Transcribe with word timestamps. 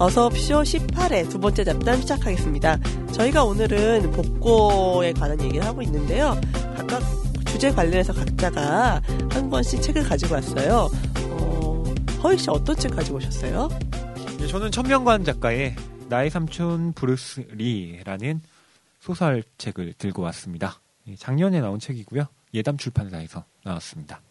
어서옵쇼 0.00 0.62
18회 0.62 1.28
두 1.28 1.38
번째 1.38 1.62
잡담 1.62 2.00
시작하겠습니다. 2.00 2.78
저희가 3.12 3.44
오늘은 3.44 4.10
복고에 4.12 5.12
관한 5.12 5.38
얘기를 5.42 5.62
하고 5.66 5.82
있는데요. 5.82 6.40
각각 6.74 7.02
주제 7.46 7.70
관련해서 7.70 8.14
각자가 8.14 9.02
한 9.30 9.50
권씩 9.50 9.82
책을 9.82 10.04
가지고 10.04 10.36
왔어요. 10.36 10.88
어, 11.32 11.84
허익 12.22 12.40
씨 12.40 12.48
어떤 12.48 12.76
책 12.76 12.96
가지고 12.96 13.18
오셨어요? 13.18 13.68
네, 14.38 14.46
저는 14.46 14.70
천명관 14.70 15.22
작가의 15.22 15.76
나의 16.08 16.30
삼촌 16.30 16.94
브루스 16.94 17.48
리라는 17.52 18.40
소설책을 19.00 19.96
들고 19.98 20.22
왔습니다. 20.22 20.80
예, 21.08 21.14
작년에 21.14 21.60
나온 21.60 21.78
책이고요. 21.78 22.24
예담 22.54 22.78
출판사에서 22.78 23.44
나왔습니다. 23.64 24.22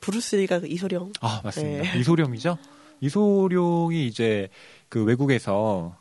브루스 0.00 0.36
리가 0.36 0.60
그 0.60 0.66
이소룡. 0.66 1.12
아, 1.20 1.42
맞습니다. 1.44 1.92
네. 1.92 1.98
이소룡이죠. 1.98 2.56
이소룡이 3.04 4.06
이제 4.06 4.48
그 4.88 5.04
외국에서 5.04 5.96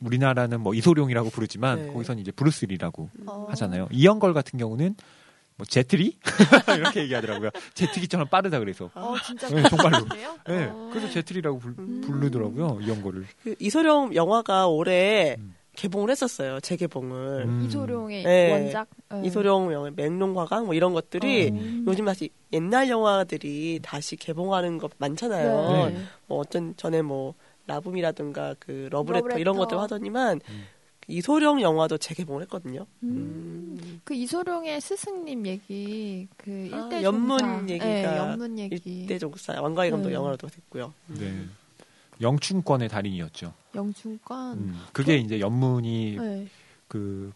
우리나라는 0.00 0.60
뭐 0.60 0.74
이소룡이라고 0.74 1.30
부르지만 1.30 1.86
네. 1.86 1.92
거기서는 1.92 2.20
이제 2.20 2.32
브루스리라고 2.32 3.08
어. 3.26 3.46
하잖아요. 3.50 3.88
이영걸 3.90 4.34
같은 4.34 4.58
경우는 4.58 4.96
뭐 5.56 5.64
제트리 5.64 6.18
이렇게 6.76 7.02
얘기하더라고요. 7.02 7.50
제트기처럼 7.74 8.26
빠르다 8.28 8.58
그래서. 8.58 8.90
어, 8.94 9.14
진짜 9.24 9.48
네, 9.48 9.62
정말로. 9.68 10.04
그래요? 10.06 10.36
네, 10.48 10.64
어. 10.64 10.90
그래서 10.92 11.08
제트리라고 11.10 11.58
불, 11.60 11.74
음. 11.78 12.00
부르더라고요. 12.00 12.80
이영걸을. 12.82 13.26
그 13.44 13.54
이소룡 13.60 14.14
영화가 14.16 14.66
올해 14.66 15.36
음. 15.38 15.53
개봉을 15.76 16.10
했었어요. 16.10 16.60
재개봉을. 16.60 17.44
음. 17.46 17.64
이소룡의 17.66 18.22
네. 18.24 18.52
원작. 18.52 18.88
네. 19.10 19.22
이소룡 19.24 19.72
영화 19.72 19.90
맹롱과강 19.94 20.66
뭐 20.66 20.74
이런 20.74 20.92
것들이 20.92 21.50
어. 21.52 21.84
요즘 21.88 22.04
다시 22.04 22.30
옛날 22.52 22.88
영화들이 22.88 23.80
다시 23.82 24.16
개봉하는 24.16 24.78
거 24.78 24.88
많잖아요. 24.98 25.88
네. 25.90 25.96
뭐 26.26 26.38
어떤 26.38 26.76
전에 26.76 27.02
뭐 27.02 27.34
라붐이라든가 27.66 28.54
그 28.58 28.88
러브레터, 28.90 29.38
이런 29.38 29.56
러브레터. 29.56 29.58
것들 29.58 29.78
하더니만 29.80 30.40
음. 30.48 30.64
그 31.00 31.12
이소룡 31.12 31.60
영화도 31.60 31.98
재개봉을 31.98 32.42
했거든요. 32.42 32.86
음. 33.02 33.08
음. 33.82 34.00
그 34.04 34.14
이소룡의 34.14 34.80
스승님 34.80 35.46
얘기, 35.46 36.28
그 36.36 36.70
아, 36.72 36.84
일대 36.84 37.02
연문. 37.02 37.68
얘기가 37.68 37.84
네, 37.84 38.04
연문 38.16 38.58
얘기. 38.58 38.80
일대 39.00 39.18
종사 39.18 39.60
왕가희 39.60 39.90
감독 39.90 40.08
네. 40.08 40.14
영화로도 40.14 40.46
됐고요. 40.48 40.92
네. 41.08 41.44
영춘권의 42.20 42.88
달인이었죠. 42.88 43.52
영춘권. 43.74 44.58
음. 44.58 44.80
그게 44.92 45.16
이제 45.16 45.40
연문이 45.40 46.16
네. 46.18 46.46
그 46.88 47.32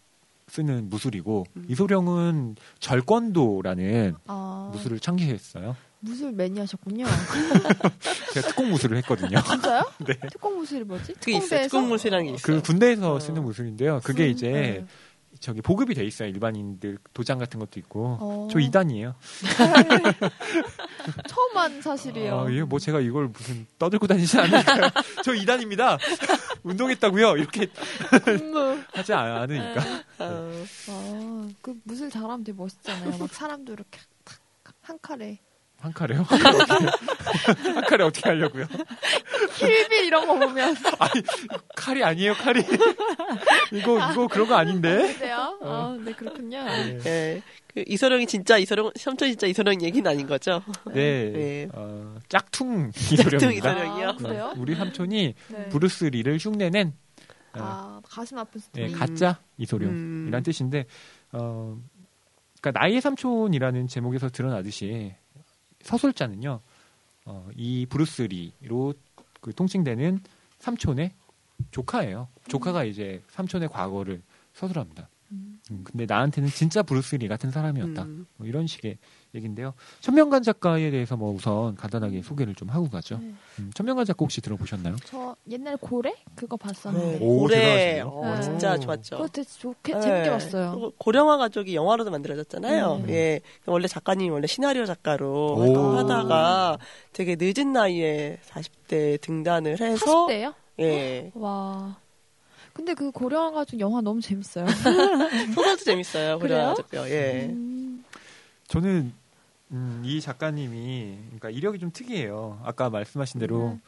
쓰는 0.47 0.89
무술이고 0.89 1.45
음. 1.55 1.65
이소룡은 1.69 2.55
절권도라는 2.79 4.15
아, 4.27 4.69
무술을 4.73 4.99
창시했어요. 4.99 5.75
무술 6.01 6.31
매니아셨군요. 6.31 7.05
제가 8.33 8.47
특공 8.47 8.69
무술을 8.69 8.97
했거든요. 8.97 9.41
진짜요? 9.41 9.83
네. 10.07 10.13
특공 10.31 10.57
무술이 10.57 10.85
뭐지? 10.85 11.13
특공대에서? 11.15 11.63
특공무술이라는 11.63 12.25
게 12.25 12.31
있어요. 12.33 12.55
그 12.55 12.61
군대에서 12.61 13.13
어. 13.15 13.19
쓰는 13.19 13.43
무술인데요. 13.43 13.99
그게 14.03 14.25
음, 14.25 14.29
이제 14.29 14.49
네. 14.49 14.85
저기 15.39 15.61
보급이 15.61 15.93
돼 15.93 16.03
있어요. 16.03 16.27
일반인들 16.29 16.97
도장 17.13 17.37
같은 17.37 17.59
것도 17.59 17.79
있고. 17.79 18.17
어. 18.19 18.47
저 18.51 18.59
2단이에요. 18.59 19.13
처음 21.27 21.57
한 21.57 21.81
사실이에요. 21.81 22.39
아, 22.41 22.49
이게 22.49 22.63
뭐 22.63 22.77
제가 22.77 22.99
이걸 22.99 23.29
무슨 23.29 23.65
떠들고 23.77 24.07
다니지 24.07 24.37
않으니까요. 24.37 24.89
저 25.23 25.31
2단입니다. 25.31 25.97
운동했다고요. 26.63 27.37
이렇게 27.37 27.67
근무. 28.25 28.79
하지 28.91 29.13
않으니까. 29.13 29.81
어, 30.19 30.51
아, 30.89 31.49
그 31.61 31.75
무술 31.83 32.09
잘하면 32.09 32.43
되게 32.43 32.57
멋있잖아요. 32.57 33.17
막 33.17 33.33
사람도 33.33 33.71
이렇게 33.73 33.99
탁한 34.63 34.99
칼에 35.01 35.39
한 35.79 35.93
칼에요? 35.93 36.23
한 36.27 37.81
칼에 37.85 38.03
어떻게 38.03 38.29
하려고요? 38.29 38.65
킬빌 39.57 40.05
이런 40.05 40.27
거 40.27 40.37
보면 40.37 40.75
칼이 41.75 42.03
아니에요, 42.03 42.33
칼이. 42.33 42.59
이거, 43.71 44.11
이거 44.11 44.27
그런 44.27 44.47
거 44.47 44.55
아닌데? 44.55 45.13
그래요? 45.15 45.57
아, 45.61 45.97
네 46.03 46.11
그렇군요. 46.13 46.63
네. 46.63 46.99
예. 47.05 47.41
그 47.73 47.83
이소룡이 47.87 48.25
진짜 48.25 48.57
이소룡, 48.57 48.91
삼촌 48.95 49.29
진짜 49.29 49.47
이소룡 49.47 49.81
얘기는 49.81 50.09
아닌 50.09 50.27
거죠? 50.27 50.61
네. 50.87 51.31
네. 51.31 51.69
어, 51.73 52.17
짝퉁 52.27 52.91
짝퉁 52.91 53.53
이소룡입니다. 53.53 53.71
이소룡이요? 53.71 54.09
아, 54.09 54.15
그래요? 54.15 54.53
우리 54.57 54.75
삼촌이 54.75 55.33
네. 55.47 55.69
브루스 55.69 56.05
리를 56.05 56.37
흉내낸 56.39 56.93
어, 57.53 57.59
아 57.61 58.01
가슴 58.07 58.37
아픈 58.37 58.59
네, 58.73 58.89
스토리. 58.89 58.91
가짜 58.91 59.39
이소룡이란 59.57 60.33
음. 60.33 60.43
뜻인데, 60.43 60.85
어, 61.31 61.77
그러니까 62.61 62.79
나의 62.81 63.01
삼촌이라는 63.01 63.87
제목에서 63.87 64.29
드러나듯이 64.29 65.15
서술자는요, 65.83 66.61
어, 67.25 67.49
이 67.55 67.85
브루스 67.89 68.23
리로 68.23 68.93
그 69.41 69.53
통칭되는 69.53 70.21
삼촌의 70.59 71.13
조카예요. 71.71 72.27
조카가 72.47 72.83
이제 72.83 73.21
삼촌의 73.29 73.69
과거를 73.69 74.21
서술합니다. 74.53 75.09
음. 75.31 75.59
음, 75.71 75.83
근데 75.83 76.05
나한테는 76.05 76.49
진짜 76.49 76.81
브루스 76.83 77.15
리 77.15 77.27
같은 77.27 77.51
사람이었다. 77.51 78.03
음. 78.03 78.25
뭐 78.37 78.47
이런 78.47 78.67
식의 78.67 78.97
얘기인데요. 79.35 79.73
천명관 79.99 80.41
작가에 80.43 80.89
대해서 80.89 81.15
뭐 81.15 81.31
우선 81.33 81.75
간단하게 81.75 82.21
소개를 82.23 82.55
좀 82.55 82.69
하고 82.69 82.89
가죠. 82.89 83.19
네. 83.19 83.33
음, 83.59 83.71
천명관 83.75 84.05
작가 84.05 84.17
혹시 84.23 84.41
들어보셨나요? 84.41 84.95
저 85.05 85.35
옛날 85.49 85.77
고래 85.77 86.13
그거 86.35 86.57
네. 86.57 86.63
봤었는데 86.67 87.17
오, 87.21 87.39
고래, 87.41 87.55
대단하시네요. 87.55 88.07
어, 88.07 88.35
네. 88.35 88.41
진짜 88.41 88.73
오. 88.73 88.79
좋았죠. 88.79 89.17
그거 89.17 89.27
되게 89.27 89.47
좋게 89.47 89.93
네. 89.93 90.01
재밌게 90.01 90.29
봤어요. 90.31 90.91
고령화 90.97 91.37
가족이 91.37 91.75
영화로도 91.75 92.09
만들어졌잖아요. 92.09 93.01
음. 93.03 93.09
예. 93.09 93.39
원래 93.65 93.87
작가님이 93.87 94.31
원래 94.31 94.47
시나리오 94.47 94.85
작가로 94.85 95.53
오. 95.55 95.59
활동하다가 95.61 96.79
되게 97.13 97.35
늦은 97.39 97.71
나이에 97.71 98.39
40대 98.47 99.21
등단을 99.21 99.79
해서 99.79 100.27
40대요? 100.27 100.53
예. 100.79 101.31
와. 101.35 101.97
근데 102.73 102.93
그 102.93 103.11
고령화 103.11 103.51
가족 103.51 103.79
영화 103.79 104.01
너무 104.01 104.21
재밌어요. 104.21 104.65
소설도 105.53 105.83
재밌어요. 105.83 106.39
고령화 106.39 106.73
그래요? 106.73 106.75
가족요. 106.75 107.13
예. 107.13 107.47
음, 107.51 108.03
저는 108.67 109.13
음, 109.71 110.01
이 110.03 110.19
작가님이 110.21 111.17
그러니까 111.25 111.49
이력이 111.49 111.79
좀 111.79 111.91
특이해요. 111.91 112.59
아까 112.63 112.89
말씀하신 112.89 113.39
대로 113.39 113.67
음. 113.69 113.81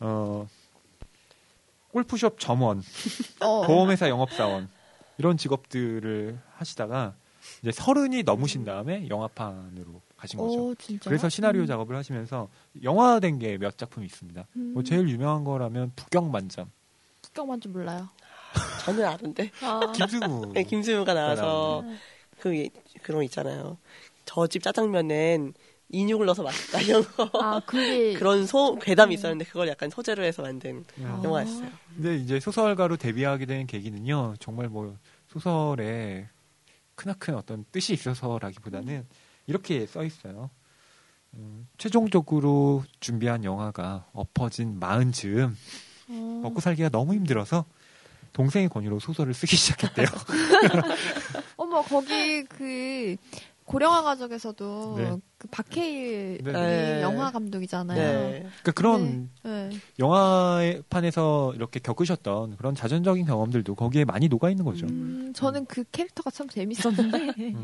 어, 0.00 0.46
골프숍 1.92 2.38
점원, 2.40 2.82
어. 3.40 3.66
보험회사 3.66 4.08
영업사원 4.08 4.68
이런 5.18 5.36
직업들을 5.36 6.38
하시다가 6.56 7.14
이제 7.62 7.72
서른이 7.72 8.22
넘으신 8.22 8.64
다음에 8.64 9.08
영화판으로 9.08 10.00
가신 10.16 10.38
거죠. 10.40 10.68
오, 10.68 10.74
진짜. 10.76 11.08
그래서 11.10 11.28
시나리오 11.28 11.66
작업을 11.66 11.94
하시면서 11.96 12.48
영화된 12.82 13.38
게 13.38 13.58
몇 13.58 13.76
작품이 13.76 14.06
있습니다. 14.06 14.46
음. 14.56 14.72
뭐 14.74 14.82
제일 14.82 15.08
유명한 15.08 15.44
거라면 15.44 15.92
북경반점 15.94 16.70
국경만 17.22 17.60
좀 17.60 17.72
몰라요. 17.72 18.08
저는 18.84 19.04
아는데. 19.04 19.50
아. 19.62 19.80
김승우 19.94 20.52
네, 20.54 20.62
김수무가 20.64 21.12
나와서 21.14 21.82
네. 21.84 21.96
그 22.40 22.56
예- 22.56 22.70
그런 23.02 23.18
거 23.18 23.22
있잖아요. 23.24 23.76
저 24.24 24.46
집 24.46 24.62
짜장면엔 24.62 25.54
인육을 25.90 26.26
넣어서 26.26 26.42
맛있다 26.42 26.80
이런 26.80 27.02
거. 27.04 27.30
아, 27.40 27.60
그게 27.66 28.14
그런 28.18 28.46
소 28.46 28.76
괴담이 28.78 29.14
있었는데 29.14 29.44
그걸 29.44 29.68
약간 29.68 29.90
소재로 29.90 30.24
해서 30.24 30.42
만든 30.42 30.84
야. 31.02 31.20
영화였어요. 31.22 31.68
근데 31.94 32.16
이제 32.16 32.40
소설가로 32.40 32.96
데뷔하게 32.96 33.46
된 33.46 33.66
계기는요, 33.66 34.34
정말 34.40 34.68
뭐 34.68 34.96
소설에 35.28 36.28
크나큰 36.94 37.34
어떤 37.34 37.64
뜻이 37.70 37.92
있어서라기보다는 37.92 39.06
이렇게 39.46 39.86
써 39.86 40.04
있어요. 40.04 40.50
음, 41.34 41.68
최종적으로 41.78 42.84
준비한 43.00 43.44
영화가 43.44 44.06
엎어진 44.12 44.78
마흔 44.78 45.12
즈음 45.12 45.56
어. 46.08 46.40
먹고 46.44 46.60
살기가 46.60 46.88
너무 46.90 47.14
힘들어서 47.14 47.64
동생의 48.32 48.68
권유로 48.68 49.00
소설을 49.00 49.34
쓰기 49.34 49.56
시작했대요. 49.56 50.06
어머, 51.56 51.82
거기 51.82 52.44
그 52.44 53.16
고령화 53.64 54.02
가족에서도 54.02 54.94
네. 54.98 55.16
그 55.38 55.48
박해일 55.48 56.38
네. 56.42 56.52
네. 56.52 57.02
영화 57.02 57.30
감독이잖아요. 57.30 57.98
네. 57.98 58.40
그러니까 58.40 58.72
그런 58.72 59.30
네. 59.42 59.70
영화판에서 59.98 61.52
이렇게 61.54 61.80
겪으셨던 61.80 62.56
그런 62.56 62.74
자전적인 62.74 63.24
경험들도 63.24 63.74
거기에 63.74 64.04
많이 64.04 64.28
녹아 64.28 64.50
있는 64.50 64.64
거죠. 64.64 64.86
음, 64.86 65.32
저는 65.34 65.64
그 65.66 65.84
캐릭터가 65.92 66.30
참 66.30 66.48
재밌었는데. 66.48 67.18
음. 67.38 67.62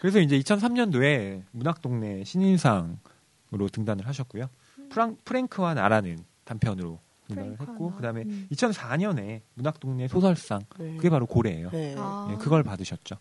그래서 0.00 0.20
이제 0.20 0.38
2003년도에 0.38 1.42
문학동네 1.52 2.24
신인상으로 2.24 3.68
등단을 3.72 4.06
하셨고요. 4.06 4.48
프랑, 4.90 5.16
프랭크와 5.24 5.74
나라는 5.74 6.18
단편으로 6.44 7.00
등단을 7.28 7.52
했고, 7.60 7.90
나. 7.90 7.96
그 7.96 8.02
다음에 8.02 8.22
음. 8.22 8.46
2004년에 8.52 9.40
문학동네 9.54 10.08
소설상, 10.08 10.60
네. 10.78 10.96
그게 10.96 11.10
바로 11.10 11.26
고래예요. 11.26 11.70
네. 11.70 11.94
아. 11.98 12.28
예, 12.30 12.36
그걸 12.36 12.62
받으셨죠. 12.62 13.16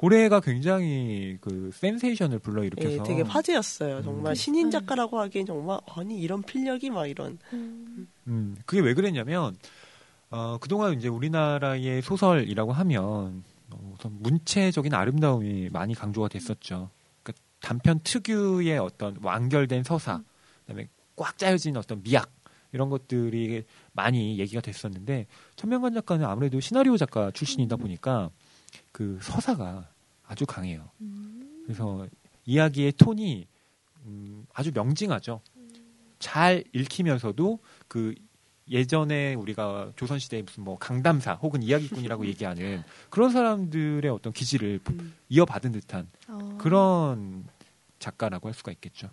고래가 0.00 0.40
굉장히 0.40 1.36
그 1.42 1.70
센세이션을 1.74 2.38
불러일으켜서 2.38 2.90
예, 2.90 3.02
되게 3.02 3.20
화제였어요. 3.20 4.02
정말 4.02 4.32
음. 4.32 4.34
신인 4.34 4.70
작가라고 4.70 5.20
하기엔 5.20 5.44
정말 5.44 5.78
아니 5.94 6.18
이런 6.18 6.42
필력이 6.42 6.88
막 6.88 7.06
이런. 7.06 7.38
음. 7.52 8.08
음, 8.26 8.56
그게 8.64 8.80
왜 8.80 8.94
그랬냐면, 8.94 9.58
어, 10.30 10.56
그동안 10.58 10.94
이제 10.94 11.08
우리나라의 11.08 12.00
소설이라고 12.00 12.72
하면, 12.72 13.44
어, 13.68 13.94
우선 13.94 14.16
문체적인 14.20 14.94
아름다움이 14.94 15.68
많이 15.68 15.94
강조가 15.94 16.28
됐었죠. 16.28 16.88
그러니까 17.22 17.44
단편 17.60 18.00
특유의 18.02 18.78
어떤 18.78 19.18
완결된 19.20 19.82
서사, 19.82 20.22
그다음에 20.62 20.88
꽉 21.14 21.36
짜여진 21.36 21.76
어떤 21.76 22.02
미학, 22.02 22.32
이런 22.72 22.88
것들이 22.88 23.64
많이 23.92 24.38
얘기가 24.38 24.62
됐었는데 24.62 25.26
천명관 25.56 25.92
작가는 25.92 26.24
아무래도 26.24 26.60
시나리오 26.60 26.96
작가 26.96 27.30
출신이다 27.32 27.76
보니까 27.76 28.30
그 28.92 29.18
서사가 29.22 29.88
아주 30.24 30.46
강해요. 30.46 30.90
음. 31.00 31.62
그래서 31.64 32.06
이야기의 32.44 32.92
톤이 32.92 33.46
음, 34.06 34.46
아주 34.52 34.70
명징하죠. 34.72 35.40
잘 36.18 36.64
읽히면서도 36.72 37.58
그 37.88 38.14
예전에 38.68 39.34
우리가 39.34 39.92
조선시대에 39.96 40.42
무슨 40.42 40.62
뭐 40.62 40.78
강담사 40.78 41.34
혹은 41.34 41.62
이야기꾼이라고 41.62 42.24
얘기하는 42.26 42.82
그런 43.08 43.30
사람들의 43.30 44.08
어떤 44.10 44.32
기질을 44.32 44.80
음. 44.90 45.14
이어받은 45.28 45.72
듯한 45.72 46.08
어. 46.28 46.56
그런 46.58 47.44
작가라고 47.98 48.48
할 48.48 48.54
수가 48.54 48.70
있겠죠. 48.72 49.10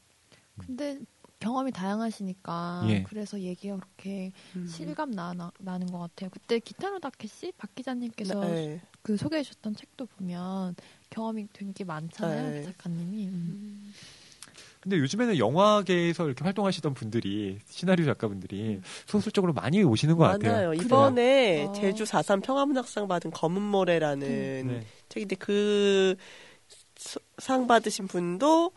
근데 0.60 1.00
경험이 1.40 1.72
다양하시니까 1.72 2.86
예. 2.90 3.04
그래서 3.04 3.40
얘기가 3.40 3.76
그렇게 3.78 4.32
음. 4.56 4.66
실감 4.68 5.12
나, 5.12 5.34
나, 5.34 5.52
나는 5.60 5.88
것 5.88 6.00
같아요. 6.00 6.30
그때 6.32 6.60
기타노 6.60 7.00
다케시 7.00 7.52
박 7.58 7.74
기자님께서 7.76 8.40
네. 8.42 8.82
그 9.02 9.18
소개해 9.18 9.44
주셨던 9.44 9.76
책도 9.76 10.08
보면 10.18 10.76
경험이 11.10 11.48
된게 11.54 11.84
많잖아요. 11.84 12.50
네. 12.50 12.60
그 12.62 12.66
작가님이. 12.68 13.28
음. 13.28 13.94
근데 14.80 14.98
요즘에는 15.00 15.38
영화계에서 15.38 16.28
이렇게 16.28 16.44
활동하시던 16.44 16.94
분들이 16.94 17.60
시나리오 17.68 18.06
작가분들이 18.06 18.80
소설적으로 19.06 19.52
많이 19.54 19.84
오시는 19.84 20.16
것 20.16 20.24
같아요. 20.24 20.52
많아요. 20.52 20.74
이번에 20.74 21.66
어. 21.66 21.72
제주 21.74 22.04
4.3 22.06 22.42
평화문학상 22.42 23.08
받은 23.08 23.32
검은 23.32 23.62
모래라는 23.62 24.68
네. 24.68 24.86
책인데 25.10 25.36
그 25.36 26.16
상 27.38 27.68
받으신 27.68 28.08
분도 28.08 28.72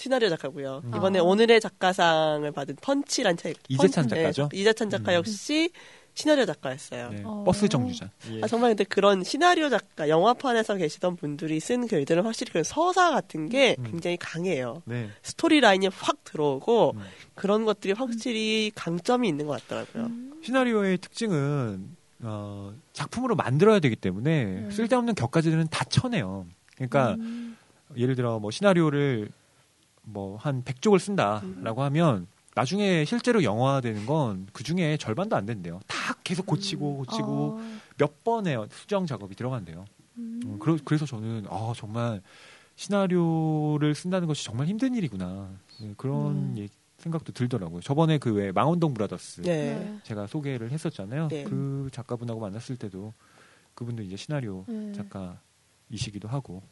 시나리오 0.00 0.30
작가고요. 0.30 0.80
음. 0.84 0.92
이번에 0.96 1.18
아. 1.18 1.22
오늘의 1.22 1.60
작가상을 1.60 2.50
받은 2.52 2.76
펀치란 2.80 3.36
책. 3.36 3.56
이재찬 3.68 4.04
펀- 4.04 4.08
작가죠? 4.16 4.48
네, 4.50 4.58
이재찬 4.58 4.88
작가 4.88 5.12
음. 5.12 5.16
역시 5.16 5.70
시나리오 6.14 6.46
작가였어요. 6.46 7.10
네, 7.10 7.22
어. 7.24 7.44
버스 7.44 7.68
정류장. 7.68 8.08
예. 8.32 8.40
아, 8.42 8.46
정말 8.46 8.70
근데 8.70 8.84
그런 8.84 9.22
시나리오 9.22 9.68
작가, 9.68 10.08
영화판에서 10.08 10.76
계시던 10.76 11.16
분들이 11.16 11.60
쓴 11.60 11.86
글들은 11.86 12.24
확실히 12.24 12.52
그 12.52 12.64
서사 12.64 13.10
같은 13.10 13.48
게 13.50 13.76
음. 13.78 13.84
굉장히 13.84 14.16
강해요. 14.16 14.82
네. 14.86 15.08
스토리 15.22 15.60
라인이 15.60 15.88
확 15.92 16.24
들어오고 16.24 16.94
음. 16.96 17.02
그런 17.34 17.64
것들이 17.66 17.92
확실히 17.92 18.72
강점이 18.74 19.28
있는 19.28 19.46
것 19.46 19.60
같더라고요. 19.62 20.04
음. 20.06 20.40
시나리오의 20.42 20.98
특징은 20.98 21.96
어, 22.22 22.72
작품으로 22.92 23.34
만들어야 23.36 23.78
되기 23.80 23.96
때문에 23.96 24.44
네. 24.44 24.70
쓸데없는 24.70 25.14
격가지들은 25.14 25.68
다 25.70 25.84
쳐내요. 25.84 26.46
그러니까 26.74 27.12
음. 27.20 27.56
예를 27.96 28.14
들어 28.16 28.38
뭐 28.38 28.50
시나리오를 28.50 29.28
뭐 30.02 30.36
한 30.38 30.62
100쪽을 30.64 30.98
쓴다라고 30.98 31.82
하면 31.82 32.26
나중에 32.54 33.04
실제로 33.04 33.42
영화화되는 33.44 34.06
건 34.06 34.46
그 34.52 34.64
중에 34.64 34.96
절반도 34.96 35.36
안 35.36 35.46
된대요. 35.46 35.80
다 35.86 36.14
계속 36.24 36.46
고치고 36.46 36.96
고치고 36.98 37.58
어. 37.60 37.78
몇 37.96 38.24
번의 38.24 38.66
수정 38.70 39.06
작업이 39.06 39.34
들어간대요. 39.36 39.84
음. 40.18 40.40
음, 40.44 40.58
그러, 40.58 40.76
그래서 40.84 41.06
저는 41.06 41.46
아 41.48 41.72
정말 41.76 42.20
시나리오를 42.76 43.94
쓴다는 43.94 44.26
것이 44.26 44.44
정말 44.44 44.66
힘든 44.66 44.94
일이구나 44.94 45.48
네, 45.80 45.94
그런 45.96 46.26
음. 46.32 46.54
예- 46.58 46.68
생각도 46.98 47.32
들더라고요. 47.32 47.80
저번에 47.80 48.18
그 48.18 48.30
왜 48.34 48.52
망원동 48.52 48.92
브라더스 48.94 49.42
네. 49.42 49.74
네. 49.78 49.98
제가 50.02 50.26
소개를 50.26 50.70
했었잖아요. 50.70 51.28
네. 51.28 51.44
그 51.44 51.88
작가분하고 51.92 52.40
만났을 52.40 52.76
때도 52.76 53.14
그분도 53.74 54.02
이제 54.02 54.16
시나리오 54.16 54.64
네. 54.68 54.92
작가이시기도 54.92 56.28
하고 56.28 56.62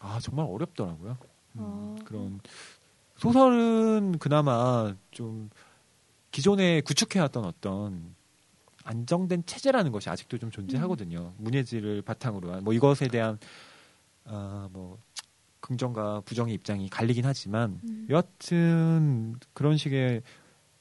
아 0.00 0.18
정말 0.20 0.46
어렵더라고요. 0.48 1.16
음, 1.56 1.96
아. 2.00 2.04
그런 2.04 2.40
소설은 3.16 4.18
그나마 4.18 4.94
좀 5.10 5.50
기존에 6.30 6.80
구축해왔던 6.80 7.44
어떤 7.44 8.14
안정된 8.84 9.44
체제라는 9.46 9.92
것이 9.92 10.08
아직도 10.08 10.38
좀 10.38 10.50
존재하거든요. 10.50 11.34
문예지를 11.38 12.02
바탕으로 12.02 12.52
한 12.52 12.64
뭐 12.64 12.72
이것에 12.72 13.08
대한 13.08 13.38
아뭐 14.24 14.98
긍정과 15.60 16.22
부정의 16.24 16.54
입장이 16.54 16.88
갈리긴 16.88 17.24
하지만 17.26 17.80
음. 17.84 18.06
여하튼 18.08 19.36
그런 19.52 19.76
식의 19.76 20.22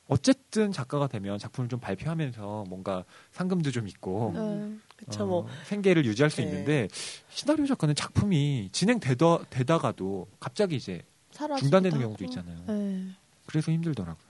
어쨌든 0.07 0.71
작가가 0.71 1.07
되면 1.07 1.37
작품을 1.37 1.67
좀 1.69 1.79
발표하면서 1.79 2.65
뭔가 2.69 3.03
상금도 3.31 3.71
좀 3.71 3.87
있고 3.87 4.31
네. 4.35 4.75
그쵸, 5.05 5.23
어, 5.23 5.25
뭐. 5.25 5.47
생계를 5.65 6.05
유지할 6.05 6.29
수 6.29 6.37
네. 6.41 6.47
있는데 6.47 6.87
시나리오 7.29 7.65
작가는 7.65 7.95
작품이 7.95 8.69
진행되다 8.71 9.45
되다가도 9.49 10.27
갑자기 10.39 10.75
이제 10.75 11.01
사라지기도 11.31 11.69
중단되는. 11.69 11.99
경우도 11.99 12.25
있잖아요. 12.25 12.57
네. 12.67 13.05
그래서 13.45 13.71
힘들더라고요. 13.71 14.29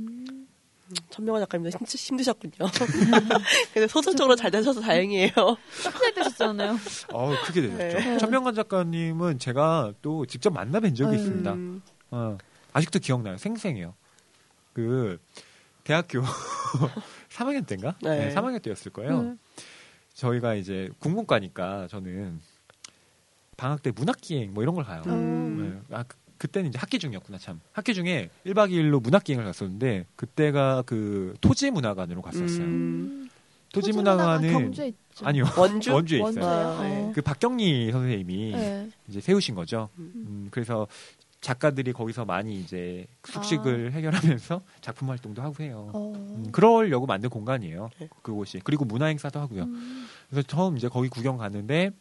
음. 0.00 0.48
천명화 1.10 1.40
작가님도 1.40 1.76
힘드, 1.76 1.96
힘드셨군요. 1.96 2.52
근데 3.74 3.88
소설적으로 3.88 4.36
잘 4.36 4.50
되셔서 4.52 4.80
다행이에요. 4.80 5.32
잘 5.82 6.14
되셨잖아요. 6.14 6.76
어, 7.12 7.34
크게 7.44 7.62
되셨죠. 7.62 7.98
네. 7.98 8.18
천명관 8.18 8.54
작가님은 8.54 9.38
제가 9.40 9.94
또 10.02 10.26
직접 10.26 10.52
만나뵌 10.52 10.96
적이 10.96 11.10
음. 11.10 11.14
있습니다. 11.16 11.52
음, 11.54 11.82
어, 12.10 12.38
아직도 12.72 12.98
기억나요. 13.00 13.36
생생해요. 13.36 13.94
그 14.74 15.18
대학교 15.82 16.20
3학년 17.36 17.66
때인가? 17.66 17.96
네. 18.02 18.28
네, 18.28 18.34
3학년 18.34 18.62
때였을 18.62 18.92
거예요. 18.92 19.22
네. 19.22 19.34
저희가 20.14 20.54
이제 20.54 20.88
국문과니까 20.98 21.88
저는 21.88 22.40
방학 23.56 23.82
때 23.82 23.90
문학기행 23.90 24.54
뭐 24.54 24.62
이런 24.62 24.74
걸 24.74 24.84
가요. 24.84 25.02
음. 25.06 25.82
네. 25.90 25.96
아, 25.96 26.02
그, 26.02 26.16
그때는 26.38 26.70
이제 26.70 26.78
학기 26.78 26.98
중이었구나 26.98 27.38
참. 27.38 27.60
학기 27.72 27.94
중에 27.94 28.30
1박 28.46 28.70
2일로 28.70 29.02
문학기행을 29.02 29.44
갔었는데 29.44 30.06
그때가 30.16 30.82
그 30.86 31.34
토지문화관으로 31.40 32.22
갔었어요. 32.22 32.64
음. 32.64 33.28
토지문화관은 33.72 34.72
있죠. 34.72 34.94
아니요. 35.22 35.44
원주? 35.56 35.92
원주에 35.92 36.18
있어요. 36.18 36.24
원주예요. 36.24 36.48
아, 36.48 36.82
네. 36.82 37.02
어. 37.02 37.12
그 37.14 37.20
박경리 37.20 37.92
선생님이 37.92 38.52
네. 38.52 38.90
이제 39.08 39.20
세우신 39.20 39.54
거죠. 39.54 39.88
음. 39.98 40.12
음, 40.14 40.48
그래서 40.50 40.86
작가들이 41.46 41.92
거기서 41.92 42.24
많이 42.24 42.58
이제 42.58 43.06
숙식을 43.24 43.92
해결하면서 43.92 44.62
작품 44.82 45.10
활동도 45.10 45.42
하고 45.42 45.62
해요. 45.62 45.90
어. 45.92 46.12
음, 46.16 46.50
그러려고 46.50 47.06
만든 47.06 47.30
공간이에요. 47.30 47.88
네. 48.00 48.08
그곳이. 48.22 48.60
그리고 48.64 48.84
문화 48.84 49.06
행사도 49.06 49.38
하고요. 49.38 49.62
음. 49.62 50.08
그래서 50.28 50.44
처음 50.48 50.76
이제 50.76 50.88
거기 50.88 51.08
구경 51.08 51.36
갔는데 51.36 51.92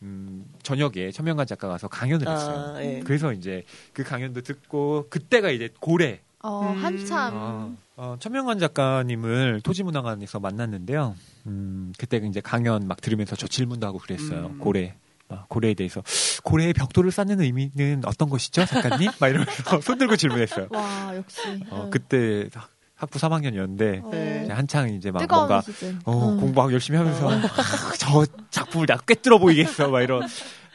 음, 0.00 0.46
저녁에 0.62 1.10
천명관 1.12 1.46
작가가 1.46 1.74
가서 1.74 1.88
강연을 1.88 2.26
했어요. 2.26 2.76
아, 2.76 2.82
예. 2.82 3.00
그래서 3.04 3.34
이제 3.34 3.62
그 3.92 4.04
강연도 4.04 4.40
듣고 4.40 5.08
그때가 5.10 5.50
이제 5.50 5.68
고래. 5.80 6.20
어, 6.42 6.72
음. 6.72 6.82
한참. 6.82 7.32
아, 7.34 7.74
어, 7.96 8.16
천명관 8.18 8.58
작가님을 8.58 9.60
토지문화관에서 9.64 10.40
만났는데요. 10.40 11.14
음, 11.46 11.92
그때 11.98 12.16
이제 12.24 12.40
강연 12.40 12.88
막 12.88 13.02
들으면서 13.02 13.36
저 13.36 13.48
질문도 13.48 13.86
하고 13.86 13.98
그랬어요. 13.98 14.46
음. 14.46 14.58
고래. 14.58 14.94
아, 15.30 15.44
고래에 15.48 15.74
대해서 15.74 16.02
고래의 16.42 16.72
벽돌을 16.72 17.10
쌓는 17.10 17.40
의미는 17.40 18.02
어떤 18.06 18.30
것이죠, 18.30 18.64
작가님? 18.64 19.10
막 19.20 19.28
이러면서 19.28 19.80
손 19.82 19.98
들고 19.98 20.16
질문했어요. 20.16 20.68
와, 20.70 21.12
역시. 21.16 21.40
어, 21.70 21.84
네. 21.84 21.90
그때 21.90 22.48
학- 22.54 22.70
학부 22.94 23.18
3학년이었는데 23.18 24.04
어. 24.04 24.08
네. 24.10 24.48
한창 24.50 24.88
이제 24.92 25.10
막 25.10 25.24
뭔가 25.28 25.60
시즌. 25.60 26.00
어, 26.04 26.12
어. 26.12 26.36
공부하고 26.36 26.72
열심히 26.72 26.98
하면서 26.98 27.28
아, 27.30 27.92
저 27.98 28.24
작품을 28.50 28.86
내가 28.86 29.00
꿰뚫어 29.02 29.38
보이겠어 29.38 29.88
막 29.88 30.00
이런 30.02 30.26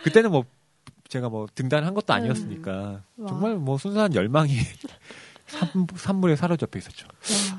그때는 0.04 0.32
뭐 0.32 0.46
제가 1.10 1.30
뭐 1.30 1.48
등단한 1.54 1.94
것도 1.94 2.14
아니었으니까 2.14 3.02
와. 3.18 3.28
정말 3.28 3.56
뭐 3.56 3.78
순수한 3.78 4.14
열망이 4.16 4.56
산, 5.48 5.70
산물에 5.96 6.36
사로잡혀 6.36 6.80
있었죠. 6.80 7.08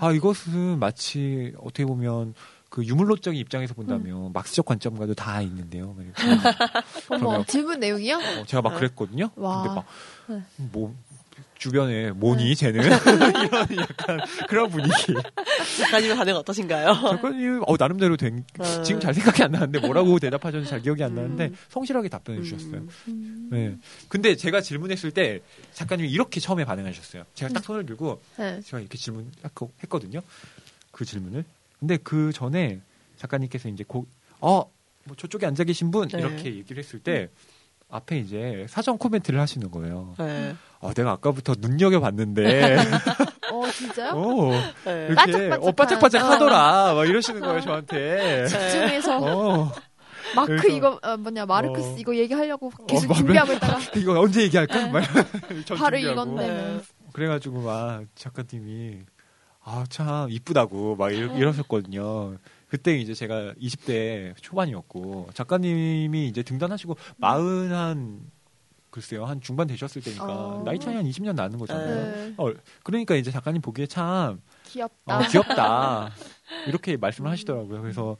와. 0.00 0.08
아 0.08 0.12
이것은 0.12 0.78
마치 0.78 1.52
어떻게 1.60 1.84
보면 1.84 2.34
그 2.74 2.84
유물론적인 2.84 3.38
입장에서 3.38 3.72
본다면 3.72 4.32
막스적 4.32 4.66
관점과도 4.66 5.14
다 5.14 5.40
있는데요. 5.42 5.94
어머, 7.08 7.18
그러면- 7.20 7.46
질문 7.46 7.78
내용이요? 7.78 8.16
어, 8.16 8.44
제가 8.46 8.62
막 8.62 8.74
그랬거든요. 8.74 9.30
와. 9.36 9.62
근데 9.62 9.74
막 9.76 9.86
네. 10.26 10.42
뭐 10.72 10.92
주변에 11.56 12.10
뭐니 12.10 12.48
네. 12.48 12.54
쟤는 12.56 12.80
이런 12.82 13.76
약간 13.78 14.18
그런 14.48 14.68
분위기. 14.70 15.14
작가님의 15.82 16.16
반응 16.16 16.34
어떠신가요? 16.34 16.94
작가님 16.94 17.62
어 17.64 17.76
나름대로 17.78 18.16
된 18.16 18.44
어. 18.58 18.82
지금 18.82 19.00
잘 19.00 19.14
생각이 19.14 19.44
안 19.44 19.52
나는데 19.52 19.78
뭐라고 19.78 20.18
대답하셨는지 20.18 20.68
잘 20.68 20.82
기억이 20.82 21.04
안 21.04 21.14
나는데 21.14 21.44
음. 21.50 21.56
성실하게 21.68 22.08
답변해 22.08 22.42
주셨어요. 22.42 22.78
음. 22.78 22.88
음. 23.06 23.48
네. 23.52 23.76
근데 24.08 24.34
제가 24.34 24.60
질문했을 24.62 25.12
때 25.12 25.42
작가님이 25.74 26.10
이렇게 26.10 26.40
처음에 26.40 26.64
반응하셨어요. 26.64 27.22
제가 27.34 27.52
딱 27.52 27.62
손을 27.62 27.86
들고 27.86 28.20
네. 28.36 28.60
제가 28.62 28.80
이렇게 28.80 28.98
질문했거든요. 28.98 30.22
그 30.90 31.04
질문을. 31.04 31.44
근데 31.78 31.96
그 31.98 32.32
전에 32.32 32.80
작가님께서 33.16 33.68
이제 33.68 33.84
고, 33.86 34.06
어, 34.40 34.62
뭐 35.04 35.16
저쪽에 35.16 35.46
앉아 35.46 35.64
계신 35.64 35.90
분 35.90 36.08
네. 36.08 36.18
이렇게 36.18 36.54
얘기를 36.54 36.82
했을 36.82 36.98
때 36.98 37.28
앞에 37.90 38.18
이제 38.18 38.66
사전 38.68 38.96
코멘트를 38.98 39.38
하시는 39.38 39.70
거예요. 39.70 40.14
네. 40.18 40.54
어, 40.80 40.92
내가 40.94 41.12
아까부터 41.12 41.54
눈여겨 41.58 42.00
봤는데, 42.00 42.76
어, 43.52 43.70
진짜요? 43.70 44.10
어, 44.14 44.50
네. 44.84 45.06
이렇게 45.10 45.14
바짝바짝한. 45.14 45.62
어, 45.62 45.72
바짝바짝 45.72 46.22
하더라. 46.30 46.94
막 46.94 47.08
이러시는 47.08 47.40
거예요, 47.40 47.60
저한테. 47.60 48.46
집중해서 48.48 49.18
어, 49.18 49.72
마크 50.34 50.56
그래서- 50.56 50.68
이거 50.68 50.98
어, 51.02 51.16
뭐냐 51.16 51.46
마르크스 51.46 51.86
어. 51.86 51.96
이거 51.98 52.16
얘기하려고 52.16 52.70
계속 52.88 53.06
뭐, 53.06 53.16
준비하고 53.16 53.52
있다가 53.52 53.78
이거 53.96 54.18
언제 54.20 54.42
얘기할까? 54.42 54.86
네. 54.88 55.00
바로. 55.78 55.96
이건데. 55.98 56.48
네. 56.48 56.80
그래가지고 57.12 57.60
막 57.60 58.02
작가님이 58.16 59.00
아, 59.64 59.84
참, 59.88 60.30
이쁘다고 60.30 60.96
막 60.96 61.10
이러, 61.10 61.34
이러셨거든요. 61.36 62.36
그때 62.68 62.96
이제 62.98 63.14
제가 63.14 63.54
20대 63.54 64.34
초반이었고, 64.40 65.30
작가님이 65.32 66.28
이제 66.28 66.42
등단하시고, 66.42 66.96
마흔 67.16 67.72
한, 67.72 68.20
글쎄요, 68.90 69.24
한 69.24 69.40
중반 69.40 69.66
되셨을 69.66 70.02
때니까, 70.02 70.26
어. 70.26 70.62
나이 70.64 70.78
차이 70.78 70.94
한 70.94 71.04
20년 71.06 71.34
나는 71.34 71.58
거잖아요. 71.58 72.14
네. 72.14 72.34
어, 72.36 72.52
그러니까 72.82 73.14
이제 73.14 73.30
작가님 73.30 73.62
보기에 73.62 73.86
참, 73.86 74.40
귀엽다. 74.64 75.18
어, 75.18 75.22
귀엽다. 75.30 76.10
이렇게 76.68 76.96
말씀을 76.98 77.30
하시더라고요. 77.30 77.80
그래서, 77.80 78.16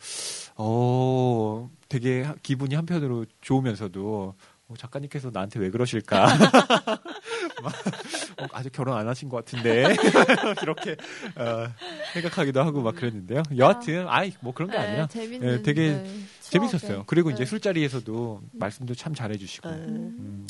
어, 0.56 1.68
되게 1.88 2.22
하- 2.22 2.34
기분이 2.42 2.74
한편으로 2.74 3.26
좋으면서도, 3.42 4.34
어, 4.66 4.74
작가님께서 4.78 5.30
나한테 5.30 5.60
왜 5.60 5.68
그러실까? 5.70 6.26
막, 7.62 7.72
어, 8.40 8.46
아직 8.52 8.72
결혼 8.72 8.96
안 8.96 9.08
하신 9.08 9.28
것 9.28 9.44
같은데. 9.44 9.94
이렇게, 10.62 10.96
어, 11.36 11.68
생각하기도 12.12 12.62
하고 12.62 12.82
막 12.82 12.94
그랬는데요. 12.96 13.42
여하튼, 13.56 14.06
아이, 14.08 14.32
뭐 14.40 14.52
그런 14.52 14.70
게 14.70 14.78
네, 14.78 14.84
아니라, 14.84 15.06
재밌는. 15.06 15.48
예, 15.58 15.62
되게 15.62 15.90
네, 15.92 16.20
재밌었어요. 16.40 17.04
그리고 17.06 17.30
이제 17.30 17.44
네. 17.44 17.46
술자리에서도 17.46 18.42
말씀도 18.52 18.94
참 18.94 19.14
잘해주시고. 19.14 19.70
네. 19.70 19.76
음. 19.76 20.46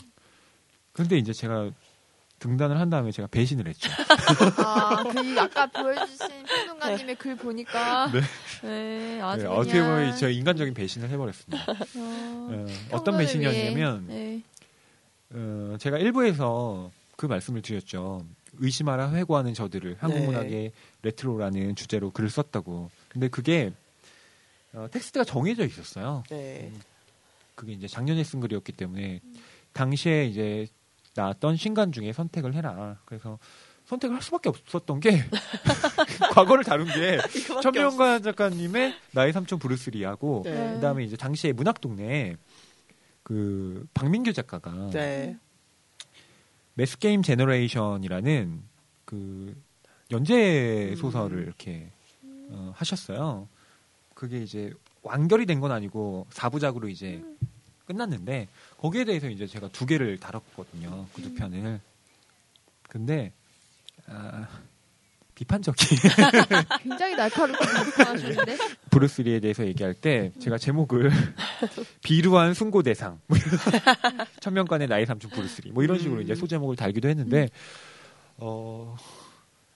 근데 0.93 1.19
이제 1.19 1.33
제가 1.33 1.71
등단을 2.39 2.79
한 2.79 2.91
다음에 2.91 3.11
제가 3.11 3.29
배신을 3.29 3.67
했죠. 3.69 3.91
아, 4.59 5.03
그 5.03 5.41
아까 5.41 5.67
보여주신 5.67 6.45
평론가님의 6.45 7.15
글 7.17 7.37
보니까 7.37 8.11
네. 8.13 8.21
네, 8.63 9.21
아주 9.23 9.45
네, 9.45 9.49
어떻게 9.49 9.81
보면 9.81 10.17
저 10.17 10.29
인간적인 10.29 10.75
배신을 10.75 11.09
해버렸습니다. 11.11 11.65
어, 11.97 12.67
어, 12.91 13.03
평론을 13.03 13.25
배신이었냐면 13.25 14.07
네. 14.09 14.43
어, 15.31 15.77
제가 15.81 15.99
일부에서 15.99 16.91
그 17.17 17.27
말씀을 17.27 17.63
드렸죠. 17.63 18.25
의심하라 18.59 19.13
회고하는 19.13 19.55
저들을 19.55 19.97
한국 19.99 20.19
네. 20.21 20.27
문학의 20.27 20.73
레트로라는 21.03 21.75
주제로 21.77 22.11
글을 22.11 22.31
썼다고. 22.31 22.91
근데 23.09 23.29
그게 23.29 23.73
어, 24.73 24.89
텍스트가 24.91 25.25
정해져 25.25 25.65
있었어요. 25.65 26.25
네. 26.31 26.73
그게 27.55 27.73
이제 27.73 27.87
작년에 27.87 28.23
쓴 28.25 28.41
글이었기 28.41 28.73
때문에 28.73 29.21
당시에 29.73 30.27
이제 30.27 30.67
나왔던 31.15 31.57
신간 31.57 31.93
중에 31.93 32.13
선택을 32.13 32.55
해라. 32.55 32.99
그래서 33.05 33.39
선택을 33.87 34.17
할 34.17 34.23
수밖에 34.23 34.49
없었던 34.49 34.99
게 35.01 35.23
과거를 36.33 36.65
다룬 36.65 36.87
게 36.87 37.19
천명관 37.63 38.23
작가님의 38.23 38.95
나의 39.13 39.33
삼촌 39.33 39.59
브루스리하고 39.59 40.39
없- 40.39 40.45
네. 40.45 40.53
네. 40.69 40.75
그다음에 40.75 41.05
이제 41.05 41.17
당시에 41.17 41.53
문학 41.53 41.81
동네 41.81 42.37
그 43.23 43.87
박민규 43.95 44.33
작가가 44.33 44.91
네. 44.93 45.37
매스 46.75 46.99
게임 46.99 47.23
generation이라는 47.23 48.63
그 49.05 49.57
연재 50.11 50.91
음. 50.91 50.97
소설을 50.97 51.43
이렇게 51.43 51.91
어, 52.51 52.73
하셨어요. 52.77 53.49
그게 54.15 54.39
이제 54.43 54.73
완결이 55.03 55.47
된 55.47 55.61
건 55.61 55.73
아니고 55.73 56.27
사부작으로 56.31 56.89
이제 56.89 57.23
끝났는데 57.87 58.49
거기에 58.79 59.05
대해서 59.05 59.29
이제 59.29 59.47
제가 59.47 59.69
두 59.69 59.87
개를 59.87 60.19
다뤘거든요. 60.19 61.07
그 61.15 61.23
두 61.23 61.35
편을. 61.35 61.81
근데 62.89 63.33
아, 64.07 64.49
비판적인. 65.35 65.99
굉장히 66.83 67.17
날카롭게 67.17 67.65
비판하시는데? 67.85 68.57
브루스리에 68.91 69.41
대해서 69.41 69.67
얘기할 69.67 69.95
때 69.95 70.33
제가 70.41 70.59
제목을 70.59 71.11
비루한 72.05 72.55
순고 72.55 72.83
대상 72.83 73.21
뭐 73.27 73.37
천명간의 74.41 74.89
나이 74.89 75.05
삼촌 75.05 75.31
브루스리 75.31 75.73
뭐 75.73 75.83
이런 75.83 75.99
식으로 75.99 76.21
음. 76.21 76.23
이제 76.23 76.35
소제목을 76.35 76.77
달기도 76.77 77.09
했는데 77.09 77.49
어 78.37 78.97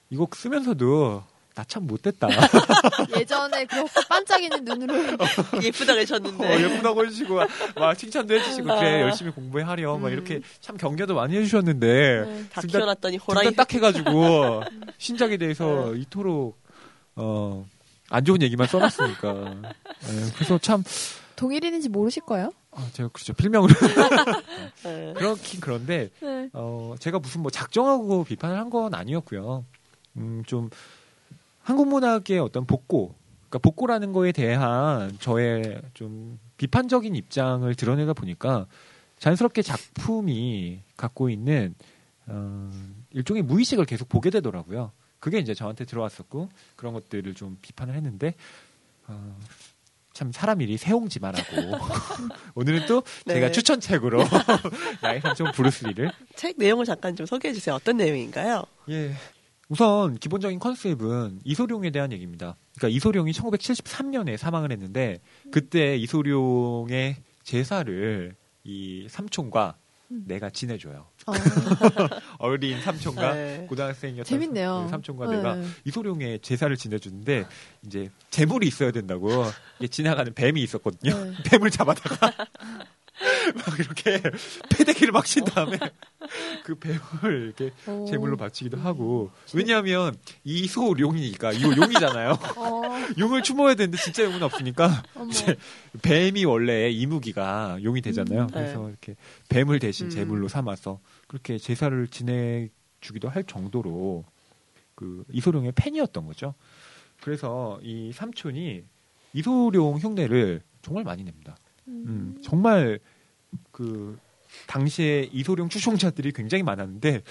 이거 0.09 0.27
쓰면서도 0.33 1.23
나 1.59 1.65
참 1.67 1.85
못됐다 1.87 2.27
예전에 3.19 3.65
그렇게 3.65 3.89
반짝이는 4.07 4.63
눈으로 4.63 4.95
예쁘다 5.61 5.91
어, 5.91 5.95
그러셨는데. 5.95 6.63
예쁘다고 6.63 7.05
해주시고 7.05 7.35
막, 7.35 7.49
막 7.75 7.97
칭찬도 7.97 8.33
해주시고 8.33 8.63
그래 8.67 8.77
아. 8.95 9.01
열심히 9.01 9.31
공부하렴 9.31 10.01
막 10.01 10.07
음. 10.07 10.13
이렇게 10.13 10.39
참 10.61 10.77
격려도 10.77 11.15
많이 11.15 11.35
해주셨는데 11.35 11.87
네. 12.25 12.45
다 12.53 12.61
키워놨더니 12.61 13.17
호랑이. 13.17 13.55
딱 13.55 13.73
해가지고 13.73 14.63
신작에 14.97 15.35
대해서 15.37 15.93
이토록 15.95 16.57
어. 17.17 17.65
안 18.09 18.25
좋은 18.25 18.41
얘기만 18.41 18.65
써놨으니까. 18.67 19.33
네, 19.61 20.31
그래서 20.33 20.57
참, 20.57 20.83
동일인인지 21.35 21.89
모르실 21.89 22.23
거예요? 22.23 22.51
아, 22.71 22.87
제가 22.93 23.09
그렇죠. 23.09 23.33
필명으로. 23.33 23.71
네. 24.83 25.13
그렇긴 25.15 25.59
그런데 25.59 26.09
네. 26.21 26.49
어 26.53 26.95
제가 26.99 27.19
무슨 27.19 27.41
뭐 27.41 27.51
작정하고 27.51 28.23
비판을 28.23 28.57
한 28.57 28.69
건 28.69 28.93
아니었고요. 28.95 29.65
음 30.17 30.43
좀 30.47 30.69
한국 31.69 31.87
문학의 31.87 32.39
어떤 32.39 32.65
복고, 32.65 33.13
그러니까 33.41 33.59
복고라는 33.59 34.11
거에 34.11 34.31
대한 34.31 35.15
저의 35.19 35.79
좀 35.93 36.39
비판적인 36.57 37.15
입장을 37.15 37.75
드러내다 37.75 38.13
보니까 38.13 38.65
자연스럽게 39.19 39.61
작품이 39.61 40.81
갖고 40.97 41.29
있는 41.29 41.75
어, 42.25 42.71
일종의 43.11 43.43
무의식을 43.43 43.85
계속 43.85 44.09
보게 44.09 44.31
되더라고요. 44.31 44.93
그게 45.19 45.37
이제 45.37 45.53
저한테 45.53 45.85
들어왔었고 45.85 46.49
그런 46.75 46.93
것들을 46.93 47.35
좀 47.35 47.59
비판을 47.61 47.93
했는데 47.93 48.33
어, 49.05 49.37
참 50.13 50.31
사람 50.31 50.61
일이 50.61 50.75
세옹지마라고 50.75 51.77
오늘은 52.55 52.87
또 52.87 53.03
네. 53.27 53.35
제가 53.35 53.51
추천책으로 53.51 54.23
나의 55.03 55.21
삼촌 55.21 55.51
브루스리를 55.51 56.11
책 56.35 56.55
내용을 56.57 56.85
잠깐 56.85 57.15
좀 57.15 57.27
소개해 57.27 57.53
주세요. 57.53 57.75
어떤 57.75 57.97
내용인가요? 57.97 58.63
예. 58.89 59.13
우선 59.69 60.17
기본적인 60.17 60.57
컨셉은 60.59 61.39
이소룡에 61.43 61.91
대한 61.91 62.11
얘기입니다. 62.11 62.55
그러니까 62.75 62.95
이소룡이 62.95 63.31
1973년에 63.31 64.35
사망을 64.35 64.71
했는데 64.71 65.21
그때 65.51 65.95
이소룡의 65.95 67.17
제사를 67.43 68.35
이 68.63 69.07
삼촌과 69.09 69.75
음. 70.11 70.23
내가 70.27 70.49
지내줘요. 70.49 71.05
어, 71.27 71.33
어린 72.39 72.81
삼촌과 72.81 73.33
네. 73.35 73.65
고등학생이었던 73.69 74.25
재밌네요. 74.25 74.81
그 74.85 74.89
삼촌과 74.89 75.27
네. 75.27 75.37
내가 75.37 75.57
이소룡의 75.85 76.39
제사를 76.39 76.75
지내주는데 76.75 77.45
이제 77.85 78.09
재물이 78.31 78.67
있어야 78.67 78.89
된다고 78.91 79.29
지나가는 79.91 80.33
뱀이 80.33 80.63
있었거든요. 80.63 81.15
네. 81.25 81.33
뱀을 81.45 81.69
잡아다가 81.69 82.33
막 83.53 83.79
이렇게 83.79 84.19
패대기를 84.75 85.11
막 85.11 85.25
친 85.25 85.43
다음에 85.45 85.77
그 86.63 86.75
뱀을 86.75 87.45
이렇게 87.45 87.71
오. 87.87 88.05
제물로 88.05 88.37
바치기도 88.37 88.77
하고 88.77 89.31
왜냐하면 89.53 90.15
이소룡이니까 90.43 91.51
이거 91.53 91.75
용이잖아요. 91.75 92.31
어, 92.57 92.81
용을 93.17 93.43
추모해야 93.43 93.75
되는데 93.75 93.97
진짜 93.97 94.23
용은 94.23 94.43
없으니까. 94.43 95.03
이제 95.29 95.55
뱀이 96.01 96.45
원래 96.45 96.89
이무기가 96.89 97.79
용이 97.83 98.01
되잖아요. 98.01 98.43
음. 98.43 98.47
그래서 98.47 98.79
네. 98.81 98.89
이렇게 98.89 99.15
뱀을 99.49 99.79
대신 99.79 100.07
음. 100.07 100.09
제물로 100.09 100.47
삼아서 100.47 100.99
그렇게 101.27 101.57
제사를 101.57 102.07
지내 102.07 102.69
주기도 103.01 103.29
할 103.29 103.43
정도로 103.43 104.25
그 104.95 105.23
이소룡의 105.31 105.73
팬이었던 105.75 106.25
거죠. 106.25 106.53
그래서 107.21 107.79
이 107.81 108.11
삼촌이 108.13 108.83
이소룡 109.33 109.97
흉내를 109.97 110.61
정말 110.81 111.03
많이 111.03 111.23
냅니다. 111.23 111.55
음, 111.87 112.37
정말 112.43 112.99
그 113.71 114.17
당시에 114.67 115.29
이소룡 115.31 115.69
추종자들이 115.69 116.31
굉장히 116.31 116.63
많았는데 116.63 117.21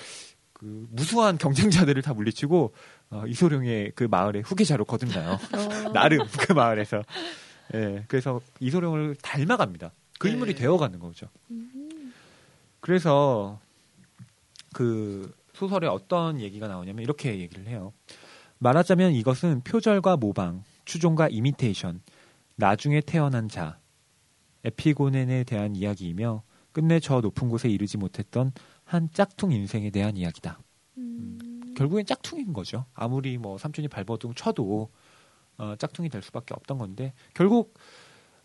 그 0.52 0.86
무수한 0.90 1.38
경쟁자들을 1.38 2.02
다 2.02 2.14
물리치고 2.14 2.74
어, 3.10 3.24
이소룡의 3.26 3.92
그 3.94 4.04
마을의 4.04 4.42
후계자로 4.42 4.84
거듭나요. 4.84 5.32
어. 5.32 5.38
나름 5.94 6.20
그 6.40 6.52
마을에서. 6.52 7.02
예, 7.74 8.04
그래서 8.08 8.40
이소룡을 8.60 9.16
닮아갑니다. 9.22 9.92
그 10.18 10.26
네. 10.26 10.32
인물이 10.32 10.54
되어가는 10.54 10.98
거죠. 10.98 11.28
음. 11.50 12.12
그래서 12.80 13.60
그 14.72 15.32
소설에 15.54 15.86
어떤 15.86 16.40
얘기가 16.40 16.68
나오냐면 16.68 17.02
이렇게 17.02 17.38
얘기를 17.38 17.66
해요. 17.66 17.92
말하자면 18.58 19.12
이것은 19.12 19.62
표절과 19.62 20.16
모방, 20.16 20.64
추종과 20.84 21.28
이미테이션, 21.28 22.00
나중에 22.56 23.00
태어난 23.00 23.48
자, 23.48 23.78
에피고넨에 24.64 25.44
대한 25.44 25.76
이야기이며 25.76 26.42
끝내 26.78 27.00
저 27.00 27.20
높은 27.20 27.48
곳에 27.48 27.68
이르지 27.68 27.96
못했던 27.96 28.52
한 28.84 29.08
짝퉁 29.12 29.50
인생에 29.50 29.90
대한 29.90 30.16
이야기다. 30.16 30.60
음. 30.98 31.74
결국엔 31.76 32.06
짝퉁인 32.06 32.52
거죠. 32.52 32.84
아무리 32.94 33.36
뭐 33.36 33.58
삼촌이 33.58 33.88
발버둥 33.88 34.34
쳐도 34.34 34.88
어, 35.56 35.74
짝퉁이 35.76 36.08
될 36.08 36.22
수밖에 36.22 36.54
없던 36.54 36.78
건데 36.78 37.14
결국 37.34 37.74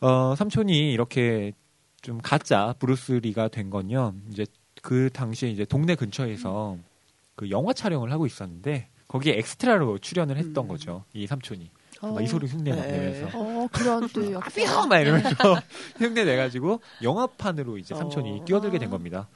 어, 0.02 0.34
삼촌이 0.36 0.92
이렇게 0.92 1.54
좀 2.02 2.18
가짜 2.24 2.74
브루스리가 2.80 3.50
된 3.50 3.70
건요. 3.70 4.16
이제 4.32 4.48
그 4.82 5.12
당시에 5.14 5.52
이제 5.52 5.64
동네 5.64 5.94
근처에서 5.94 6.80
그 7.36 7.52
영화 7.52 7.72
촬영을 7.72 8.12
하고 8.12 8.26
있었는데 8.26 8.90
거기에 9.10 9.38
엑스트라로 9.38 10.00
출연을 10.00 10.38
했던 10.38 10.66
음. 10.66 10.68
거죠. 10.68 11.04
이 11.14 11.28
삼촌이 11.28 11.66
어. 11.66 11.83
막 12.12 12.22
이소리 12.22 12.48
흉내 12.48 12.72
막 12.72 12.82
네. 12.82 12.92
내면서 12.92 13.38
어, 13.38 13.68
그런 13.72 14.08
또 14.10 14.22
아. 14.40 14.50
뿅! 14.82 14.90
막 14.90 15.00
이러면서 15.00 15.30
흉내 15.98 16.24
내가지고 16.26 16.82
영화판으로 17.02 17.78
이제 17.78 17.96
삼촌이 17.96 18.42
어. 18.42 18.44
끼어들게 18.46 18.78
된 18.80 18.90
겁니다. 18.90 19.30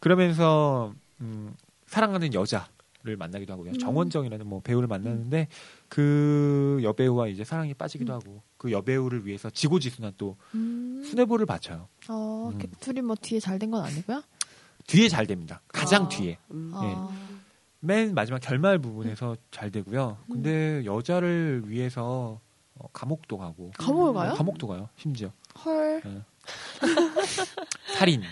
그러면서 0.00 0.94
음, 1.20 1.54
사랑하는 1.86 2.32
여자 2.34 2.68
여배우를 3.06 3.16
만나기도 3.16 3.52
하고요. 3.52 3.70
음. 3.70 3.78
정원정이라는 3.78 4.46
뭐 4.46 4.60
배우를 4.60 4.88
만나는데 4.88 5.48
그 5.88 6.80
여배우와 6.82 7.28
이제 7.28 7.44
사랑에 7.44 7.72
빠지기도 7.72 8.12
음. 8.12 8.14
하고 8.16 8.42
그 8.58 8.72
여배우를 8.72 9.26
위해서 9.26 9.48
지고지순한 9.48 10.14
또 10.18 10.36
음. 10.54 11.02
수뇌부를 11.04 11.46
바쳐요. 11.46 11.88
어, 12.08 12.50
음. 12.52 12.58
그 12.58 12.66
둘이 12.80 13.00
뭐 13.00 13.14
뒤에 13.20 13.38
잘 13.40 13.58
된 13.58 13.70
건 13.70 13.84
아니고요? 13.84 14.22
뒤에 14.86 15.08
잘 15.08 15.26
됩니다. 15.26 15.60
가장 15.68 16.04
아. 16.04 16.08
뒤에. 16.08 16.38
음. 16.50 16.70
아. 16.74 17.08
맨 17.80 18.14
마지막 18.14 18.40
결말 18.40 18.78
부분에서 18.78 19.36
잘 19.50 19.70
되고요. 19.70 20.18
근데 20.26 20.84
여자를 20.84 21.64
위해서 21.66 22.40
어, 22.74 22.88
감옥도 22.92 23.38
가고 23.38 23.70
감옥을 23.78 24.14
가요? 24.14 24.34
감옥도 24.34 24.66
가요. 24.66 24.88
심지어 24.96 25.30
헐. 25.64 26.02
살인. 27.98 28.22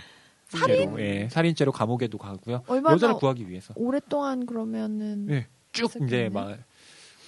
살인? 0.48 0.76
죄로, 0.76 1.00
예, 1.00 1.28
살인죄로 1.30 1.72
감옥에도 1.72 2.18
가고요. 2.18 2.62
여자를 2.68 3.16
구하기 3.16 3.48
위해서 3.48 3.72
오랫동안 3.76 4.46
그러면은 4.46 5.28
예, 5.30 5.46
쭉 5.72 5.90
이제. 6.02 6.28
막 6.32 6.58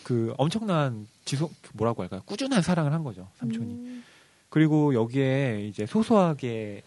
그 0.06 0.32
엄청난 0.38 1.08
지속 1.24 1.52
뭐라고 1.72 2.00
할까요? 2.02 2.20
꾸준한 2.26 2.62
사랑을 2.62 2.92
한 2.92 3.02
거죠. 3.02 3.28
삼촌이. 3.38 3.72
음. 3.72 4.04
그리고 4.48 4.94
여기에 4.94 5.66
이제 5.66 5.84
소소하게 5.84 6.82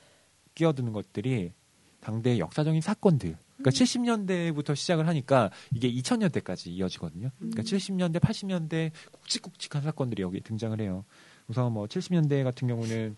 끼어드는 0.55 0.93
것들이 0.93 1.51
당대 1.99 2.39
역사적인 2.39 2.79
사건들. 2.79 3.35
그러니까 3.61 3.69
음. 3.69 4.25
70년대부터 4.25 4.75
시작을 4.75 5.07
하니까 5.07 5.51
이게 5.73 5.91
2000년대까지 5.91 6.67
이어지거든요. 6.67 7.29
그러니까 7.37 7.61
음. 7.61 7.63
70년대, 7.63 8.19
80년대 8.19 8.91
굵직굵직한 9.11 9.81
사건들이 9.81 10.23
여기 10.23 10.41
등장을 10.41 10.79
해요. 10.79 11.05
우선 11.47 11.71
뭐 11.71 11.85
70년대 11.85 12.43
같은 12.43 12.67
경우는 12.67 13.15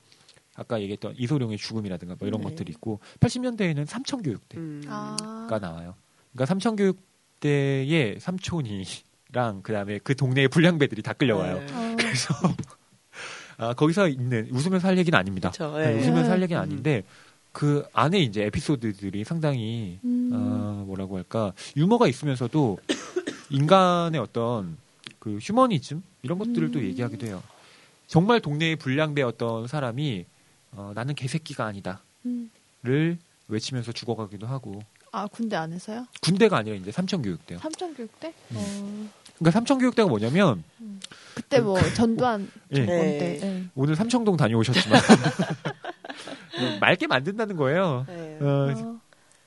아까 0.55 0.81
얘기했던 0.81 1.15
이소룡의 1.17 1.57
죽음이라든가 1.57 2.15
뭐 2.19 2.27
이런 2.27 2.41
네. 2.41 2.49
것들이 2.49 2.71
있고 2.71 2.99
80년대에는 3.19 3.85
삼천교육대가 3.85 4.61
음. 4.61 4.83
아. 4.87 5.59
나와요. 5.61 5.95
그러니까 6.31 6.45
삼천교육대의 6.47 8.19
삼촌이랑 8.19 9.61
그다음에 9.63 9.99
그 9.99 10.15
동네의 10.15 10.47
불량배들이 10.49 11.01
다 11.01 11.13
끌려와요. 11.13 11.59
네. 11.59 11.65
어. 11.73 11.95
그래서 11.97 12.33
아, 13.57 13.73
거기서 13.73 14.07
있는 14.07 14.47
웃으면서 14.51 14.87
할 14.87 14.97
얘기는 14.97 15.17
아닙니다. 15.17 15.51
그쵸, 15.51 15.77
네, 15.77 15.93
예. 15.93 15.99
웃으면서 15.99 16.31
할 16.31 16.41
얘기는 16.41 16.59
음. 16.59 16.63
아닌데 16.63 17.03
그 17.51 17.83
안에 17.93 18.19
이제 18.19 18.43
에피소드들이 18.45 19.23
상당히 19.23 19.99
음. 20.03 20.29
어, 20.33 20.83
뭐라고 20.87 21.17
할까 21.17 21.53
유머가 21.75 22.07
있으면서도 22.07 22.79
인간의 23.49 24.19
어떤 24.19 24.77
그 25.19 25.37
휴머니즘 25.37 26.01
이런 26.23 26.39
것들을 26.39 26.71
또 26.71 26.79
음. 26.79 26.85
얘기하기도 26.85 27.27
해요. 27.27 27.43
정말 28.07 28.39
동네의 28.39 28.77
불량배였던 28.77 29.67
사람이 29.67 30.25
어, 30.71 30.91
나는 30.95 31.13
개새끼가 31.15 31.65
아니다를 31.65 31.99
음. 32.25 33.19
외치면서 33.47 33.91
죽어가기도 33.91 34.47
하고 34.47 34.81
아 35.11 35.27
군대 35.27 35.57
안에서요? 35.57 36.07
군대가 36.21 36.57
아니라 36.57 36.77
이제 36.77 36.91
삼천교육대요. 36.91 37.59
삼천교육대? 37.59 38.33
음. 38.51 38.55
어. 38.55 39.09
그러니까 39.37 39.51
삼천교육대가 39.51 40.07
뭐냐면 40.07 40.63
그때 41.35 41.59
뭐 41.59 41.81
전두환 41.95 42.49
예, 42.71 42.75
정권 42.75 42.95
네. 42.95 43.17
때. 43.17 43.39
예. 43.43 43.63
오늘 43.75 43.95
삼청동 43.95 44.37
다녀오셨지만 44.37 45.01
맑게 46.79 47.07
만든다는 47.07 47.55
거예요. 47.55 48.05
네. 48.07 48.37
어, 48.41 48.73
어. 48.73 48.99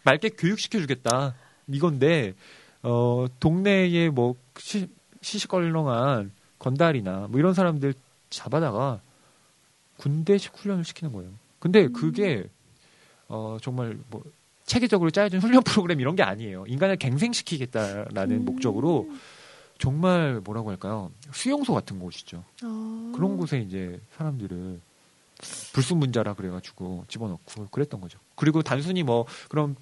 맑게 0.04 0.30
교육시켜 0.30 0.78
주겠다. 0.80 1.34
이건데, 1.68 2.34
어, 2.82 3.26
동네에 3.40 4.10
뭐, 4.10 4.36
시, 4.58 4.88
시시껄렁한 5.22 6.30
건달이나 6.58 7.26
뭐 7.30 7.38
이런 7.38 7.54
사람들 7.54 7.94
잡아다가 8.30 9.00
군대식 9.96 10.52
훈련을 10.56 10.84
시키는 10.84 11.12
거예요. 11.12 11.30
근데 11.58 11.88
그게, 11.88 12.44
어, 13.28 13.56
정말 13.62 13.96
뭐, 14.10 14.22
체계적으로 14.66 15.10
짜여진 15.10 15.40
훈련 15.40 15.62
프로그램 15.64 16.00
이런 16.00 16.16
게 16.16 16.22
아니에요. 16.22 16.64
인간을 16.66 16.96
갱생시키겠다라는 16.96 18.36
음. 18.36 18.44
목적으로 18.44 19.10
정말 19.78 20.40
뭐라고 20.44 20.70
할까요? 20.70 21.10
수용소 21.32 21.74
같은 21.74 21.98
곳이죠. 21.98 22.44
아. 22.62 23.12
그런 23.14 23.36
곳에 23.36 23.60
이제 23.60 24.00
사람들을 24.16 24.80
불순문자라 25.72 26.34
그래가지고 26.34 27.04
집어넣고 27.08 27.66
그랬던 27.70 28.00
거죠. 28.00 28.18
그리고 28.34 28.62
단순히 28.62 29.02
뭐 29.02 29.26
그런 29.48 29.76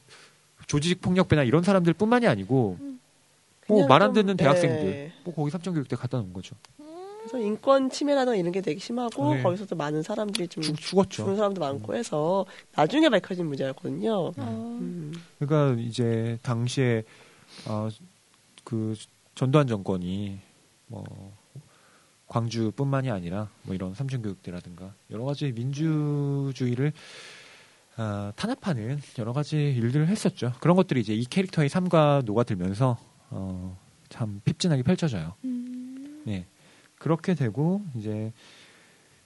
조직 0.66 1.00
폭력배나 1.00 1.42
이런 1.42 1.62
사람들뿐만이 1.62 2.26
아니고 2.26 2.78
음. 2.80 3.00
뭐 3.68 3.78
그냥 3.78 3.88
말안 3.88 4.14
좀, 4.14 4.22
듣는 4.22 4.36
대학생들 4.36 4.84
네. 4.84 5.12
뭐 5.24 5.34
거기 5.34 5.50
삼천교육대 5.50 5.96
갖다 5.96 6.18
놓은 6.18 6.32
거죠. 6.32 6.56
그래서 7.22 7.38
인권 7.38 7.88
침해라는 7.88 8.36
이런 8.36 8.50
게 8.50 8.60
되게 8.60 8.80
심하고 8.80 9.34
네. 9.34 9.42
거기서도 9.42 9.76
많은 9.76 10.02
사람들이 10.02 10.48
좀 10.48 10.62
죽, 10.62 10.76
죽었죠. 10.76 11.22
죽은 11.22 11.36
사람도 11.36 11.60
많고 11.60 11.94
해서 11.94 12.44
나중에 12.74 13.08
밝혀진 13.08 13.46
문제였거든요. 13.46 14.32
어. 14.36 14.78
음. 14.80 15.12
그러니까 15.38 15.80
이제 15.80 16.38
당시에 16.42 17.04
어, 17.68 17.88
그 18.64 18.96
전두환 19.36 19.68
정권이 19.68 20.38
뭐 20.88 21.32
광주뿐만이 22.32 23.10
아니라 23.10 23.50
뭐 23.62 23.74
이런 23.74 23.94
삼천교육대라든가 23.94 24.94
여러 25.10 25.24
가지 25.24 25.52
민주주의를 25.52 26.94
아, 27.96 28.32
탄압하는 28.36 29.00
여러 29.18 29.34
가지 29.34 29.56
일들을 29.56 30.08
했었죠. 30.08 30.54
그런 30.60 30.76
것들이 30.76 31.02
이제 31.02 31.12
이 31.12 31.26
캐릭터의 31.26 31.68
삶과 31.68 32.22
녹아들면서 32.24 32.96
어, 33.28 33.78
참 34.08 34.40
핍진하게 34.46 34.82
펼쳐져요. 34.82 35.34
음. 35.44 36.22
네. 36.24 36.46
그렇게 36.96 37.34
되고 37.34 37.84
이제 37.96 38.32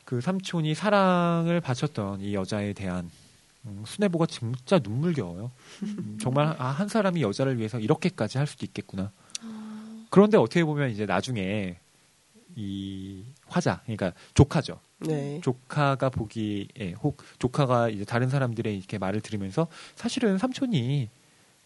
그 0.04 0.20
삼촌이 0.20 0.74
사랑을 0.74 1.60
바쳤던 1.60 2.22
이 2.22 2.34
여자에 2.34 2.72
대한 2.72 3.08
음, 3.66 3.84
순애보가 3.86 4.26
진짜 4.26 4.80
눈물겨워요. 4.82 5.52
음, 5.84 6.18
정말 6.20 6.56
아, 6.58 6.70
한 6.70 6.88
사람이 6.88 7.22
여자를 7.22 7.58
위해서 7.58 7.78
이렇게까지 7.78 8.38
할 8.38 8.48
수도 8.48 8.66
있겠구나. 8.66 9.12
아. 9.42 10.06
그런데 10.10 10.38
어떻게 10.38 10.64
보면 10.64 10.90
이제 10.90 11.06
나중에 11.06 11.78
이 12.56 13.22
화자, 13.46 13.82
그러니까 13.82 14.12
조카죠. 14.34 14.80
네. 15.00 15.40
조카가 15.42 16.08
보기에 16.08 16.94
혹 17.02 17.22
조카가 17.38 17.90
이제 17.90 18.04
다른 18.04 18.30
사람들의 18.30 18.76
이렇게 18.76 18.96
말을 18.96 19.20
들으면서 19.20 19.68
사실은 19.94 20.38
삼촌이 20.38 21.10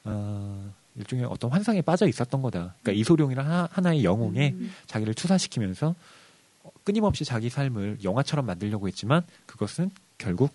어, 0.05 0.74
일종의 0.96 1.26
어떤 1.26 1.53
환상에 1.53 1.81
빠져 1.81 2.09
있었던 2.09 2.42
거다. 2.42 2.74
그러니까 2.83 3.00
이소룡이란 3.00 3.46
하나, 3.46 3.68
하나 3.70 3.92
의 3.92 4.03
영웅에 4.05 4.50
음. 4.50 4.72
자기를 4.87 5.14
투사시키면서 5.14 5.94
끊임없이 6.83 7.24
자기 7.24 7.48
삶을 7.50 7.98
영화처럼 8.03 8.44
만들려고 8.46 8.88
했지만 8.88 9.22
그것은 9.46 9.92
결국 10.18 10.53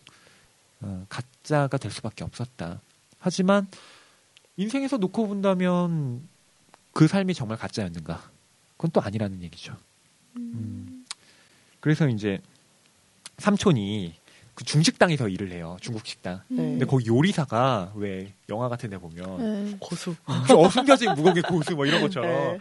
어, 0.82 1.06
가짜가 1.08 1.78
될 1.78 1.92
수밖에 1.92 2.26
없었다. 2.26 2.82
하지만 3.20 3.68
인생에서 4.58 4.98
놓고 4.98 5.28
본다면 5.28 6.28
그 6.92 7.08
삶이 7.08 7.34
정말 7.34 7.58
가짜였는가? 7.58 8.30
그건 8.76 8.92
또 8.92 9.02
아니라는 9.02 9.42
얘기죠. 9.44 9.78
음. 10.38 11.06
그래서 11.80 12.08
이제 12.08 12.40
삼촌이 13.38 14.16
그 14.54 14.64
중식당에서 14.64 15.28
일을 15.28 15.52
해요. 15.52 15.78
중국 15.82 16.06
식당. 16.08 16.42
음. 16.52 16.56
네. 16.56 16.64
근데 16.64 16.86
거기 16.86 17.08
요리사가 17.08 17.92
왜 17.96 18.34
영화 18.50 18.70
같은 18.70 18.90
데 18.90 18.98
보면 18.98 19.38
네. 19.72 19.78
고수. 19.80 20.16
어순겨진 20.26 21.14
무공의 21.14 21.44
고수 21.44 21.76
뭐 21.76 21.86
이런 21.86 22.02
것처럼 22.02 22.30
네. 22.54 22.60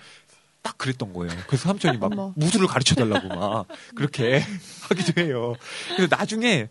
딱 0.62 0.76
그랬던 0.78 1.12
거예요. 1.12 1.32
그래서 1.46 1.68
삼촌이 1.68 1.98
막 1.98 2.10
어머. 2.12 2.32
무술을 2.36 2.66
가르쳐 2.66 2.94
달라고 2.94 3.28
막 3.28 3.68
그렇게 3.94 4.42
하기도 4.88 5.20
해요. 5.22 5.54
그래서 5.94 6.16
나중에 6.16 6.68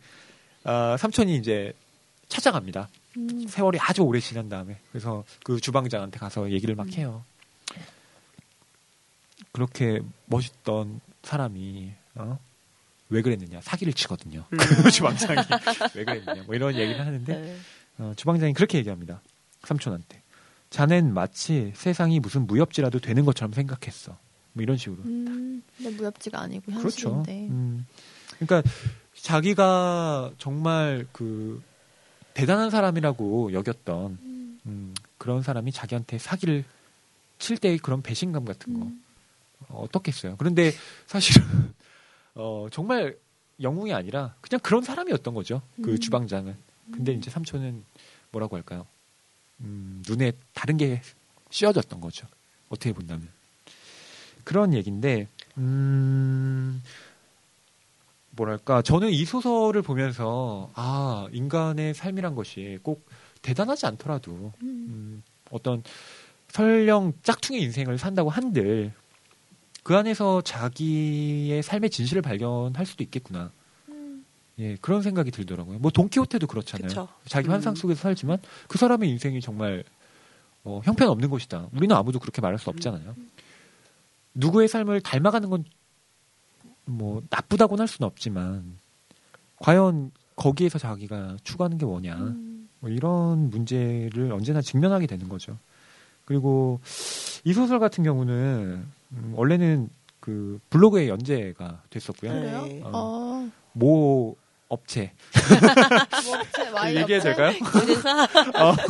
아, 0.66 0.98
삼촌이 0.98 1.38
이제 1.38 1.74
찾아갑니다. 2.28 2.90
음. 3.18 3.48
세월이 3.48 3.78
아주 3.80 4.02
오래 4.02 4.20
지난 4.20 4.50
다음에 4.50 4.80
그래서 4.92 5.24
그 5.44 5.60
주방장한테 5.62 6.18
가서 6.20 6.52
얘기를 6.52 6.74
막 6.76 6.90
해요. 6.98 7.24
그렇게 9.54 10.02
멋있던 10.26 11.00
사람이 11.22 11.94
어? 12.16 12.38
왜 13.10 13.22
그랬느냐 13.22 13.62
사기를 13.62 13.94
치거든요. 13.94 14.46
음. 14.52 14.58
그 14.58 14.92
주방장이 14.92 15.40
왜 15.96 16.04
그랬느냐 16.04 16.44
뭐 16.44 16.56
이런 16.56 16.76
얘기를 16.76 17.00
하는데 17.00 17.34
네. 17.40 17.58
어, 18.00 18.14
주방장이 18.18 18.54
그렇게 18.54 18.80
얘기합니다. 18.80 19.22
삼촌한테 19.64 20.22
자넨 20.70 21.14
마치 21.14 21.72
세상이 21.76 22.20
무슨 22.20 22.48
무협지라도 22.48 23.00
되는 23.00 23.24
것처럼 23.26 23.54
생각했어. 23.54 24.18
뭐 24.54 24.64
이런 24.64 24.76
식으로. 24.76 25.04
음. 25.04 25.62
근데 25.78 25.92
무협지가 25.92 26.42
아니고 26.42 26.72
그렇죠. 26.74 27.16
현실인데. 27.18 27.54
음. 27.54 27.86
그러니까 28.40 28.70
자기가 29.14 30.32
정말 30.40 31.08
그 31.12 31.62
대단한 32.34 32.72
사람이라고 32.72 33.54
여겼던 33.54 34.18
음. 34.22 34.60
음, 34.66 34.96
그런 35.20 35.44
사람이 35.44 35.72
자기한테 35.72 36.18
사기를 36.18 36.64
칠 37.38 37.58
때의 37.58 37.78
그런 37.78 38.02
배신감 38.02 38.46
같은 38.46 38.80
거 38.80 38.86
음. 38.86 39.03
어, 39.70 39.84
어떻겠어요. 39.84 40.36
그런데 40.38 40.72
사실은 41.06 41.44
어, 42.36 42.68
정말 42.72 43.18
영웅이 43.62 43.94
아니라 43.94 44.36
그냥 44.42 44.60
그런 44.62 44.84
사람이었던 44.84 45.34
거죠. 45.34 45.62
그 45.82 45.92
음. 45.92 46.00
주방장은. 46.00 46.56
근데 46.92 47.14
이제 47.14 47.30
삼촌은 47.30 47.84
뭐라고 48.32 48.56
할까요? 48.56 48.86
음, 49.62 50.04
눈에 50.08 50.34
다른 50.54 50.78
게 50.78 51.02
씌워졌던 51.50 52.02
거죠. 52.02 52.28
어떻게 52.70 52.92
본다면. 52.92 53.30
그런 54.44 54.74
얘기인데, 54.74 55.28
음, 55.58 56.84
뭐랄까. 58.32 58.82
저는 58.82 59.12
이 59.12 59.24
소설을 59.24 59.82
보면서, 59.82 60.72
아, 60.74 61.28
인간의 61.32 61.94
삶이란 61.94 62.36
것이 62.36 62.80
꼭 62.84 63.08
대단하지 63.42 63.86
않더라도, 63.86 64.52
음. 64.62 64.64
음, 64.64 65.24
어떤 65.52 65.84
설령 66.50 67.14
짝퉁의 67.24 67.62
인생을 67.62 67.98
산다고 67.98 68.30
한들 68.30 68.92
그 69.84 69.96
안에서 69.96 70.42
자기의 70.42 71.62
삶의 71.62 71.90
진실을 71.90 72.22
발견할 72.22 72.86
수도 72.86 73.04
있겠구나. 73.04 73.52
음. 73.90 74.26
예, 74.60 74.78
그런 74.82 75.02
생각이 75.02 75.30
들더라고요. 75.32 75.80
뭐 75.80 75.92
돈키호테도 75.92 76.48
그렇잖아요. 76.48 76.88
그쵸. 76.88 77.08
자기 77.26 77.50
음. 77.50 77.54
환상 77.54 77.76
속에서 77.76 78.02
살지만 78.02 78.38
그 78.68 78.78
사람의 78.78 79.10
인생이 79.10 79.42
정말 79.42 79.84
어, 80.64 80.82
형편없는 80.84 81.30
것이다. 81.30 81.68
우리는 81.74 81.94
아무도 81.96 82.20
그렇게 82.20 82.42
말할 82.42 82.58
수 82.58 82.70
없잖아요. 82.70 83.16
누구의 84.34 84.68
삶을 84.68 85.02
닮아가는 85.02 85.50
건 85.50 85.64
뭐 86.86 87.22
나쁘다고는 87.30 87.82
할 87.82 87.88
수는 87.88 88.08
없지만 88.08 88.78
과연 89.58 90.12
거기에서 90.36 90.80
자기가 90.80 91.38
추구하는 91.44 91.78
게 91.78 91.86
뭐냐 91.86 92.16
음. 92.16 92.70
뭐 92.80 92.90
이런 92.90 93.50
문제를 93.50 94.32
언제나 94.32 94.62
직면하게 94.62 95.08
되는 95.08 95.30
거죠. 95.30 95.58
그리고 96.26 96.80
이 97.44 97.54
소설 97.54 97.80
같은 97.80 98.04
경우는 98.04 98.86
음, 99.14 99.34
원래는 99.36 99.90
그 100.20 100.60
블로그에 100.70 101.08
연재가 101.08 101.84
됐었고요. 101.90 102.34
네. 102.34 102.82
어, 102.84 102.90
어. 102.94 103.50
모 103.74 104.36
업체 104.70 105.14
뭐 106.26 106.38
업체, 106.80 107.00
얘기해도 107.00 107.30
업체? 107.30 107.36
될까요? 107.36 107.54
경쟁사? 107.72 108.28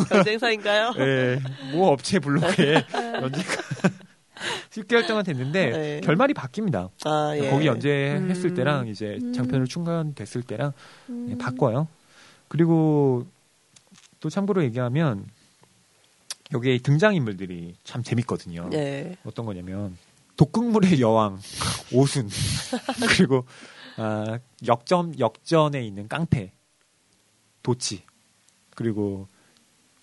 경쟁사인가요? 0.09 0.93
네, 0.97 1.39
모 1.73 1.87
업체 1.87 2.19
블로그에 2.19 2.73
네. 2.75 3.13
연재가 3.21 3.61
10개월 4.71 5.07
동안 5.07 5.23
됐는데 5.23 5.69
네. 5.71 6.01
결말이 6.01 6.33
바뀝니다. 6.33 6.89
아, 7.05 7.33
예. 7.35 7.49
거기 7.49 7.65
연재했을 7.67 8.51
음. 8.51 8.55
때랑 8.55 8.87
이제 8.87 9.17
음. 9.21 9.33
장편으로 9.33 9.65
충간됐을 9.67 10.43
때랑 10.43 10.73
음. 11.09 11.27
예, 11.31 11.37
바꿔요. 11.37 11.87
그리고 12.47 13.25
또 14.19 14.29
참고로 14.29 14.63
얘기하면 14.63 15.25
여기에 16.53 16.79
등장 16.79 17.15
인물들이 17.15 17.75
참 17.83 18.03
재밌거든요. 18.03 18.69
예. 18.73 19.17
어떤 19.25 19.45
거냐면 19.45 19.97
독극물의 20.35 20.99
여왕 21.01 21.39
오순 21.93 22.29
그리고 23.15 23.45
아, 23.97 24.39
역전 24.65 25.17
역전에 25.19 25.85
있는 25.85 26.07
깡패 26.07 26.51
도치 27.61 28.03
그리고 28.75 29.27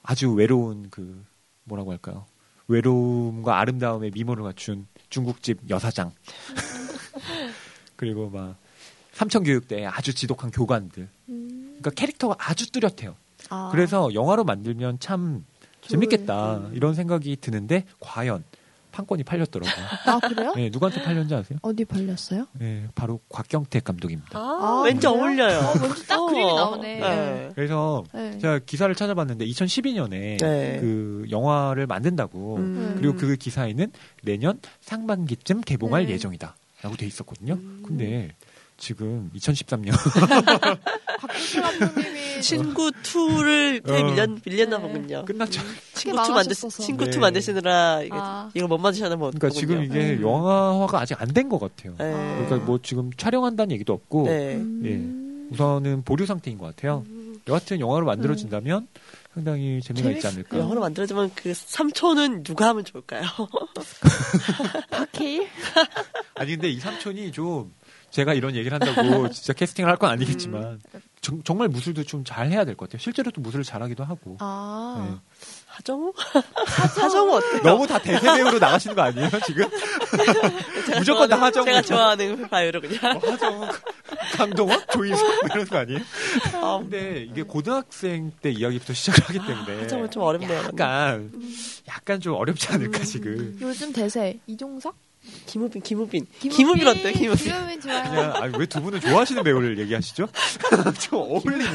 아주 0.02 0.32
외로운 0.32 0.88
그 0.90 1.24
뭐라고 1.64 1.90
할까요? 1.90 2.26
외로움과 2.68 3.58
아름다움의 3.58 4.12
미모를 4.12 4.44
갖춘 4.44 4.86
중국집 5.08 5.68
여사장 5.68 6.12
그리고 7.96 8.30
막 8.30 8.56
삼천 9.12 9.42
교육대의 9.42 9.86
아주 9.86 10.14
지독한 10.14 10.50
교관들 10.50 11.08
음. 11.28 11.76
그러니까 11.80 11.90
캐릭터가 11.90 12.36
아주 12.38 12.70
뚜렷해요. 12.70 13.16
아. 13.50 13.68
그래서 13.72 14.12
영화로 14.14 14.44
만들면 14.44 15.00
참 15.00 15.44
재밌겠다 15.82 16.58
음. 16.58 16.70
이런 16.74 16.94
생각이 16.94 17.36
드는데 17.36 17.84
과연 17.98 18.44
판권이 18.90 19.24
팔렸더라고요. 19.24 19.86
아, 20.06 20.18
그래요? 20.20 20.52
네, 20.56 20.70
누구한테 20.70 21.02
팔렸는지 21.02 21.34
아세요? 21.34 21.58
어디 21.62 21.84
팔렸어요? 21.84 22.46
네, 22.52 22.86
바로 22.94 23.20
곽경택 23.28 23.84
감독입니다. 23.84 24.38
아, 24.38 24.40
아, 24.40 24.82
왠지 24.84 25.06
그래요? 25.06 25.22
어울려요. 25.22 25.58
어, 25.58 25.72
왠지 25.82 26.06
딱 26.06 26.26
그림이 26.26 26.54
나오네. 26.54 27.00
네. 27.00 27.50
그래서 27.54 28.04
네. 28.12 28.38
제가 28.38 28.60
기사를 28.60 28.94
찾아봤는데 28.94 29.46
2012년에 29.46 30.38
네. 30.38 30.78
그 30.80 31.26
영화를 31.30 31.86
만든다고 31.86 32.56
음. 32.56 32.94
그리고 32.98 33.16
그 33.16 33.36
기사에는 33.36 33.92
내년 34.22 34.60
상반기쯤 34.80 35.62
개봉할 35.62 36.06
네. 36.06 36.12
예정이다라고 36.12 36.96
돼 36.98 37.06
있었거든요. 37.06 37.54
음. 37.54 37.82
근데 37.86 38.34
지금 38.76 39.30
2013년 39.34 39.92
곽경수 41.20 41.60
감독님이 41.60 42.19
친구 42.40 42.90
2를 42.90 43.88
어. 43.88 44.04
밀렸, 44.04 44.30
밀렸나 44.44 44.78
네. 44.78 44.82
보군요. 44.82 45.24
끝났죠. 45.24 45.60
친구 45.94 46.16
크게 46.18 46.30
2 46.30 46.34
만드. 46.34 46.54
친구 46.54 47.04
2 47.04 47.10
네. 47.10 47.18
만드시느라 47.18 48.02
이게 48.02 48.10
아. 48.12 48.50
이걸 48.54 48.68
못 48.68 48.78
만드셨나 48.78 49.16
뭐. 49.16 49.30
그러니까 49.30 49.50
지금 49.50 49.82
이게 49.84 50.14
음. 50.16 50.22
영화화가 50.22 51.00
아직 51.00 51.20
안 51.20 51.28
된 51.32 51.48
것 51.48 51.58
같아요. 51.58 51.94
네. 51.98 52.10
그러니까 52.46 52.56
뭐 52.66 52.78
지금 52.82 53.10
촬영한다는 53.16 53.72
얘기도 53.72 53.92
없고 53.92 54.24
네. 54.26 54.56
음. 54.56 55.48
우선은 55.52 56.02
보류 56.04 56.26
상태인 56.26 56.58
것 56.58 56.66
같아요. 56.66 57.04
여하튼 57.48 57.80
영화로 57.80 58.04
만들어진다면 58.06 58.86
상당히 59.34 59.80
재미가 59.82 60.10
있지 60.10 60.20
재밌- 60.22 60.34
않을까. 60.34 60.58
영화로 60.58 60.80
만들어지면 60.80 61.30
그 61.34 61.52
3초는 61.52 62.44
누가 62.44 62.68
하면 62.68 62.84
좋을까요? 62.84 63.22
박해일? 64.90 65.48
아니 66.34 66.52
근데 66.52 66.68
이 66.68 66.78
삼촌이 66.80 67.32
좀 67.32 67.72
제가 68.10 68.34
이런 68.34 68.54
얘기를 68.56 68.72
한다고 68.80 69.28
진짜 69.30 69.52
캐스팅을 69.52 69.88
할 69.90 69.96
건 69.96 70.10
아니겠지만 70.10 70.80
정, 70.90 71.00
정 71.22 71.58
말 71.58 71.68
무술도 71.68 72.04
좀 72.04 72.24
잘 72.24 72.50
해야 72.50 72.64
될 72.64 72.74
것 72.76 72.88
같아요. 72.88 72.98
실제로도 73.02 73.40
무술을 73.42 73.62
잘하기도 73.64 74.04
하고. 74.04 74.36
아. 74.40 75.20
하정우? 75.66 76.12
하정우 76.16 77.36
어때요? 77.36 77.62
너무 77.62 77.86
다 77.86 77.98
대세 77.98 78.20
배우로 78.20 78.58
나가시는 78.58 78.96
거 78.96 79.02
아니에요 79.02 79.28
지금? 79.46 79.68
무조건 80.98 81.28
다 81.28 81.40
하정우. 81.40 81.64
제가 81.66 81.82
좋아하는 81.82 82.48
바이오로 82.48 82.80
그냥. 82.80 83.18
뭐 83.20 83.30
하정우, 83.32 83.68
강동원, 84.36 84.82
조인성 84.92 85.26
뭐 85.26 85.38
이런 85.54 85.64
거 85.66 85.76
아니에요? 85.78 86.00
아, 86.54 86.78
근데 86.80 87.26
이게 87.30 87.42
고등학생 87.42 88.32
때 88.40 88.50
이야기부터 88.50 88.92
시작을 88.94 89.24
하기 89.28 89.46
때문에 89.46 89.82
하정우 89.82 90.08
좀 90.10 90.22
어렵네요. 90.22 90.58
약간 90.68 91.32
약간 91.88 92.20
좀 92.20 92.34
어렵지 92.34 92.68
않을까 92.68 93.04
지금. 93.04 93.58
요즘 93.60 93.92
대세 93.92 94.40
이종석? 94.46 94.96
김우빈, 95.46 95.82
김우빈. 95.82 96.26
김우빈 96.38 96.86
어때요, 96.86 97.12
김우빈? 97.12 97.52
김우빈 97.52 97.80
좋아요. 97.80 98.10
그냥 98.10 98.52
왜두 98.58 98.80
분은 98.82 99.00
좋아하시는 99.00 99.42
배우를 99.42 99.78
얘기하시죠? 99.80 100.28
좀 101.00 101.18
어울리는 101.18 101.66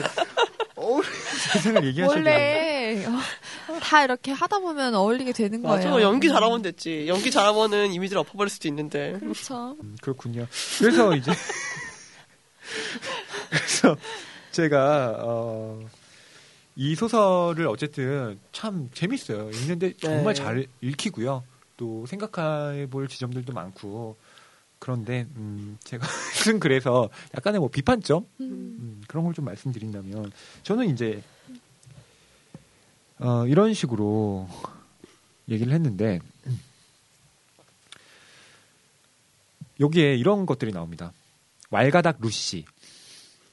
어울리는 0.75 1.15
세상을. 1.53 2.03
원래 2.07 3.05
어, 3.05 3.79
다 3.81 4.03
이렇게 4.03 4.31
하다 4.31 4.59
보면 4.59 4.95
어울리게 4.95 5.31
되는 5.31 5.61
맞아, 5.61 5.89
거예요. 5.89 6.07
연기 6.07 6.27
잘하면 6.27 6.61
됐지. 6.61 7.07
연기 7.07 7.31
잘하면은 7.31 7.93
이미지를 7.93 8.19
엎어버릴 8.21 8.49
수도 8.49 8.67
있는데. 8.67 9.17
그렇죠. 9.19 9.77
음, 9.81 9.95
그렇군요. 10.01 10.47
그래서 10.79 11.15
이제 11.15 11.31
그래서 13.49 13.95
제가 14.51 15.15
어, 15.19 15.79
이 16.75 16.95
소설을 16.95 17.67
어쨌든 17.67 18.39
참 18.51 18.89
재밌어요. 18.93 19.49
읽는데 19.51 19.93
정말 19.97 20.33
네. 20.33 20.35
잘 20.43 20.67
읽히고요. 20.81 21.43
또 21.77 22.05
생각해 22.05 22.87
볼 22.87 23.07
지점들도 23.07 23.53
많고 23.53 24.17
그런데 24.79 25.27
음, 25.35 25.77
제가 25.83 26.05
쓴 26.33 26.59
그래서 26.59 27.09
약간의 27.35 27.59
뭐 27.59 27.69
비판점 27.69 28.25
음. 28.39 28.45
음, 28.79 29.01
그런 29.07 29.23
걸 29.25 29.33
좀 29.33 29.45
말씀드린다면 29.45 30.31
저는 30.63 30.89
이제 30.89 31.21
어, 33.19 33.45
이런 33.47 33.73
식으로 33.73 34.47
얘기를 35.49 35.73
했는데 35.73 36.19
여기에 39.79 40.15
이런 40.15 40.45
것들이 40.45 40.71
나옵니다. 40.71 41.11
왈가닥 41.69 42.17
루시, 42.21 42.65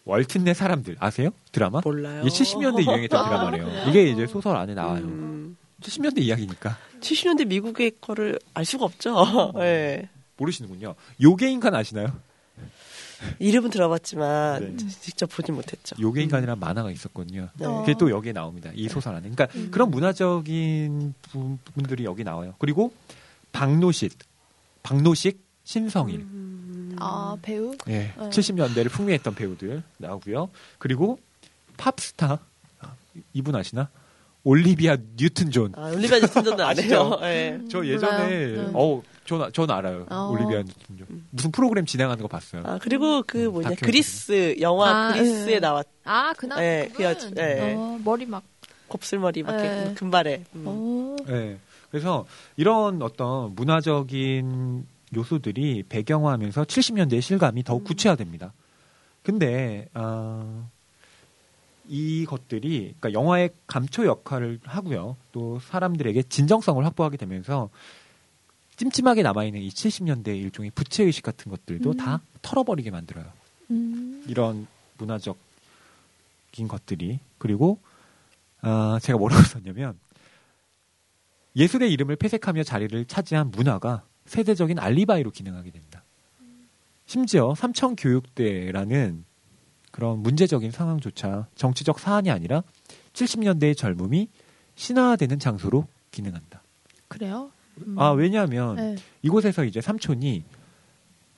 월튼 0.04 0.44
내 0.44 0.54
사람들 0.54 0.96
아세요? 1.00 1.30
드라마? 1.50 1.80
몰라요. 1.84 2.22
이게 2.24 2.28
70년대 2.30 2.84
유행했던 2.86 3.18
아, 3.20 3.24
드라마래요. 3.28 3.64
그래요? 3.64 3.88
이게 3.88 4.08
이제 4.10 4.26
소설 4.26 4.56
안에 4.56 4.74
나와요. 4.74 5.02
음, 5.04 5.56
70년대 5.82 6.18
이야기니까 6.20 6.76
70년대 7.00 7.46
미국의 7.46 7.92
거를 8.00 8.38
알 8.54 8.64
수가 8.64 8.84
없죠. 8.84 9.52
예. 9.58 10.08
모르시는군요. 10.36 10.94
요괴인간 11.20 11.74
아시나요? 11.74 12.12
이름은 13.38 13.70
들어봤지만 13.70 14.76
네. 14.76 14.88
직접 14.88 15.26
보진 15.30 15.54
못했죠. 15.54 15.94
요괴인간이라는 16.00 16.58
만화가 16.58 16.90
있었거든요. 16.90 17.48
네. 17.54 17.66
어. 17.66 17.80
그게 17.80 17.94
또 17.98 18.10
여기에 18.10 18.32
나옵니다. 18.32 18.70
이 18.74 18.88
소설 18.88 19.14
안에. 19.14 19.30
그러니까 19.30 19.46
음. 19.54 19.68
그런 19.70 19.90
문화적인 19.90 21.14
부- 21.22 21.58
부분들이 21.64 22.04
여기 22.04 22.24
나와요. 22.24 22.54
그리고 22.58 22.92
박노식, 23.52 24.18
박노식, 24.82 25.40
신성일. 25.64 26.20
음, 26.20 26.96
아 26.98 27.36
배우? 27.42 27.76
예, 27.86 27.92
네. 27.92 28.14
70년대를 28.18 28.90
풍미했던 28.90 29.34
배우들 29.36 29.82
나오고요. 29.98 30.48
그리고 30.78 31.20
팝스타 31.76 32.40
아, 32.80 32.94
이분 33.32 33.54
아시나? 33.54 33.88
올리비아 34.44 34.96
뉴튼 35.16 35.50
존. 35.50 35.72
아, 35.76 35.90
올리비아 35.90 36.18
안 36.66 36.78
해요. 36.78 37.16
아시죠? 37.16 37.18
예. 37.22 37.60
저 37.70 37.86
예전에 37.86 38.24
몰라요. 38.24 38.66
네. 38.66 38.70
어, 38.74 39.02
전, 39.24 39.52
전 39.52 39.70
알아요. 39.70 40.06
어. 40.10 40.30
올리비아 40.32 40.58
뉴튼 40.58 40.96
존. 40.98 41.24
무슨 41.30 41.52
프로그램 41.52 41.86
진행하는 41.86 42.20
거 42.22 42.28
봤어요. 42.28 42.62
아, 42.66 42.78
그리고 42.82 43.22
그 43.26 43.36
뭐냐, 43.38 43.70
다큐멘터리. 43.70 43.86
그리스, 43.90 44.56
영화 44.60 45.08
아, 45.08 45.12
그리스에 45.12 45.54
예. 45.54 45.58
나왔, 45.60 45.86
아 46.04 46.32
그날 46.34 46.62
예, 46.62 46.82
그분? 46.88 46.96
그 46.96 47.02
여자, 47.04 47.30
예. 47.38 47.74
어, 47.76 47.98
머리 48.04 48.26
막. 48.26 48.42
곱슬머리, 48.88 49.42
막 49.42 49.52
이렇게 49.52 49.90
예. 49.90 49.94
금발에. 49.94 50.44
음. 50.54 50.64
어. 50.66 51.16
네. 51.26 51.58
그래서 51.90 52.26
이런 52.56 53.00
어떤 53.00 53.54
문화적인 53.54 54.86
요소들이 55.16 55.84
배경화하면서 55.88 56.64
70년대의 56.64 57.20
실감이 57.22 57.62
더욱 57.64 57.84
구체화됩니다. 57.84 58.52
근데 59.22 59.86
아, 59.94 60.66
이것들이 61.88 62.94
그러니까 62.98 63.12
영화의 63.12 63.50
감초 63.66 64.06
역할을 64.06 64.60
하고요. 64.64 65.16
또 65.32 65.58
사람들에게 65.60 66.22
진정성을 66.24 66.84
확보하게 66.84 67.16
되면서 67.16 67.70
찜찜하게 68.76 69.22
남아있는 69.22 69.60
이 69.60 69.68
70년대의 69.68 70.40
일종의 70.42 70.70
부채의식 70.74 71.22
같은 71.22 71.50
것들도 71.50 71.90
음. 71.90 71.96
다 71.96 72.20
털어버리게 72.42 72.90
만들어요. 72.90 73.26
음. 73.70 74.24
이런 74.26 74.66
문화적인 74.98 75.36
것들이 76.68 77.20
그리고 77.38 77.78
아, 78.60 78.98
제가 79.02 79.18
뭐라고 79.18 79.42
썼냐면 79.48 79.98
예술의 81.56 81.92
이름을 81.92 82.16
폐색하며 82.16 82.62
자리를 82.62 83.04
차지한 83.04 83.50
문화가 83.50 84.04
세대적인 84.26 84.78
알리바이로 84.78 85.30
기능하게 85.30 85.70
됩니다. 85.70 86.02
심지어 87.04 87.54
삼청교육대라는 87.54 89.24
그런 89.92 90.18
문제적인 90.18 90.72
상황조차 90.72 91.46
정치적 91.54 92.00
사안이 92.00 92.30
아니라 92.30 92.64
70년대의 93.12 93.76
젊음이 93.76 94.28
신화되는 94.74 95.38
장소로 95.38 95.86
기능한다. 96.10 96.62
그래요? 97.08 97.52
음. 97.86 97.98
아 97.98 98.10
왜냐하면 98.10 98.76
네. 98.76 98.96
이곳에서 99.22 99.64
이제 99.64 99.80
삼촌이 99.80 100.44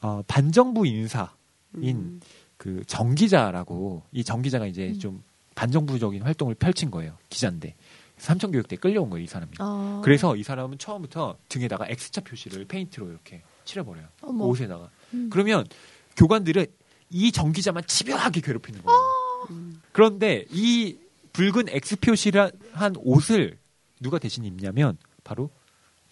어, 0.00 0.22
반정부 0.26 0.86
인사인 0.86 1.28
음. 1.76 2.20
그 2.56 2.82
정기자라고 2.86 4.02
이 4.12 4.24
정기자가 4.24 4.66
이제 4.66 4.88
음. 4.88 4.98
좀 4.98 5.22
반정부적인 5.54 6.22
활동을 6.22 6.54
펼친 6.54 6.90
거예요 6.90 7.16
기자인데 7.28 7.74
삼청교육대 8.18 8.76
끌려온 8.76 9.10
거예요 9.10 9.24
이 9.24 9.26
사람이. 9.26 9.52
아. 9.58 10.00
그래서 10.04 10.36
이 10.36 10.44
사람은 10.44 10.78
처음부터 10.78 11.36
등에다가 11.48 11.86
X자 11.88 12.20
표시를 12.20 12.64
페인트로 12.66 13.10
이렇게 13.10 13.42
칠해버려요 13.64 14.06
어머. 14.22 14.44
옷에다가. 14.44 14.90
음. 15.14 15.28
그러면 15.30 15.66
교관들은 16.16 16.66
이 17.14 17.30
정기자만 17.30 17.84
집요하게 17.86 18.40
괴롭히는 18.40 18.82
거예요. 18.82 19.46
음. 19.50 19.80
그런데 19.92 20.46
이 20.50 20.98
붉은 21.32 21.68
X 21.68 21.96
표시를 22.00 22.50
한 22.72 22.94
옷을 22.98 23.56
누가 24.00 24.18
대신 24.18 24.44
입냐면 24.44 24.98
바로 25.22 25.48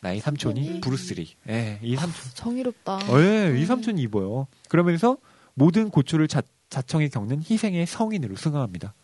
나의 0.00 0.20
삼촌이 0.20 0.60
삼촌이? 0.60 0.80
브루스리. 0.80 1.28
예, 1.48 1.80
이 1.82 1.96
삼촌. 1.96 2.30
정의롭다. 2.34 2.98
어, 2.98 3.20
예, 3.20 3.52
이 3.56 3.62
음. 3.62 3.66
삼촌이 3.66 4.00
입어요. 4.02 4.46
그러면서 4.68 5.18
모든 5.54 5.90
고초를 5.90 6.28
자, 6.28 6.40
자청에 6.70 7.08
겪는 7.08 7.42
희생의 7.50 7.84
성인으로 7.86 8.36
승화합니다. 8.36 8.94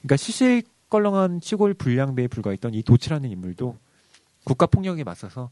그러니까 0.00 0.16
시시껄렁한 0.16 1.38
시골 1.40 1.72
불량배에 1.72 2.26
불과했던 2.26 2.74
이 2.74 2.82
도치라는 2.82 3.30
인물도 3.30 3.78
국가 4.42 4.66
폭력에 4.66 5.04
맞서서 5.04 5.50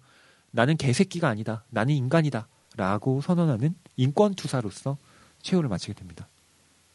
나는 0.51 0.77
개새끼가 0.77 1.29
아니다. 1.29 1.65
나는 1.71 1.95
인간이다. 1.95 2.49
라고 2.77 3.21
선언하는 3.21 3.77
인권 3.97 4.35
투사로서 4.35 4.99
최후를 5.43 5.69
마치게 5.69 5.95
됩니다. 5.95 6.29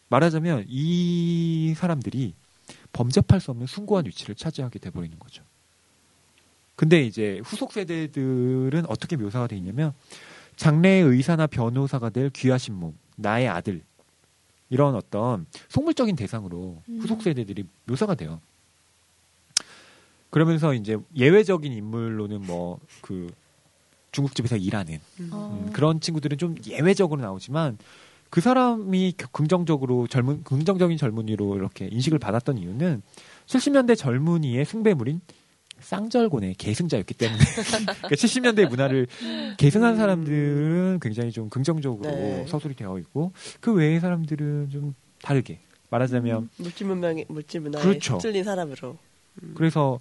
말하자면 0.10 0.66
이 0.68 1.74
사람들이 1.76 2.34
범접할 2.94 3.40
수 3.42 3.52
없는 3.52 3.68
숭고한 3.68 4.06
위치를 4.06 4.36
차지하게 4.36 4.80
돼버리는 4.80 5.18
거죠. 5.20 5.44
근데 6.76 7.04
이제 7.04 7.42
후속 7.44 7.72
세대들은 7.72 8.86
어떻게 8.88 9.16
묘사가 9.16 9.48
돼 9.48 9.56
있냐면 9.58 9.94
장래의 10.56 11.04
의사나 11.04 11.48
변호사가 11.48 12.10
될 12.10 12.30
귀하신 12.30 12.76
몸, 12.76 12.98
나의 13.16 13.48
아들 13.48 13.82
이런 14.70 14.96
어떤 14.96 15.46
속물적인 15.70 16.16
대상으로 16.16 16.82
음. 16.88 17.00
후속 17.00 17.22
세대들이 17.22 17.66
묘사가 17.86 18.16
돼요. 18.16 18.42
그러면서 20.30 20.74
이제 20.74 20.98
예외적인 21.16 21.72
인물로는 21.72 22.42
뭐 22.42 22.80
그 23.02 23.32
중국집에서 24.16 24.56
일하는 24.56 25.00
음. 25.20 25.30
어. 25.32 25.66
음, 25.66 25.72
그런 25.74 26.00
친구들은 26.00 26.38
좀 26.38 26.56
예외적으로 26.66 27.22
나오지만 27.22 27.78
그 28.30 28.42
사람이 28.42 29.14
겨- 29.18 29.28
긍정적으로 29.32 30.08
젊은 30.08 30.44
긍정적인 30.44 30.98
젊은이로 30.98 31.56
이렇게 31.56 31.88
인식을 31.92 32.20
받았던 32.20 32.58
이유는 32.58 33.02
70년대 33.46 33.98
젊은이의 33.98 34.66
숭배물인 34.66 35.22
쌍절곤의 35.80 36.56
계승자였기 36.56 37.14
때문에 37.14 37.40
그러니까 38.02 38.08
70년대 38.10 38.68
문화를 38.70 39.08
계승한 39.58 39.98
사람들은 39.98 41.00
굉장히 41.02 41.32
좀 41.32 41.50
긍정적으로 41.50 42.10
네. 42.10 42.46
서술이 42.48 42.76
되어 42.76 42.98
있고 43.00 43.32
그 43.60 43.74
외의 43.74 44.00
사람들은 44.00 44.70
좀 44.72 44.96
다르게 45.22 45.60
말하자면 45.90 46.50
물질 46.58 46.88
문명의 46.88 47.26
물질 47.28 47.62
문화에 47.62 47.82
그렇죠. 47.82 48.16
휩쓸린 48.16 48.44
사람으로. 48.44 48.98
그래서 49.54 50.00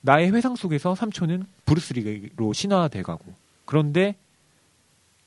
나의 0.00 0.32
회상 0.32 0.56
속에서 0.56 0.94
삼촌은 0.94 1.44
브루스리로 1.66 2.52
신화돼 2.52 3.02
가고 3.02 3.24
그런데 3.66 4.16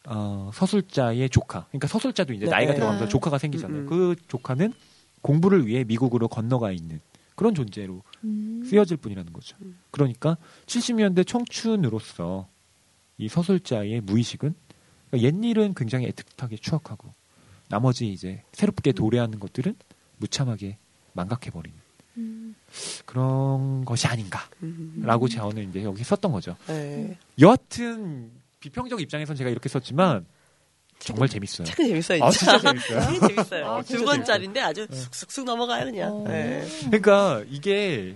어, 0.08 0.50
서술자의 0.54 1.30
조카 1.30 1.66
그러니까 1.70 1.88
서술자도 1.88 2.34
이제 2.34 2.46
네. 2.46 2.52
나이가 2.52 2.74
들어가면서 2.74 3.06
네. 3.06 3.10
조카가 3.10 3.38
생기잖아요. 3.38 3.82
음, 3.82 3.84
음. 3.84 3.90
그 3.90 4.16
조카는 4.28 4.74
공부를 5.22 5.68
위해 5.68 5.84
미국으로 5.84 6.28
건너가 6.28 6.72
있는 6.72 7.00
그런 7.36 7.54
존재로 7.54 8.02
음. 8.24 8.64
쓰여질 8.66 8.98
뿐이라는 8.98 9.32
거죠. 9.34 9.56
음. 9.62 9.78
그러니까 9.92 10.38
70년대 10.66 11.26
청춘으로서 11.28 12.48
이 13.18 13.28
서술자의 13.28 14.02
무의식은 14.02 14.56
그러니까 15.10 15.28
옛일은 15.28 15.74
굉장히 15.76 16.10
애틋하게 16.12 16.62
추억하고 16.62 17.14
나머지 17.70 18.12
이제 18.12 18.44
새롭게 18.54 18.92
도래하는 18.92 19.40
것들은 19.40 19.76
무참하게 20.18 20.78
망각해버리는 21.14 21.78
음. 22.18 22.56
그런 23.06 23.86
것이 23.86 24.08
아닌가라고 24.08 25.26
음. 25.26 25.30
제언을 25.30 25.70
이제 25.70 25.84
여기 25.84 26.04
썼던 26.04 26.32
거죠. 26.32 26.56
네. 26.68 27.18
여하튼 27.40 28.32
비평적 28.62 29.02
입장에선 29.02 29.36
제가 29.36 29.50
이렇게 29.50 29.68
썼지만 29.68 30.26
정말 31.00 31.28
재밌어요. 31.28 31.66
책은 31.66 31.88
재밌어요. 31.88 32.24
아 32.24 32.30
진짜. 32.30 32.58
진짜 32.60 32.72
재밌어요. 32.72 33.02
책은 33.02 33.28
재밌어요. 33.36 33.66
아, 33.68 33.82
두 33.82 33.88
진짜 33.88 34.06
권짜리인데 34.06 34.62
아주 34.62 34.88
네. 34.88 34.96
쑥쑥쑥 34.96 35.46
넘어가요 35.46 35.86
그냥. 35.86 36.14
어. 36.14 36.24
네. 36.28 36.66
그러니까 36.86 37.44
이게 37.50 38.16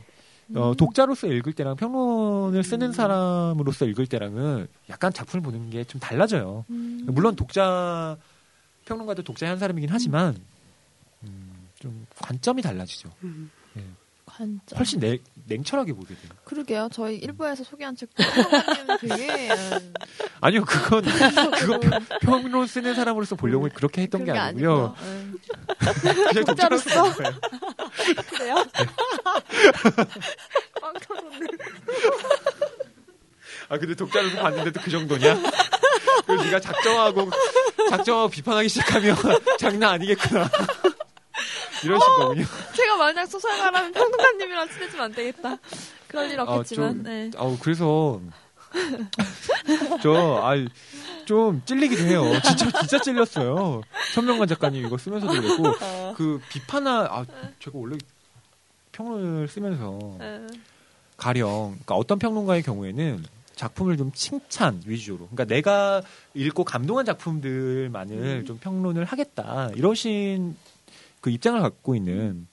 어, 0.56 0.70
음. 0.70 0.76
독자로서 0.76 1.26
읽을 1.28 1.54
때랑 1.54 1.76
평론을 1.76 2.64
쓰는 2.64 2.88
음. 2.88 2.92
사람으로서 2.94 3.86
읽을 3.86 4.06
때랑은 4.06 4.68
약간 4.90 5.12
작품을 5.12 5.42
보는 5.44 5.72
게 5.72 5.84
좀 5.86 6.00
달라져요. 6.00 6.64
음. 6.70 7.02
물론 7.08 7.36
독자 7.36 8.16
평론가도 8.86 9.24
독자의 9.24 9.50
한 9.50 9.58
사람이긴 9.60 9.90
하지만 9.92 10.36
음, 11.24 11.68
좀 11.80 12.06
관점이 12.20 12.62
달라지죠. 12.62 13.10
음. 13.24 13.50
관점. 14.26 14.78
훨씬 14.78 15.00
냉, 15.00 15.20
냉철하게 15.46 15.94
보게 15.94 16.08
돼요. 16.16 16.32
그러게요. 16.44 16.90
저희 16.92 17.16
일부에서 17.18 17.64
소개한 17.64 17.96
책 17.96 18.10
되게 19.00 19.52
음, 19.52 19.94
아니요, 20.42 20.66
그건 20.66 21.04
그거 21.60 21.80
평- 21.80 22.06
평론 22.22 22.68
쓰는 22.68 22.96
사람으로서 22.96 23.36
보려고 23.36 23.70
그렇게 23.74 24.02
했던 24.02 24.26
게 24.26 24.32
아니고요. 24.32 24.96
아니고. 24.98 25.06
음. 25.06 25.38
그냥 26.30 26.44
독자로서 26.46 26.84
독자로서? 26.84 27.14
보는 27.16 27.40
거예요. 27.40 28.16
그래요? 28.32 28.56
빵 30.82 30.94
터졌네. 31.02 31.48
아 33.70 33.78
근데 33.78 33.96
독자로서 33.96 34.36
봤는데도 34.38 34.82
그 34.82 34.92
정도냐? 34.92 35.40
그리고 36.26 36.44
네가 36.44 36.60
작정하고 36.60 37.30
작정하고 37.90 38.30
비판하기 38.30 38.70
시작하면 38.70 39.16
장난 39.60 39.92
아니겠구나. 39.94 40.50
이러신 41.86 42.08
거군요. 42.18 42.46
제가 42.76 42.98
만약 42.98 43.26
소설가라면 43.26 43.92
평론가님이랑 43.94 44.70
친해지면 44.70 45.06
안 45.06 45.12
되겠다. 45.14 45.58
그럴 46.08 46.32
일 46.32 46.40
아, 46.40 46.44
없겠지만. 46.44 46.94
좀- 46.96 47.04
네. 47.04 47.32
아우 47.38 47.58
그래서 47.60 48.20
저아좀 50.02 51.62
찔리기도 51.66 52.04
해요. 52.04 52.24
진짜 52.44 52.72
진짜 52.80 53.00
찔렸어요. 53.00 53.82
천명관 54.14 54.48
작가님 54.48 54.86
이거 54.86 54.98
쓰면서도 54.98 55.34
그랬고 55.42 55.68
아, 55.82 56.14
그 56.16 56.42
비판하 56.50 57.08
아 57.10 57.26
제가 57.60 57.78
원래 57.78 57.98
평론을 58.92 59.48
쓰면서 59.48 60.00
네. 60.20 60.48
가령 61.18 61.50
그러니까 61.72 61.96
어떤 61.96 62.20
평론가의 62.20 62.64
경우에는 62.64 63.24
작품을 63.56 63.96
좀 63.98 64.12
칭찬 64.14 64.82
위주로 64.86 65.28
그러니까 65.28 65.46
내가 65.46 66.02
읽고 66.34 66.66
감동한 66.66 67.06
작품들만을 67.06 68.16
음. 68.18 68.46
좀 68.46 68.58
평론을 68.60 69.06
하겠다 69.06 69.70
이러신 69.76 70.56
그 71.26 71.32
입장을 71.32 71.60
갖고 71.60 71.96
있는 71.96 72.48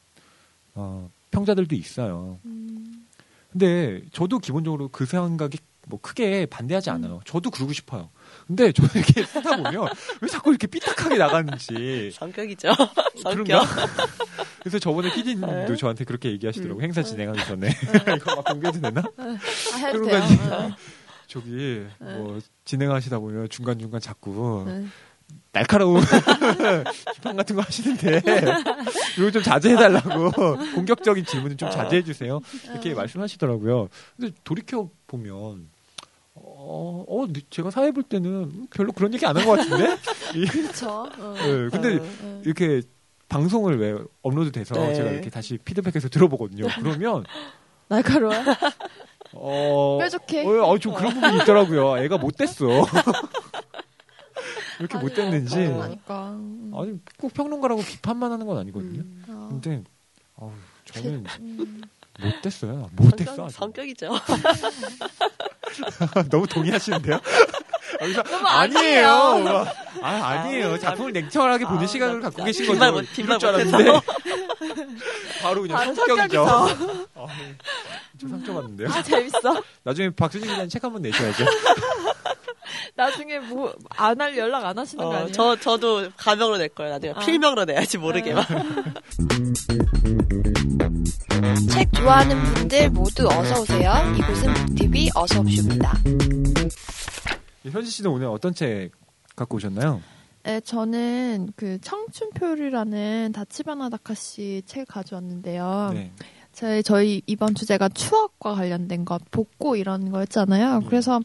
어, 0.75 1.11
평자들도 1.31 1.75
있어요. 1.77 2.39
음. 2.47 3.07
근데 3.51 4.01
저도 4.13 4.39
기본적으로 4.39 4.89
그 4.89 5.05
생각이 5.05 5.59
뭐 5.89 6.01
크게 6.01 6.47
반대하지 6.47 6.89
음. 6.89 6.95
않아요. 6.95 7.21
저도 7.27 7.51
그러고 7.51 7.75
싶어요. 7.75 8.09
근데 8.47 8.73
저는 8.73 8.89
이렇게 8.95 9.25
쓰다 9.29 9.59
보면 9.59 9.89
왜 10.23 10.29
자꾸 10.29 10.49
이렇게 10.53 10.67
삐딱하게 10.69 11.19
나가는지 11.19 12.13
성격이죠. 12.15 12.73
그런가? 13.23 13.67
성격. 13.67 13.67
그래서 14.61 14.79
저번에 14.79 15.13
PD님도 15.13 15.47
네. 15.69 15.77
저한테 15.77 16.05
그렇게 16.05 16.31
얘기하시더라고 16.31 16.81
요 16.81 16.83
음. 16.83 16.85
행사 16.85 17.03
진행하기 17.03 17.45
전에 17.45 17.69
이거 18.17 18.37
막 18.37 18.45
공개해도 18.47 18.81
되나? 18.81 19.03
아, 19.19 19.77
해도 19.77 20.01
그런 20.01 20.09
돼요. 20.09 20.21
거지. 20.21 20.37
네. 20.39 20.77
저기 21.27 21.87
뭐 21.99 22.41
진행하시다 22.65 23.19
보면 23.19 23.51
중간 23.51 23.79
중간 23.79 24.01
자꾸 24.01 24.65
네. 24.67 24.87
날카로운 25.53 26.01
비판 27.15 27.37
같은 27.37 27.55
거 27.57 27.63
하시는데 27.63 28.23
이거 29.19 29.31
좀 29.31 29.43
자제해달라고 29.43 30.31
공격적인 30.75 31.25
질문은 31.27 31.59
좀 31.59 31.71
자제해주세요 31.71 32.41
이렇게 32.71 32.93
어. 32.93 32.97
말씀하시더라고요. 32.97 33.89
근데 34.17 34.35
돌이켜 34.45 34.89
보면 35.07 35.69
어, 36.35 37.05
어, 37.07 37.27
제가 37.51 37.71
사회 37.71 37.91
볼 37.93 38.03
때는 38.03 38.67
별로 38.71 38.93
그런 38.93 39.13
얘기 39.13 39.27
안 39.27 39.37
한 39.37 39.45
것 39.45 39.59
같은데 39.59 39.97
이- 40.35 40.47
그쵸. 40.47 40.89
어. 41.19 41.35
네, 41.37 41.69
근데 41.71 41.97
어. 41.97 42.01
네. 42.23 42.41
이렇게 42.47 42.81
방송을 43.29 43.79
왜 43.79 43.95
업로드 44.23 44.51
돼서 44.53 44.75
네. 44.75 44.95
제가 44.95 45.11
이렇게 45.11 45.29
다시 45.29 45.59
피드백해서 45.59 46.09
들어보거든요. 46.09 46.67
그러면 46.81 47.25
날카로워요? 47.89 48.43
어, 49.35 49.99
뾰족해? 50.01 50.47
어, 50.47 50.65
어, 50.65 50.79
좀 50.79 50.95
그런 50.95 51.13
부분이 51.15 51.39
있더라고요. 51.43 51.99
애가 52.05 52.17
못됐어. 52.19 52.67
왜 54.83 54.83
이렇게 54.83 54.99
아니요. 54.99 55.09
못됐는지. 55.09 55.55
그러니까. 55.57 56.31
음. 56.31 56.73
아니, 56.75 56.99
꼭 57.19 57.33
평론가라고 57.35 57.83
비판만 57.83 58.33
하는 58.33 58.47
건 58.47 58.59
아니거든요. 58.59 59.01
음. 59.01 59.25
어. 59.29 59.49
근데, 59.51 59.83
어우, 60.37 60.53
저는 60.93 61.25
음, 61.41 61.83
못 62.21 62.43
됐어요. 62.43 62.91
못 62.97 63.17
됐어. 63.17 63.31
성격, 63.33 63.47
아주. 63.47 63.57
성격 63.57 63.89
이죠. 63.89 64.11
너무 66.31 66.47
동의하시는데요? 66.47 67.21
여기서 68.01 68.23
너무 68.25 68.47
아니에요. 68.47 69.09
아니에요. 69.09 69.67
아, 70.03 70.09
아니에요. 70.09 70.73
아, 70.75 70.79
작품을 70.79 71.13
냉철하게 71.13 71.65
보는 71.67 71.83
아, 71.83 71.87
시간을 71.87 72.15
나- 72.17 72.21
갖고 72.23 72.39
나 72.41 72.45
계신 72.47 72.67
빈말 72.67 72.91
거죠. 72.93 73.03
못- 73.03 73.13
빈말 73.15 73.39
이럴 73.39 73.39
줄. 73.39 73.49
알았는데 73.77 74.01
바로 75.43 75.63
그냥 75.63 75.77
바로 75.79 75.95
성격이죠. 75.95 76.47
아, 77.15 77.27
저 78.21 78.29
상처받는데요. 78.29 78.89
아 78.89 79.03
재밌어. 79.03 79.63
나중에 79.85 80.11
박수진 80.11 80.49
기자님 80.49 80.69
책 80.69 80.83
한 80.85 80.93
번 80.93 81.03
내셔야죠. 81.03 81.45
나중에 82.97 83.39
뭐 83.41 83.73
안 83.97 84.21
할 84.21 84.37
연락 84.39 84.65
안 84.65 84.79
하시는 84.79 85.03
거 85.05 85.11
어, 85.11 85.15
아니에요? 85.15 85.33
저, 85.33 85.57
저도 85.57 86.09
가명으로 86.17 86.59
낼 86.59 86.69
거예요. 86.69 86.93
나중에 86.93 87.13
아. 87.17 87.19
필명으로 87.21 87.65
내야지 87.65 87.99
모르게만. 87.99 88.45
책 91.71 91.93
좋아하는 91.93 92.43
분들 92.43 92.91
모두 92.91 93.27
어서 93.29 93.61
오세요. 93.61 93.93
이곳은 94.17 94.55
북TV 94.55 95.11
어서 95.15 95.41
옵쇼입니다. 95.41 95.99
예, 97.65 97.71
현지 97.71 97.91
씨는 97.91 98.11
오늘 98.11 98.27
어떤 98.29 98.55
책 98.55 98.91
갖고 99.37 99.57
오셨나요? 99.57 100.01
네, 100.45 100.61
저는 100.61 101.53
그 101.57 101.79
청춘표류라는 101.81 103.33
다치바나 103.33 103.89
다카시 103.91 104.63
책 104.67 104.89
가져왔는데요. 104.89 105.91
네. 105.95 106.13
저희, 106.53 106.83
저희 106.83 107.23
이번 107.27 107.55
주제가 107.55 107.89
추억과 107.89 108.55
관련된 108.55 109.05
것, 109.05 109.23
복고 109.31 109.77
이런 109.77 110.11
거였잖아요. 110.11 110.81
예. 110.83 110.87
그래서 110.87 111.21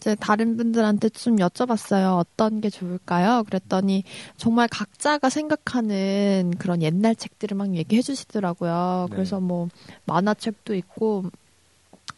이제 0.00 0.14
다른 0.14 0.56
분들한테 0.56 1.10
좀 1.10 1.36
여쭤봤어요. 1.36 2.18
어떤 2.18 2.62
게 2.62 2.70
좋을까요? 2.70 3.44
그랬더니 3.44 4.02
정말 4.38 4.66
각자가 4.66 5.28
생각하는 5.28 6.54
그런 6.58 6.80
옛날 6.80 7.14
책들을 7.14 7.54
막 7.54 7.74
얘기해 7.76 8.00
주시더라고요. 8.00 9.08
네. 9.10 9.14
그래서 9.14 9.40
뭐 9.40 9.68
만화책도 10.06 10.74
있고 10.74 11.24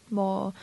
뭐 0.09 0.53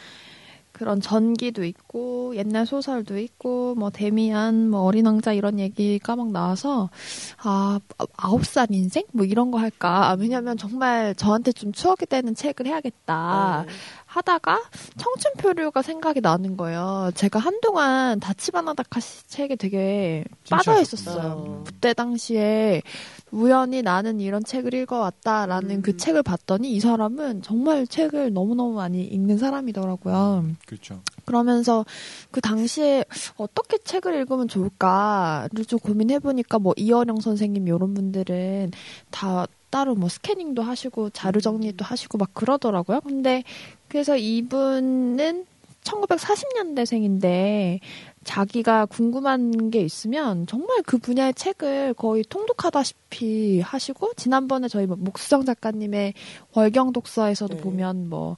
그런 0.80 1.02
전기도 1.02 1.62
있고 1.62 2.34
옛날 2.36 2.64
소설도 2.64 3.18
있고 3.18 3.74
뭐 3.74 3.90
데미안 3.90 4.70
뭐 4.70 4.80
어린 4.80 5.04
왕자 5.04 5.34
이런 5.34 5.58
얘기가 5.58 6.16
막 6.16 6.30
나와서 6.30 6.88
아 7.36 7.80
아홉 8.16 8.46
살 8.46 8.68
인생 8.70 9.04
뭐 9.12 9.26
이런 9.26 9.50
거 9.50 9.58
할까 9.58 10.16
왜냐면 10.18 10.56
정말 10.56 11.14
저한테 11.14 11.52
좀 11.52 11.72
추억이 11.72 12.06
되는 12.08 12.34
책을 12.34 12.66
해야겠다 12.66 13.66
어, 13.68 13.70
하다가 14.10 14.60
청춘 14.96 15.34
표류가 15.38 15.82
생각이 15.82 16.20
나는 16.20 16.56
거예요 16.56 17.12
제가 17.14 17.38
한동안 17.38 18.18
다치바나 18.18 18.74
다카시 18.74 19.28
책에 19.28 19.54
되게 19.54 20.24
빠져 20.50 20.80
있었어요 20.80 21.32
어. 21.36 21.64
그때 21.64 21.94
당시에 21.94 22.82
우연히 23.30 23.82
나는 23.82 24.20
이런 24.20 24.42
책을 24.42 24.74
읽어왔다라는 24.74 25.70
음. 25.70 25.82
그 25.82 25.96
책을 25.96 26.22
봤더니 26.22 26.72
이 26.72 26.80
사람은 26.80 27.42
정말 27.42 27.86
책을 27.86 28.32
너무너무 28.32 28.74
많이 28.74 29.04
읽는 29.04 29.38
사람이더라고요. 29.38 30.46
그렇죠. 30.66 31.00
그러면서 31.24 31.84
그 32.30 32.40
당시에 32.40 33.04
어떻게 33.36 33.78
책을 33.78 34.14
읽으면 34.16 34.48
좋을까를 34.48 35.64
좀 35.64 35.78
고민해보니까 35.78 36.58
뭐 36.58 36.74
이어령 36.76 37.20
선생님 37.20 37.68
이런 37.68 37.94
분들은 37.94 38.72
다 39.10 39.46
따로 39.70 39.94
뭐 39.94 40.08
스캐닝도 40.08 40.62
하시고 40.62 41.10
자료 41.10 41.40
정리도 41.40 41.84
하시고 41.84 42.18
막 42.18 42.34
그러더라고요. 42.34 43.00
근데 43.00 43.44
그래서 43.88 44.16
이분은 44.16 45.46
1940년대생인데 45.84 47.80
자기가 48.24 48.86
궁금한 48.86 49.70
게 49.70 49.80
있으면 49.80 50.46
정말 50.46 50.82
그 50.82 50.98
분야의 50.98 51.32
책을 51.34 51.94
거의 51.94 52.22
통독하다시피 52.28 53.60
하시고 53.60 54.12
지난번에 54.14 54.68
저희 54.68 54.86
뭐 54.86 54.96
목수정 54.98 55.44
작가님의 55.46 56.12
월경 56.52 56.92
독서에서도 56.92 57.56
네. 57.56 57.60
보면 57.62 58.10
뭐 58.10 58.36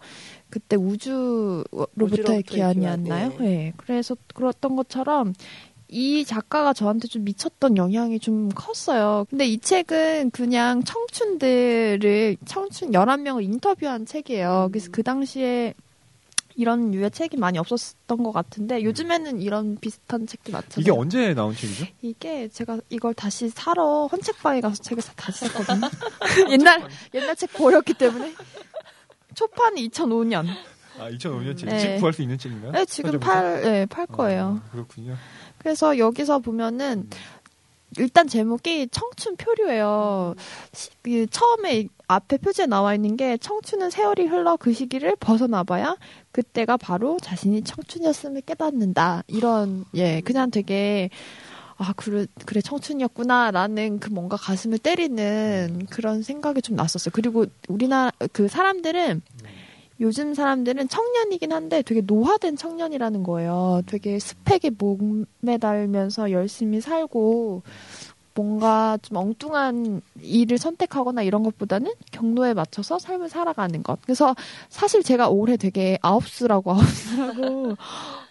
그때 0.50 0.76
우주로부터의 0.76 2.44
기한이었나요? 2.44 3.30
기한, 3.30 3.42
네. 3.42 3.56
네. 3.56 3.72
그래서 3.76 4.16
그랬던 4.34 4.76
것처럼 4.76 5.34
이 5.94 6.24
작가가 6.24 6.72
저한테 6.72 7.06
좀 7.06 7.22
미쳤던 7.24 7.76
영향이 7.76 8.18
좀 8.18 8.48
컸어요. 8.48 9.26
근데 9.28 9.44
이 9.44 9.58
책은 9.58 10.30
그냥 10.30 10.82
청춘들을, 10.84 12.38
청춘 12.46 12.92
11명을 12.92 13.42
인터뷰한 13.44 14.06
책이에요. 14.06 14.70
그래서 14.72 14.88
그 14.90 15.02
당시에 15.02 15.74
이런 16.54 16.94
유의 16.94 17.10
책이 17.10 17.36
많이 17.36 17.58
없었던 17.58 18.22
것 18.22 18.32
같은데 18.32 18.82
요즘에는 18.84 19.42
이런 19.42 19.76
비슷한 19.76 20.26
책도 20.26 20.52
많잖아요. 20.52 20.80
이게 20.80 20.90
언제 20.90 21.34
나온 21.34 21.54
책이죠? 21.54 21.84
이게 22.00 22.48
제가 22.48 22.78
이걸 22.88 23.12
다시 23.12 23.50
사러 23.50 24.06
헌책방에 24.06 24.62
가서 24.62 24.82
책을 24.82 25.02
사- 25.02 25.12
다시 25.14 25.46
샀거든요. 25.46 25.88
옛날 26.52 26.88
옛날 27.12 27.36
책 27.36 27.52
버렸기 27.52 27.92
때문에 27.94 28.32
초판이 29.34 29.88
2005년. 29.90 30.46
아, 30.98 31.08
2005년 31.10 31.56
책. 31.56 31.68
네. 31.70 31.78
지금 31.78 31.96
구할 31.98 32.12
수 32.12 32.20
있는 32.20 32.36
책인가요? 32.36 32.72
네, 32.72 32.84
지금? 32.84 33.18
팔, 33.18 33.62
네, 33.62 33.86
팔 33.86 34.06
거예요. 34.06 34.60
아, 34.62 34.70
그렇군요. 34.72 35.16
그래서 35.62 35.96
여기서 35.98 36.40
보면은 36.40 37.08
일단 37.98 38.26
제목이 38.26 38.88
청춘 38.88 39.36
표류예요. 39.36 40.34
시- 40.72 40.90
그 41.02 41.26
처음에 41.26 41.86
앞에 42.08 42.38
표지에 42.38 42.66
나와 42.66 42.94
있는 42.94 43.16
게 43.16 43.36
청춘은 43.36 43.90
세월이 43.90 44.26
흘러 44.26 44.56
그 44.56 44.72
시기를 44.72 45.14
벗어나봐야 45.16 45.96
그때가 46.32 46.78
바로 46.78 47.18
자신이 47.20 47.62
청춘이었음을 47.62 48.40
깨닫는다. 48.42 49.22
이런 49.28 49.84
예 49.94 50.20
그냥 50.22 50.50
되게 50.50 51.10
아 51.76 51.92
그래 51.96 52.26
그래 52.46 52.60
청춘이었구나라는 52.62 53.98
그 54.00 54.08
뭔가 54.10 54.36
가슴을 54.36 54.78
때리는 54.78 55.86
그런 55.90 56.22
생각이 56.22 56.62
좀 56.62 56.76
났었어요. 56.76 57.10
그리고 57.12 57.44
우리나라 57.68 58.10
그 58.32 58.48
사람들은 58.48 59.20
요즘 60.02 60.34
사람들은 60.34 60.88
청년이긴 60.88 61.52
한데 61.52 61.80
되게 61.82 62.00
노화된 62.00 62.56
청년이라는 62.56 63.22
거예요. 63.22 63.82
되게 63.86 64.18
스펙에 64.18 64.72
목매달면서 64.76 66.32
열심히 66.32 66.80
살고 66.80 67.62
뭔가 68.34 68.98
좀 69.02 69.18
엉뚱한 69.18 70.02
일을 70.20 70.58
선택하거나 70.58 71.22
이런 71.22 71.44
것보다는 71.44 71.92
경로에 72.10 72.52
맞춰서 72.52 72.98
삶을 72.98 73.28
살아가는 73.28 73.80
것. 73.84 74.00
그래서 74.02 74.34
사실 74.68 75.04
제가 75.04 75.28
올해 75.28 75.56
되게 75.56 75.98
아홉수라고 76.02 76.72
아홉수라고 76.72 77.76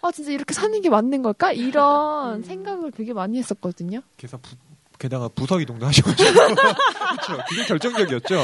아 0.02 0.10
진짜 0.12 0.32
이렇게 0.32 0.52
사는 0.52 0.78
게 0.82 0.90
맞는 0.90 1.22
걸까? 1.22 1.52
이런 1.52 2.40
음. 2.40 2.42
생각을 2.42 2.90
되게 2.90 3.14
많이 3.14 3.38
했었거든요. 3.38 4.02
부, 4.18 4.56
게다가 4.98 5.28
부서 5.28 5.58
이동도 5.58 5.86
하셔가지고. 5.86 6.30
그렇죠. 6.32 7.44
그게 7.48 7.64
결정적이었죠. 7.66 8.36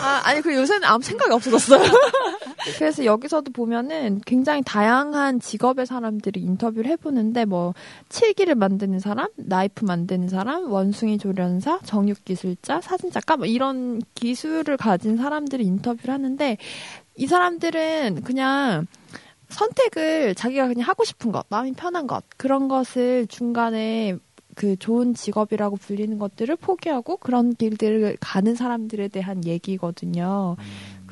아, 0.00 0.22
아니, 0.24 0.40
그 0.40 0.54
요새는 0.54 0.84
아무 0.84 1.02
생각이 1.02 1.32
없어졌어요. 1.32 1.82
그래서 2.76 3.04
여기서도 3.04 3.52
보면은 3.52 4.20
굉장히 4.26 4.62
다양한 4.64 5.40
직업의 5.40 5.86
사람들이 5.86 6.40
인터뷰를 6.40 6.90
해보는데 6.90 7.44
뭐, 7.44 7.74
칠기를 8.08 8.54
만드는 8.54 9.00
사람, 9.00 9.28
나이프 9.36 9.84
만드는 9.84 10.28
사람, 10.28 10.70
원숭이 10.70 11.18
조련사, 11.18 11.78
정육기술자, 11.84 12.80
사진작가, 12.80 13.36
뭐 13.36 13.46
이런 13.46 14.02
기술을 14.14 14.76
가진 14.76 15.16
사람들이 15.16 15.64
인터뷰를 15.64 16.12
하는데, 16.14 16.56
이 17.16 17.26
사람들은 17.26 18.22
그냥 18.24 18.86
선택을 19.48 20.34
자기가 20.34 20.68
그냥 20.68 20.88
하고 20.88 21.04
싶은 21.04 21.32
것, 21.32 21.46
마음이 21.48 21.72
편한 21.72 22.06
것, 22.06 22.24
그런 22.36 22.68
것을 22.68 23.26
중간에 23.28 24.16
그 24.54 24.76
좋은 24.76 25.14
직업이라고 25.14 25.76
불리는 25.76 26.18
것들을 26.18 26.56
포기하고 26.56 27.16
그런 27.18 27.54
길들을 27.54 28.16
가는 28.18 28.56
사람들에 28.56 29.06
대한 29.06 29.44
얘기거든요. 29.44 30.56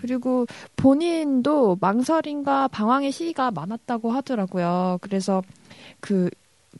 그리고 0.06 0.46
본인도 0.76 1.78
망설임과 1.80 2.68
방황의 2.68 3.10
시기가 3.10 3.50
많았다고 3.50 4.12
하더라고요. 4.12 4.98
그래서 5.00 5.42
그 5.98 6.30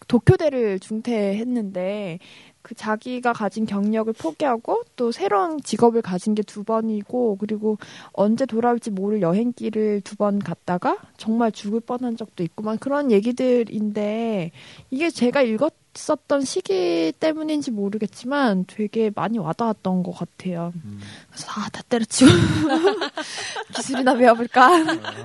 도쿄대를 0.07 0.79
중퇴했는데 0.79 2.21
그 2.67 2.75
자기가 2.75 3.33
가진 3.33 3.65
경력을 3.65 4.13
포기하고 4.13 4.83
또 4.97 5.13
새로운 5.13 5.63
직업을 5.63 6.03
가진 6.03 6.35
게 6.35 6.43
두 6.43 6.65
번이고 6.65 7.37
그리고 7.39 7.79
언제 8.13 8.45
돌아올지 8.45 8.91
모를 8.91 9.23
여행길을 9.23 10.01
두 10.01 10.17
번 10.17 10.41
갔다가 10.41 10.97
정말 11.17 11.53
죽을 11.53 11.79
뻔한 11.79 12.17
적도 12.17 12.43
있고 12.43 12.65
막 12.65 12.81
그런 12.81 13.13
얘기들인데 13.13 14.51
이게 14.91 15.11
제가 15.11 15.43
읽었었던 15.43 16.41
시기 16.45 17.13
때문인지 17.21 17.71
모르겠지만 17.71 18.65
되게 18.67 19.13
많이 19.15 19.39
와닿았던 19.39 20.03
것 20.03 20.11
같아요. 20.13 20.73
음. 20.85 21.01
그래서 21.31 21.47
아, 21.53 21.69
다 21.71 21.83
때려치고 21.89 22.31
기술이나 23.77 24.15
배워볼까 24.15 24.67
아, 24.67 24.81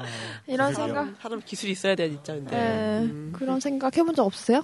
이런? 0.45 0.73
생각. 0.75 0.87
사람, 0.89 1.15
사람 1.19 1.41
기술이 1.43 1.71
있어야 1.71 1.95
돼, 1.95 2.09
진짜. 2.09 2.33
근데. 2.35 2.51
네, 2.55 2.99
음. 3.05 3.31
그런 3.33 3.59
생각 3.59 3.97
해본 3.97 4.13
적 4.13 4.25
없으세요? 4.25 4.63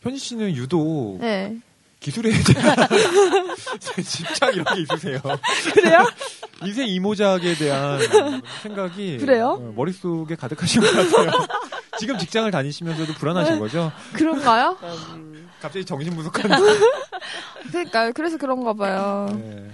현지 0.00 0.18
씨는 0.18 0.54
유독 0.54 1.18
네. 1.20 1.58
기술에 2.04 2.30
대한 2.30 2.76
집착 3.80 4.54
이런 4.54 4.66
게 4.74 4.82
있으세요. 4.82 5.18
그래요? 5.72 6.04
인생 6.62 6.86
이모작에 6.86 7.54
대한 7.54 7.98
생각이 8.62 9.16
그래요? 9.16 9.58
어, 9.58 9.72
머릿속에 9.74 10.36
가득하신 10.36 10.82
것 10.82 10.92
같아요. 10.92 11.30
지금 11.98 12.18
직장을 12.18 12.50
다니시면서도 12.50 13.14
불안하신 13.14 13.58
거죠? 13.58 13.90
그런가요? 14.12 14.76
음, 15.14 15.48
갑자기 15.62 15.86
정신분석한. 15.86 16.50
그러니까요. 17.70 18.12
그래서 18.12 18.36
그런가 18.36 18.74
봐요. 18.74 19.26
네. 19.38 19.70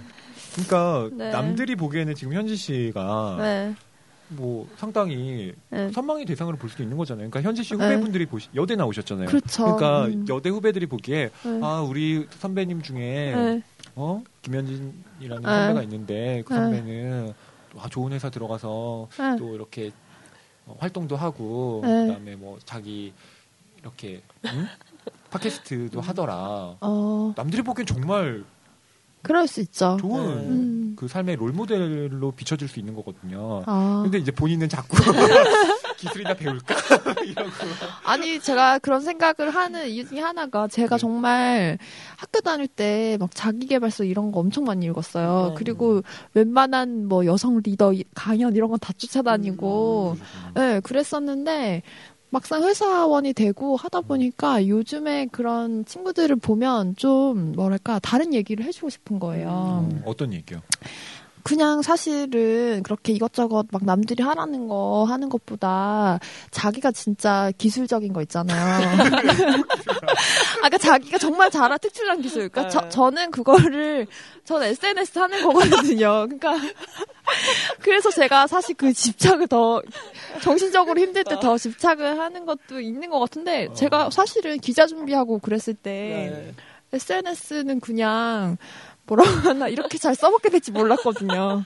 그러니까 0.53 1.09
네. 1.11 1.31
남들이 1.31 1.75
보기에는 1.75 2.15
지금 2.15 2.31
현지 2.33 2.55
씨가 2.55 3.35
네. 3.39 3.75
뭐 4.31 4.67
상당히 4.77 5.53
네. 5.69 5.91
선망의 5.91 6.25
대상으로 6.25 6.57
볼 6.57 6.69
수도 6.69 6.83
있는 6.83 6.97
거잖아요. 6.97 7.29
그러니까 7.29 7.47
현지 7.47 7.63
씨 7.63 7.75
네. 7.75 7.83
후배분들이 7.83 8.25
보시 8.25 8.47
여대 8.55 8.75
나오셨잖아요. 8.75 9.27
그렇죠. 9.27 9.65
러니까 9.65 10.05
음. 10.05 10.25
여대 10.29 10.49
후배들이 10.49 10.85
보기에 10.85 11.29
네. 11.43 11.59
아 11.61 11.81
우리 11.81 12.27
선배님 12.39 12.81
중에 12.81 12.97
네. 13.35 13.63
어 13.95 14.23
김현진이라는 14.41 15.43
네. 15.43 15.49
선배가 15.49 15.83
있는데 15.83 16.43
그 16.45 16.53
네. 16.53 16.59
선배는 16.59 17.33
와 17.75 17.87
좋은 17.89 18.13
회사 18.13 18.29
들어가서 18.29 19.09
네. 19.17 19.35
또 19.37 19.53
이렇게 19.55 19.91
어, 20.65 20.75
활동도 20.79 21.15
하고 21.15 21.81
네. 21.83 22.07
그다음에 22.07 22.35
뭐 22.35 22.57
자기 22.65 23.13
이렇게 23.79 24.21
응? 24.45 24.67
팟캐스트도 25.29 26.01
하더라. 26.01 26.77
어, 26.79 27.33
남들이 27.35 27.61
보기엔 27.61 27.85
정말 27.85 28.43
그럴 29.21 29.47
수 29.47 29.61
있죠. 29.61 29.97
좋은 29.99 30.27
네. 30.27 30.47
음. 30.47 30.80
그 30.95 31.07
삶의 31.07 31.35
롤 31.37 31.51
모델로 31.51 32.31
비춰질 32.31 32.67
수 32.67 32.79
있는 32.79 32.93
거거든요. 32.95 33.63
아. 33.65 34.01
근데 34.03 34.17
이제 34.17 34.31
본인은 34.31 34.69
자꾸 34.69 34.97
기술이나 35.97 36.33
배울까 36.33 36.75
이러고 37.25 37.49
아니 38.05 38.39
제가 38.39 38.79
그런 38.79 39.01
생각을 39.01 39.51
하는 39.53 39.87
이유 39.87 40.07
중에 40.07 40.19
하나가 40.19 40.67
제가 40.67 40.95
네. 40.97 40.99
정말 41.01 41.77
학교 42.17 42.39
다닐 42.41 42.67
때 42.67 43.17
막 43.19 43.29
자기계발서 43.35 44.03
이런 44.05 44.31
거 44.31 44.39
엄청 44.39 44.63
많이 44.63 44.85
읽었어요. 44.87 45.49
네. 45.49 45.55
그리고 45.57 46.01
웬만한 46.33 47.07
뭐 47.07 47.25
여성 47.25 47.59
리더 47.63 47.93
이- 47.93 48.03
강연 48.15 48.55
이런 48.55 48.69
건 48.69 48.79
다 48.79 48.93
쫓아다니고 48.93 50.17
네, 50.55 50.79
그랬었는데 50.79 51.83
막상 52.31 52.63
회사원이 52.63 53.33
되고 53.33 53.75
하다 53.75 54.01
보니까 54.01 54.65
요즘에 54.65 55.27
그런 55.33 55.83
친구들을 55.83 56.37
보면 56.37 56.95
좀 56.95 57.51
뭐랄까 57.51 57.99
다른 57.99 58.33
얘기를 58.33 58.63
해주고 58.65 58.89
싶은 58.89 59.19
거예요. 59.19 59.49
어, 59.49 60.01
어떤 60.05 60.33
얘기요? 60.33 60.61
그냥 61.43 61.81
사실은 61.81 62.81
그렇게 62.83 63.11
이것저것 63.11 63.67
막 63.71 63.83
남들이 63.83 64.23
하라는 64.23 64.67
거 64.67 65.05
하는 65.07 65.27
것보다 65.29 66.19
자기가 66.51 66.91
진짜 66.91 67.51
기술적인 67.57 68.13
거 68.13 68.21
있잖아요. 68.21 68.81
아까 70.63 70.77
자기가 70.77 71.17
정말 71.17 71.51
잘한 71.51 71.77
특출난 71.79 72.21
기술. 72.21 72.47
그러니까 72.49 72.69
저, 72.69 72.81
네. 72.81 72.89
저는 72.89 73.31
그거를 73.31 74.07
전 74.45 74.63
SNS 74.63 75.19
하는 75.19 75.43
거거든요. 75.43 76.27
그러니까 76.27 76.55
그래서 77.81 78.09
제가 78.09 78.47
사실 78.47 78.75
그 78.75 78.93
집착을 78.93 79.47
더 79.47 79.81
정신적으로 80.41 80.99
힘들 80.99 81.23
때 81.23 81.41
더 81.41 81.57
집착을 81.57 82.19
하는 82.19 82.45
것도 82.45 82.79
있는 82.79 83.09
것 83.09 83.19
같은데 83.19 83.67
어. 83.67 83.73
제가 83.73 84.09
사실은 84.11 84.59
기자 84.59 84.85
준비하고 84.85 85.39
그랬을 85.39 85.73
때 85.73 85.91
네. 86.31 86.53
SNS는 86.93 87.79
그냥 87.79 88.57
뭐라고 89.11 89.29
하나 89.49 89.67
이렇게 89.69 89.97
잘 89.97 90.15
써먹게 90.15 90.49
될지 90.49 90.71
몰랐거든요. 90.71 91.63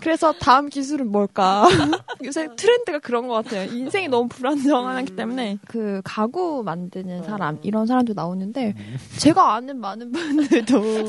그래서 0.00 0.32
다음 0.32 0.68
기술은 0.68 1.10
뭘까? 1.10 1.66
요새 2.24 2.48
트렌드가 2.54 2.98
그런 2.98 3.26
것 3.26 3.34
같아요. 3.34 3.72
인생이 3.72 4.08
너무 4.08 4.28
불안정하기 4.28 5.16
때문에 5.16 5.58
그 5.66 6.02
가구 6.04 6.62
만드는 6.64 7.24
사람 7.24 7.58
이런 7.62 7.86
사람도 7.86 8.12
나오는데 8.12 8.74
제가 9.16 9.54
아는 9.54 9.80
많은 9.80 10.12
분들도 10.12 11.06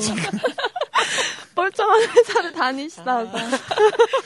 멀쩡한 1.60 2.02
회사를 2.08 2.52
다니시다가 2.52 3.38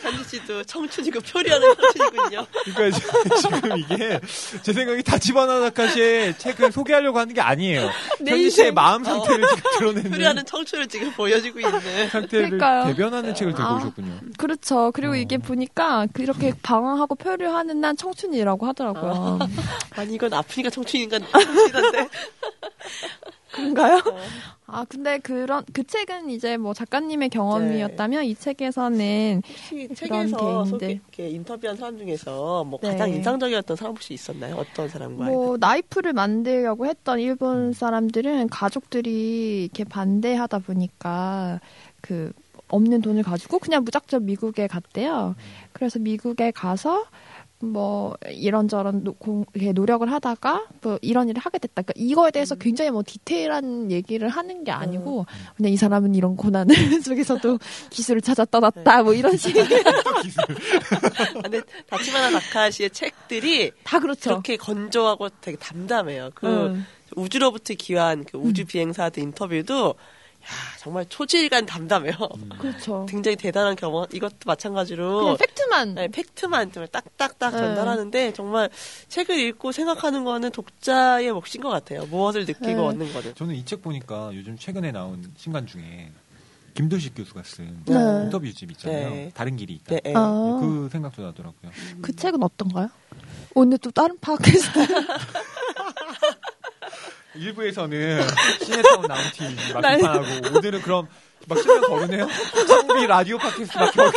현지 0.03 0.25
씨도 0.25 0.63
청춘이고 0.65 1.21
표리하는 1.21 1.75
청춘이군요. 1.75 2.47
그러니까 2.75 2.99
지금 3.41 3.79
이게 3.79 4.21
제 4.63 4.73
생각에 4.73 5.03
다치바나 5.03 5.59
나카시의 5.61 6.39
책을 6.39 6.71
소개하려고 6.71 7.19
하는 7.19 7.35
게 7.35 7.41
아니에요. 7.41 7.91
내 8.21 8.33
현지 8.33 8.51
씨의. 8.51 8.73
마음 8.73 9.03
상태를 9.05 9.47
지금 9.49 9.71
드러내는 9.79 10.11
표리하는 10.11 10.45
청춘을 10.47 10.87
지금 10.89 11.11
보여주고 11.13 11.59
있는. 11.61 12.09
상태를 12.11 12.51
그러니까요. 12.51 12.87
대변하는 12.87 13.35
책을 13.35 13.55
들고 13.55 13.69
아. 13.69 13.77
오셨군요. 13.77 14.21
그렇죠. 14.39 14.91
그리고 14.93 15.13
어. 15.15 15.17
이게 15.17 15.39
보니까 15.39 16.07
그렇게 16.13 16.53
방황하고 16.63 17.15
표류하는 17.17 17.81
난 17.81 17.97
청춘이라고 17.97 18.67
하더라고요. 18.67 19.39
아니 19.91 20.15
이건 20.15 20.33
아프니까 20.33 20.71
청춘인가 20.71 21.19
청춘이던데. 21.19 22.09
그런가요? 23.53 24.03
아, 24.75 24.85
근데 24.89 25.19
그런, 25.19 25.65
그 25.73 25.85
책은 25.85 26.31
이제 26.31 26.57
뭐 26.57 26.75
작가님의 26.75 27.29
경험이었다면 27.29 28.25
이 28.25 28.35
책에서는 28.35 29.43
책에서 29.95 30.37
개인들. 30.37 31.01
소개, 31.01 31.29
인터뷰한 31.29 31.77
사람 31.77 31.97
중에서 31.97 32.65
뭐 32.65 32.81
네. 32.83 32.89
가장 32.89 33.11
인상적이었던 33.11 33.77
사람 33.77 33.93
혹시 33.95 34.15
있었나요? 34.15 34.57
어떤 34.57 34.89
사람과? 34.89 35.27
뭐 35.27 35.57
나이프를 35.59 36.13
만들려고 36.13 36.87
했던 36.87 37.21
일본 37.21 37.73
사람들은 37.73 38.49
가족들이 38.49 39.63
이렇게 39.63 39.85
반대하다 39.85 40.59
보니까 40.59 41.61
그 42.01 42.33
없는 42.69 43.01
돈을 43.01 43.23
가지고 43.23 43.61
그냥 43.61 43.85
무작정 43.85 44.25
미국에 44.25 44.67
갔대요. 44.67 45.37
그래서 45.73 46.01
미국에 46.01 46.51
가서 46.51 47.05
뭐 47.73 48.17
이런저런 48.29 49.05
노, 49.05 49.13
공, 49.15 49.45
노력을 49.75 50.11
하다가 50.11 50.67
뭐 50.83 50.99
이런 51.03 51.29
일을 51.29 51.41
하게 51.41 51.59
됐다. 51.59 51.83
그러니까 51.83 51.93
이거에 51.97 52.31
대해서 52.31 52.55
굉장히 52.55 52.91
뭐 52.91 53.03
디테일한 53.05 53.91
얘기를 53.91 54.29
하는 54.29 54.65
게 54.65 54.71
아니고 54.71 55.27
그냥 55.57 55.73
이 55.73 55.77
사람은 55.77 56.15
이런 56.15 56.37
고난을 56.37 56.75
속에서도 57.03 57.59
기술을 57.91 58.21
찾아 58.21 58.45
떠났다. 58.45 59.03
뭐 59.03 59.15
이런 59.15 59.37
식. 59.37 59.57
아, 59.59 59.65
근데 61.43 61.61
다치마나 61.89 62.31
나카시의 62.31 62.91
책들이 62.91 63.73
다 63.83 63.99
그렇죠. 63.99 64.31
그렇게 64.31 64.57
건조하고 64.57 65.29
되게 65.41 65.57
담담해요. 65.57 66.31
그 66.35 66.47
음. 66.47 66.87
우주로부터 67.17 67.75
귀환 67.75 68.25
그 68.25 68.39
우주 68.39 68.65
비행사들 68.65 69.23
인터뷰도 69.23 69.89
야, 69.89 69.93
정말 70.81 71.07
초질간 71.09 71.67
담담해요. 71.67 72.15
그렇죠. 72.59 73.07
굉장히 73.09 73.37
대단한 73.37 73.77
경험. 73.77 74.07
이것도 74.13 74.37
마찬가지로 74.47 75.21
그냥 75.21 75.37
팩트만 75.37 75.95
네, 75.95 76.09
팩트만 76.09 76.73
정말 76.73 76.89
딱딱딱 76.89 77.53
네. 77.53 77.59
전달하는데 77.59 78.33
정말 78.33 78.71
책을 79.09 79.39
읽고 79.39 79.73
생각하는 79.73 80.25
거는 80.25 80.51
독자의 80.51 81.33
몫인 81.33 81.61
것 81.63 81.69
같아요. 81.71 82.07
무엇을 82.07 82.45
느끼고 82.47 82.67
네. 82.67 82.75
얻는 82.77 83.13
거는. 83.13 83.35
저는 83.35 83.55
이 83.55 83.65
책 83.65 83.83
보니까 83.83 84.31
요즘 84.35 84.57
최근에 84.59 84.93
나온 84.93 85.33
신간 85.37 85.67
중에 85.67 86.11
김도식 86.75 87.15
교수가 87.15 87.43
쓴 87.45 87.83
네. 87.87 87.95
인터뷰집 88.25 88.71
있잖아요. 88.73 89.11
네. 89.11 89.31
다른 89.33 89.57
길이 89.57 89.75
있다. 89.75 89.95
네, 89.95 90.01
네. 90.05 90.13
아. 90.17 90.59
그 90.61 90.89
생각도 90.91 91.23
나더라고요. 91.23 91.71
그 92.03 92.15
책은 92.15 92.43
어떤가요? 92.43 92.89
오늘 93.55 93.79
또 93.79 93.91
다른 93.93 94.19
팟캐스트 94.21 94.79
일부에서는 97.37 98.21
시네타운 98.65 99.03
나온 99.09 99.21
팀막 99.33 99.97
비판하고 99.97 100.57
오늘은 100.59 100.83
그럼 100.83 101.07
막 101.47 101.59
신경 101.59 101.81
거르네요. 101.83 102.27
창비 102.67 103.07
라디오 103.07 103.37
팟캐스트 103.39 103.77
막 103.77 103.93
겨- 103.93 104.13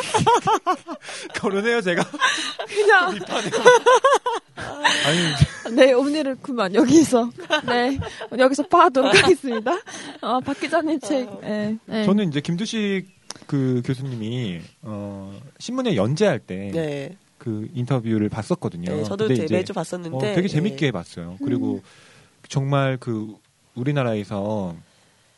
거르네요 1.42 1.82
제가 1.82 2.04
그냥 2.68 3.14
비판해요. 3.16 3.52
아니 5.06 5.76
네 5.76 5.92
오늘은 5.94 6.38
그만 6.42 6.74
여기서 6.74 7.30
네 7.66 7.98
여기서 8.38 8.64
파도록 8.68 9.14
하겠습니다. 9.14 9.78
어, 10.22 10.40
박 10.40 10.60
기자님 10.60 11.00
책. 11.02 11.30
네, 11.42 11.78
네. 11.86 12.06
저는 12.06 12.30
이제 12.30 12.40
김두식 12.40 13.08
그 13.46 13.82
교수님이 13.86 14.62
어 14.84 15.38
신문에 15.60 15.96
연재할 15.96 16.40
때그 16.40 16.72
네. 16.78 17.16
인터뷰를 17.74 18.30
봤었거든요. 18.30 18.96
네, 18.96 19.04
저도 19.04 19.28
되- 19.28 19.34
이제 19.34 19.48
매주 19.50 19.74
봤었는데 19.74 20.16
어, 20.16 20.20
되게 20.36 20.48
재밌게 20.48 20.86
네. 20.88 20.92
봤어요. 20.92 21.36
그리고 21.44 21.82
정말 22.48 22.98
그 23.00 23.36
우리나라에서 23.76 24.76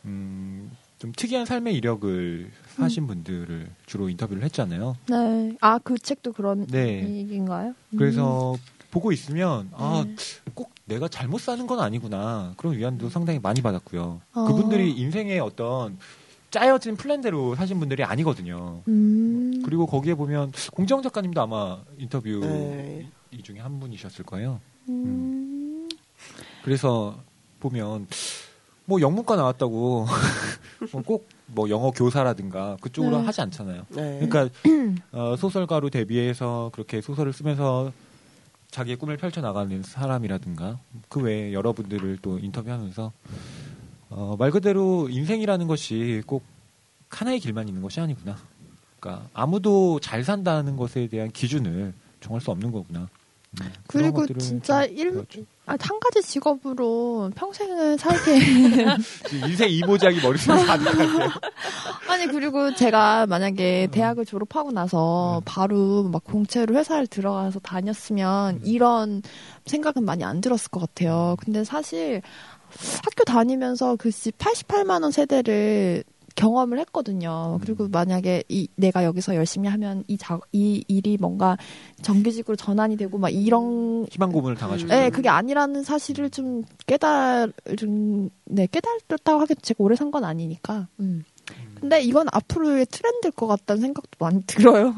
음, 0.04 0.70
좀 0.98 1.12
특이한 1.16 1.46
삶의 1.46 1.74
이력을 1.74 2.50
사신 2.76 3.06
분들을 3.06 3.70
주로 3.86 4.08
인터뷰를 4.08 4.42
했잖아요. 4.44 4.96
네. 5.08 5.56
아 5.60 5.78
그 5.78 5.98
책도 5.98 6.32
그런 6.32 6.66
네. 6.66 7.02
얘기인가요? 7.18 7.74
그래서 7.96 8.54
보고 8.90 9.12
있으면 9.12 9.70
아, 9.72 10.04
네. 10.06 10.14
꼭 10.54 10.72
내가 10.84 11.08
잘못 11.08 11.40
사는 11.40 11.64
건 11.66 11.80
아니구나. 11.80 12.54
그런 12.56 12.76
위안도 12.76 13.08
상당히 13.10 13.38
많이 13.38 13.60
받았고요. 13.62 14.20
어. 14.34 14.44
그분들이 14.44 14.92
인생의 14.92 15.38
어떤 15.40 15.98
짜여진 16.50 16.96
플랜대로 16.96 17.54
사신 17.54 17.78
분들이 17.78 18.02
아니거든요. 18.02 18.82
음. 18.88 19.62
그리고 19.64 19.86
거기에 19.86 20.14
보면 20.14 20.52
공정 20.72 21.00
작가님도 21.02 21.40
아마 21.40 21.78
인터뷰 21.98 22.40
네. 22.40 23.06
이 23.30 23.42
중에 23.42 23.60
한 23.60 23.78
분이셨을 23.78 24.24
거예요. 24.24 24.60
음. 24.88 25.49
그래서 26.62 27.16
보면 27.60 28.06
뭐 28.84 29.00
영문과 29.00 29.36
나왔다고 29.36 30.06
꼭 31.06 31.40
뭐 31.52 31.68
영어 31.68 31.90
교사라든가 31.90 32.76
그쪽으로 32.80 33.18
네. 33.18 33.24
하지 33.24 33.40
않잖아요. 33.42 33.86
네. 33.90 34.26
그러니까 34.26 34.48
어, 35.12 35.36
소설가로 35.36 35.90
데뷔해서 35.90 36.70
그렇게 36.72 37.00
소설을 37.00 37.32
쓰면서 37.32 37.92
자기의 38.70 38.96
꿈을 38.96 39.16
펼쳐 39.16 39.40
나가는 39.40 39.82
사람이라든가 39.82 40.78
그 41.08 41.20
외에 41.20 41.52
여러분들을 41.52 42.18
또 42.22 42.38
인터뷰하면서 42.38 43.12
어, 44.10 44.36
말 44.38 44.50
그대로 44.50 45.08
인생이라는 45.08 45.66
것이 45.66 46.22
꼭 46.26 46.44
하나의 47.08 47.40
길만 47.40 47.68
있는 47.68 47.82
것이 47.82 48.00
아니구나. 48.00 48.36
그러니까 49.00 49.26
아무도 49.32 49.98
잘 50.00 50.22
산다는 50.22 50.76
것에 50.76 51.08
대한 51.08 51.30
기준을 51.30 51.92
정할 52.20 52.40
수 52.40 52.50
없는 52.50 52.70
거구나. 52.70 53.08
그런 53.88 54.12
그리고 54.12 54.38
진짜 54.38 54.86
좀 54.86 54.96
일, 54.96 55.10
배웠죠. 55.12 55.40
아, 55.66 55.76
한 55.78 56.00
가지 56.00 56.22
직업으로 56.22 57.30
평생을 57.34 57.98
살게. 57.98 58.38
인생 59.46 59.68
이모작이 59.68 60.20
머릿속에 60.20 60.64
가득한데요. 60.64 61.28
아니, 62.08 62.26
그리고 62.26 62.74
제가 62.74 63.26
만약에 63.26 63.86
음. 63.86 63.90
대학을 63.90 64.24
졸업하고 64.24 64.70
나서 64.70 65.42
바로 65.44 66.04
막 66.04 66.22
공채로 66.24 66.74
회사를 66.76 67.08
들어가서 67.08 67.58
다녔으면 67.60 68.56
음. 68.56 68.60
이런 68.64 69.22
생각은 69.66 70.04
많이 70.04 70.22
안 70.22 70.40
들었을 70.40 70.70
것 70.70 70.80
같아요. 70.80 71.36
근데 71.40 71.64
사실 71.64 72.22
학교 73.04 73.24
다니면서 73.24 73.96
그 73.96 74.10
88만 74.10 75.02
원 75.02 75.10
세대를 75.10 76.04
경험을 76.34 76.78
했거든요. 76.80 77.58
그리고 77.60 77.84
음. 77.84 77.90
만약에 77.90 78.44
이 78.48 78.68
내가 78.76 79.04
여기서 79.04 79.34
열심히 79.34 79.68
하면 79.68 80.04
이 80.08 80.16
자, 80.16 80.38
이 80.52 80.84
일이 80.88 81.16
뭔가 81.20 81.56
정규직으로 82.02 82.56
전환이 82.56 82.96
되고 82.96 83.18
막 83.18 83.28
이런 83.30 84.06
희망 84.10 84.32
고문을 84.32 84.56
당하셨죠. 84.56 84.88
네, 84.88 85.10
그게 85.10 85.28
아니라는 85.28 85.82
사실을 85.82 86.30
좀 86.30 86.62
깨달, 86.86 87.52
좀, 87.78 88.30
네, 88.44 88.66
깨달았다고 88.66 89.40
하겠죠. 89.40 89.60
제가 89.62 89.82
오래 89.84 89.96
산 89.96 90.10
건 90.10 90.24
아니니까. 90.24 90.88
음. 91.00 91.24
근데 91.80 92.00
이건 92.02 92.26
앞으로의 92.32 92.86
트렌드일 92.86 93.32
것 93.32 93.46
같다는 93.46 93.80
생각도 93.82 94.10
많이 94.24 94.42
들어요. 94.46 94.94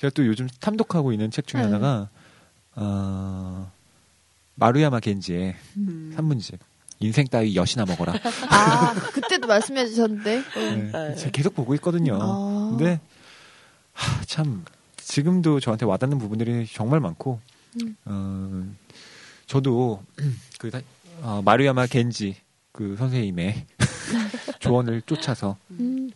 제가 0.00 0.10
또 0.14 0.26
요즘 0.26 0.48
탐독하고 0.60 1.12
있는 1.12 1.30
책 1.30 1.46
중에 1.46 1.60
네. 1.60 1.66
하나가 1.66 2.08
어, 2.74 3.70
마루야마 4.56 5.00
겐지의 5.00 5.54
음. 5.76 6.12
산문집. 6.14 6.58
인생 7.02 7.26
따위 7.26 7.54
엿이나 7.56 7.84
먹어라. 7.86 8.14
아, 8.48 8.94
그때도 9.12 9.46
말씀해 9.46 9.86
주셨는데. 9.88 10.42
음. 10.56 10.90
네, 10.92 11.14
제가 11.16 11.30
계속 11.30 11.54
보고 11.54 11.74
있거든요. 11.76 12.18
아. 12.20 12.68
근데 12.70 13.00
하, 13.92 14.24
참 14.24 14.64
지금도 14.96 15.60
저한테 15.60 15.84
와닿는 15.86 16.18
부분들이 16.18 16.66
정말 16.72 17.00
많고 17.00 17.40
음. 17.82 17.96
어, 18.04 18.64
저도 19.46 20.02
그 20.58 20.70
다- 20.70 20.80
어, 21.22 21.42
마루야마 21.44 21.86
겐지 21.86 22.36
그 22.72 22.96
선생님의 22.96 23.66
조언을 24.60 25.02
쫓아서 25.02 25.56
음, 25.72 26.10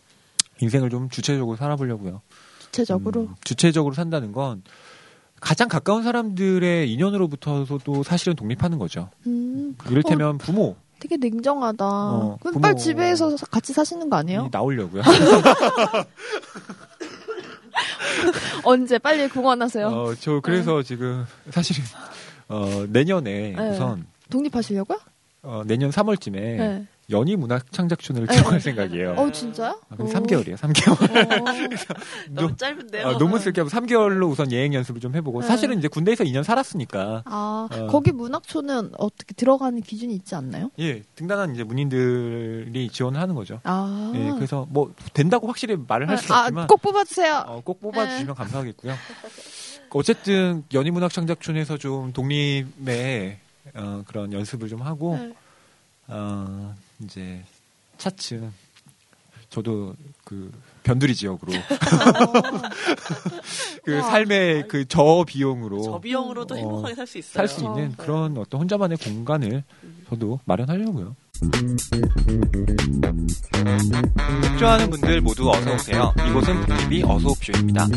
인생을 0.59 0.89
좀 0.89 1.09
주체적으로 1.09 1.55
살아보려고요. 1.57 2.21
구체적으로. 2.59 3.21
음, 3.21 3.35
주체적으로 3.43 3.93
산다는 3.93 4.31
건 4.31 4.63
가장 5.39 5.67
가까운 5.67 6.03
사람들의 6.03 6.91
인연으로부터도 6.91 8.03
사실은 8.03 8.35
독립하는 8.35 8.77
거죠. 8.79 9.09
음, 9.27 9.75
이를테면 9.89 10.37
부모 10.37 10.75
되게 10.99 11.15
냉정하다. 11.17 11.85
어, 11.85 12.37
그럼 12.41 12.59
빨리 12.61 12.75
집에서 12.77 13.37
사- 13.37 13.45
같이 13.45 13.71
사시는 13.71 14.09
거 14.09 14.17
아니에요? 14.17 14.45
이 14.47 14.49
나오려고요. 14.51 15.03
언제 18.63 18.97
빨리 18.97 19.29
공헌하세요? 19.29 19.87
어, 19.87 20.15
저 20.19 20.39
그래서 20.41 20.81
지금 20.81 21.25
사실은 21.51 21.83
어, 22.49 22.85
내년에 22.89 23.53
네. 23.55 23.69
우선 23.69 24.07
독립하시려고요? 24.29 24.97
어, 25.43 25.61
내년 25.65 25.91
3월쯤에 25.91 26.31
네. 26.33 26.87
연희 27.09 27.37
문학 27.37 27.71
창작촌을 27.71 28.27
네. 28.27 28.35
들어갈 28.35 28.59
생각이에요. 28.61 29.13
어, 29.13 29.31
진짜요? 29.31 29.79
아, 29.89 29.95
근데 29.95 30.11
오. 30.11 30.13
3개월이에요. 30.21 30.57
3개월. 30.57 31.41
어. 31.41 31.95
너무 32.31 32.57
짧은데요. 32.57 33.07
어, 33.07 33.17
논문 33.17 33.39
쓸게 33.39 33.61
하고 33.61 33.69
3개월로 33.69 34.29
우선 34.29 34.51
예행 34.51 34.73
연습을 34.73 34.99
좀 34.99 35.15
해보고 35.15 35.39
네. 35.41 35.47
사실은 35.47 35.77
이제 35.77 35.87
군대에서 35.87 36.25
2년 36.25 36.43
살았으니까 36.43 37.23
아, 37.25 37.67
어. 37.71 37.87
거기 37.87 38.11
문학촌은 38.11 38.91
어떻게 38.97 39.33
들어가는 39.35 39.81
기준이 39.81 40.13
있지 40.15 40.35
않나요? 40.35 40.69
예 40.79 41.01
등단한 41.15 41.53
이제 41.55 41.63
문인들이 41.63 42.89
지원을 42.89 43.21
하는 43.21 43.35
거죠. 43.35 43.61
아. 43.63 44.11
예, 44.13 44.31
그래서 44.35 44.67
뭐 44.69 44.93
된다고 45.13 45.47
확실히 45.47 45.77
말을 45.87 46.09
할 46.09 46.17
수는 46.17 46.35
아, 46.35 46.41
없지만 46.41 46.67
꼭 46.67 46.81
뽑아주세요. 46.81 47.43
어, 47.47 47.61
꼭 47.63 47.79
뽑아주시면 47.79 48.35
감사하겠고요. 48.35 48.93
어쨌든 49.91 50.63
연희문학 50.73 51.13
창작촌에서 51.13 51.77
좀 51.77 52.11
독립의 52.11 53.37
어, 53.75 54.03
그런 54.05 54.33
연습을 54.33 54.67
좀 54.67 54.81
하고 54.81 55.15
네. 55.17 55.33
어, 56.09 56.75
이제 57.03 57.43
차츰 57.97 58.51
저도 59.49 59.95
그 60.25 60.51
변두리 60.83 61.15
지역으로 61.15 61.53
그 63.83 63.95
와. 63.95 64.01
삶의 64.03 64.67
그 64.67 64.85
저 64.87 65.23
비용으로 65.25 65.81
저 65.83 65.99
비용으로도 65.99 66.55
어, 66.55 66.57
행복하게 66.57 66.95
살 66.95 67.07
수 67.07 67.17
있어요. 67.17 67.33
살 67.33 67.47
수 67.47 67.63
있는 67.63 67.89
네. 67.89 67.95
그런 67.97 68.37
어떤 68.37 68.61
혼자만의 68.61 68.97
공간을 68.97 69.63
저도 70.09 70.39
마련하려고요. 70.45 71.15
책 74.41 74.57
좋아하는 74.59 74.89
분들 74.89 75.21
모두 75.21 75.49
어서 75.49 75.73
오세요. 75.75 76.13
이곳은 76.29 76.65
북TV 76.65 77.03
어서 77.05 77.29
옵쇼입니다. 77.29 77.87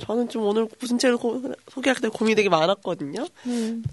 저는 0.00 0.28
좀 0.28 0.42
오늘 0.44 0.68
무슨 0.80 0.98
책을 0.98 1.16
고- 1.18 1.54
소개할 1.70 2.00
때 2.00 2.08
고민이 2.08 2.34
되게 2.34 2.48
많았거든요. 2.48 3.26
음. 3.46 3.84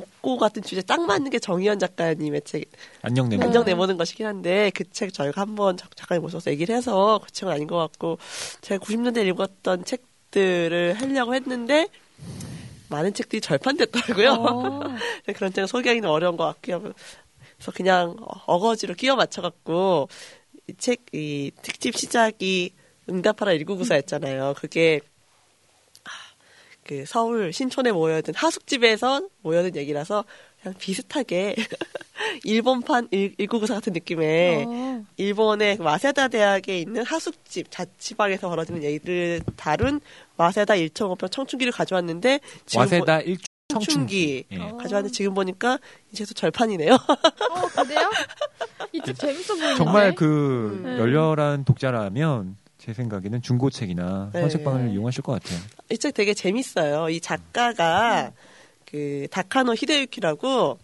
복고 0.00 0.36
같은 0.38 0.62
주제 0.62 0.82
딱 0.82 1.00
맞는 1.06 1.30
게 1.30 1.38
정희연 1.38 1.78
작가님의 1.78 2.42
책 2.44 2.64
안녕 3.02 3.28
내모. 3.28 3.42
안녕 3.44 3.64
내보는 3.64 3.96
것이긴 3.96 4.26
한데 4.26 4.70
그 4.74 4.84
책 4.90 5.12
저희가 5.12 5.40
한번 5.42 5.76
작- 5.76 5.94
작가님 5.96 6.22
모셔서 6.22 6.50
얘기를 6.50 6.74
해서 6.74 7.20
그 7.24 7.30
책은 7.32 7.52
아닌 7.52 7.66
것 7.66 7.76
같고 7.76 8.18
제가 8.60 8.84
90년대 8.84 9.18
에 9.18 9.22
읽었던 9.28 9.84
책들을 9.84 10.94
하려고 11.00 11.34
했는데 11.34 11.88
많은 12.88 13.14
책들이 13.14 13.40
절판됐더라고요. 13.40 14.30
어. 14.32 14.80
그런 15.36 15.52
책은 15.52 15.66
소개하기는 15.68 16.08
어려운 16.08 16.36
것 16.36 16.44
같고요. 16.44 16.80
그래서 16.80 17.72
그냥 17.72 18.16
어거지로 18.46 18.94
끼워 18.94 19.14
맞춰갖고 19.16 20.08
이 20.68 20.74
책, 20.76 21.04
이 21.12 21.52
특집 21.62 21.96
시작이 21.96 22.72
응답하라 23.08 23.52
1994였잖아요. 23.52 24.54
그게 24.56 25.00
아, 25.04 25.09
그 26.90 27.04
서울 27.06 27.52
신촌에 27.52 27.92
모여든 27.92 28.34
하숙집에서 28.34 29.22
모여든 29.42 29.76
얘기라서 29.76 30.24
그냥 30.60 30.74
비슷하게 30.76 31.54
일본판 32.42 33.06
1994 33.12 33.74
같은 33.74 33.92
느낌의 33.92 34.64
어. 34.66 35.04
일본의 35.16 35.76
와세다 35.78 36.26
대학에 36.26 36.80
있는 36.80 37.04
하숙집 37.04 37.70
자취방에서 37.70 38.48
벌어지는 38.48 38.82
얘기를 38.82 39.40
다룬 39.56 40.00
와세다 40.36 40.74
1.5평 40.74 41.30
청춘기를 41.30 41.72
가져왔는데 41.72 42.40
지금 42.66 42.80
와세다 42.80 43.20
일 43.20 43.38
청춘기 43.68 44.46
예. 44.50 44.58
어. 44.58 44.76
가져왔는데 44.76 45.14
지금 45.14 45.32
보니까 45.32 45.78
이 46.10 46.13
책도 46.13 46.34
절판이네요. 46.34 46.92
어, 46.98 47.84
그래요? 47.84 48.10
이 48.92 49.00
책 49.00 49.16
재밌어 49.16 49.54
보이는데. 49.54 49.76
정말 49.76 50.14
그 50.16 50.82
음. 50.84 50.98
열렬한 50.98 51.64
독자라면 51.64 52.56
제 52.78 52.92
생각에는 52.92 53.42
중고책이나 53.42 54.30
네. 54.32 54.40
헌책방을 54.40 54.90
이용하실 54.90 55.22
것 55.22 55.34
같아요. 55.40 55.60
이 55.90 55.98
책 55.98 56.14
되게 56.14 56.34
재밌어요. 56.34 57.08
이 57.08 57.20
작가가 57.20 58.32
그 58.86 59.26
다카노 59.30 59.74
히데유키라고 59.74 60.78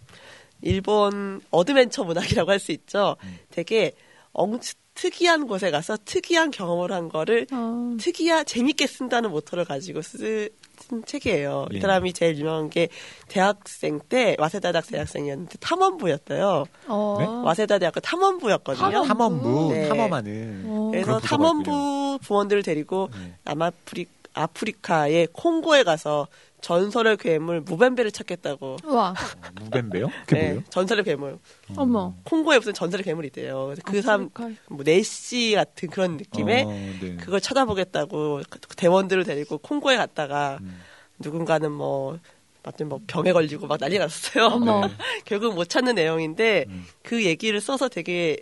일본 0.61 1.41
어드벤처 1.51 2.03
문학이라고 2.03 2.51
할 2.51 2.59
수 2.59 2.71
있죠. 2.71 3.15
음. 3.23 3.37
되게 3.51 3.93
엉 4.33 4.59
특이한 4.95 5.45
곳에 5.45 5.69
가서 5.69 5.95
특이한 6.05 6.49
경험을 6.49 6.91
한 6.91 7.07
거를 7.09 7.45
어. 7.51 7.95
특이한 7.99 8.45
재밌게 8.45 8.87
쓴다는 8.87 9.29
모토를 9.29 9.63
가지고 9.63 10.01
쓰, 10.01 10.49
쓴 10.79 11.05
책이에요. 11.05 11.67
예. 11.71 11.77
이 11.77 11.79
사람이 11.81 12.13
제일 12.13 12.35
유명한 12.37 12.71
게 12.71 12.87
대학생 13.27 13.99
때 14.09 14.35
와세다 14.39 14.71
대학 14.71 14.87
대학생이었는데 14.87 15.59
탐험부였어요. 15.59 16.65
어. 16.87 17.15
네? 17.19 17.25
와세다 17.27 17.77
대학교 17.77 17.99
탐험부였거든요. 17.99 18.89
탐험? 18.89 19.07
탐험부 19.07 19.69
네. 19.73 19.87
탐험하는 19.87 20.63
어. 20.65 20.89
그래서 20.91 21.19
탐험부 21.19 22.17
부원들을 22.23 22.63
데리고 22.63 23.09
네. 23.13 23.35
남아프리 23.43 24.07
아프리카의 24.37 25.29
콩고에 25.33 25.83
가서 25.83 26.27
전설의 26.61 27.17
괴물 27.17 27.61
무벤베를 27.61 28.11
찾겠다고. 28.11 28.77
와, 28.85 29.09
어, 29.09 29.13
무벤베요? 29.61 30.09
그게 30.25 30.35
네, 30.35 30.47
뭐예요? 30.47 30.63
전설의 30.69 31.03
괴물. 31.03 31.39
어머. 31.75 32.15
콩고에 32.23 32.57
무슨 32.57 32.73
전설의 32.73 33.03
괴물이 33.03 33.27
있대요. 33.27 33.65
그래서 33.65 33.81
그 33.85 34.01
사람. 34.01 34.29
뭐 34.69 34.83
네시 34.83 35.53
같은 35.55 35.89
그런 35.89 36.17
느낌의 36.17 36.63
어, 36.63 36.69
네. 36.69 37.17
그걸 37.17 37.39
찾아보겠다고 37.41 38.41
그 38.49 38.59
대원들을 38.75 39.23
데리고 39.23 39.57
콩고에 39.59 39.97
갔다가 39.97 40.57
음. 40.61 40.81
누군가는 41.19 41.71
뭐 41.71 42.19
맞든 42.63 42.89
뭐 42.89 42.99
병에 43.07 43.31
걸리고 43.31 43.67
막 43.67 43.77
난리가 43.79 44.05
났어요. 44.05 44.45
어머. 44.47 44.87
네. 44.87 44.93
결국 45.25 45.53
못 45.55 45.69
찾는 45.69 45.95
내용인데 45.95 46.65
음. 46.67 46.85
그 47.03 47.23
얘기를 47.23 47.61
써서 47.61 47.87
되게 47.87 48.41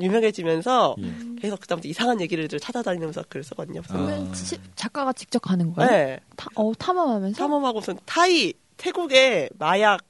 유명해지면서 0.00 0.96
예. 0.98 1.12
계속 1.40 1.60
그다음부터 1.60 1.88
이상한 1.88 2.20
얘기를 2.20 2.48
찾아다니면서 2.48 3.24
글을 3.28 3.44
쓰거든요. 3.44 3.82
그래서 3.82 4.56
아. 4.56 4.58
작가가 4.74 5.12
직접 5.12 5.40
가는 5.40 5.72
거예요? 5.72 5.90
네. 5.90 6.20
타, 6.36 6.48
어, 6.56 6.72
탐험하면서? 6.74 7.36
탐험하고 7.38 7.78
무슨 7.78 7.96
타이 8.04 8.52
태국에 8.76 9.48
마약 9.58 10.00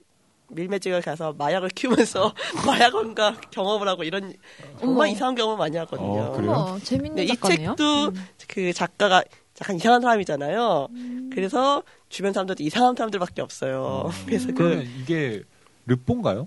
밀매직을 0.49 1.01
가서 1.03 1.33
마약을 1.35 1.71
키우면서 1.71 2.33
마약원과 2.67 3.41
경험을 3.51 3.89
하고 3.89 4.05
이런 4.05 4.33
정말 4.79 5.07
어머. 5.09 5.15
이상한 5.15 5.35
경험을 5.35 5.59
많이 5.59 5.77
하거든요. 5.79 6.23
어, 6.23 6.33
그래요? 6.33 6.53
어머, 6.53 6.79
재밌는 6.79 7.17
근데 7.17 7.25
이 7.25 7.29
작가네요. 7.29 7.71
책도 7.71 8.05
음. 8.09 8.27
그 8.49 8.73
작가가 8.73 9.23
약간 9.61 9.77
이상한 9.77 10.01
사람이잖아요. 10.01 10.89
그래서 11.33 11.83
주변 12.09 12.33
사람들도 12.33 12.63
이상한 12.63 12.95
사람들밖에 12.97 13.43
없어요. 13.43 14.11
그래서 14.27 14.49
그 14.49 14.55
그러면 14.55 14.87
이게 15.01 15.43
르뽀인가요? 15.87 16.45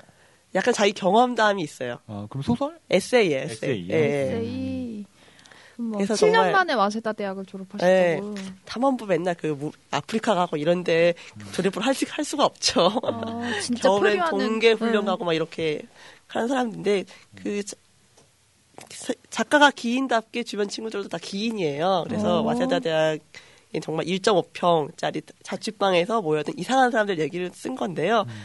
약간 0.58 0.74
자기 0.74 0.92
경험담이 0.94 1.62
있어요. 1.62 2.00
아, 2.08 2.28
그럼 2.30 2.44
소설? 2.44 2.78
에세이. 2.90 3.32
예, 3.32 3.48
예. 3.90 3.96
에세이. 3.96 5.06
뭐 5.80 5.92
그래서 6.00 6.16
7년 6.16 6.20
정말- 6.34 6.52
만에 6.52 6.74
와세다 6.74 7.14
대학을 7.14 7.46
졸업하셨다고. 7.46 8.36
탐험부 8.66 9.06
맨날 9.06 9.36
그 9.36 9.48
무- 9.48 9.72
아프리카 9.92 10.34
가고 10.34 10.58
이런데 10.58 11.14
조립을 11.54 11.86
할, 11.86 11.94
수, 11.94 12.06
할 12.10 12.26
수가 12.26 12.46
없죠. 12.46 12.92
아, 13.04 13.60
진짜 13.62 13.84
겨울엔 13.84 14.24
동계 14.32 14.72
훈련 14.72 15.06
네. 15.06 15.12
가고 15.12 15.24
막 15.26 15.34
이렇게 15.34 15.84
하는 16.28 16.48
사람인데 16.48 17.06
그 17.36 17.62
작가가 19.30 19.72
기인답게 19.72 20.44
주변 20.44 20.68
친구들도 20.68 21.10
다 21.10 21.18
기인이에요. 21.22 22.06
그래서 22.08 22.40
어. 22.40 22.42
와세다 22.44 22.80
대학 22.80 23.20
정말 23.84 24.06
1.5평짜리 24.06 25.22
자취방에서 25.44 26.22
모여든 26.22 26.58
이상한 26.58 26.90
사람들 26.90 27.20
얘기를 27.20 27.52
쓴 27.54 27.76
건데요. 27.76 28.26
그냥 28.26 28.38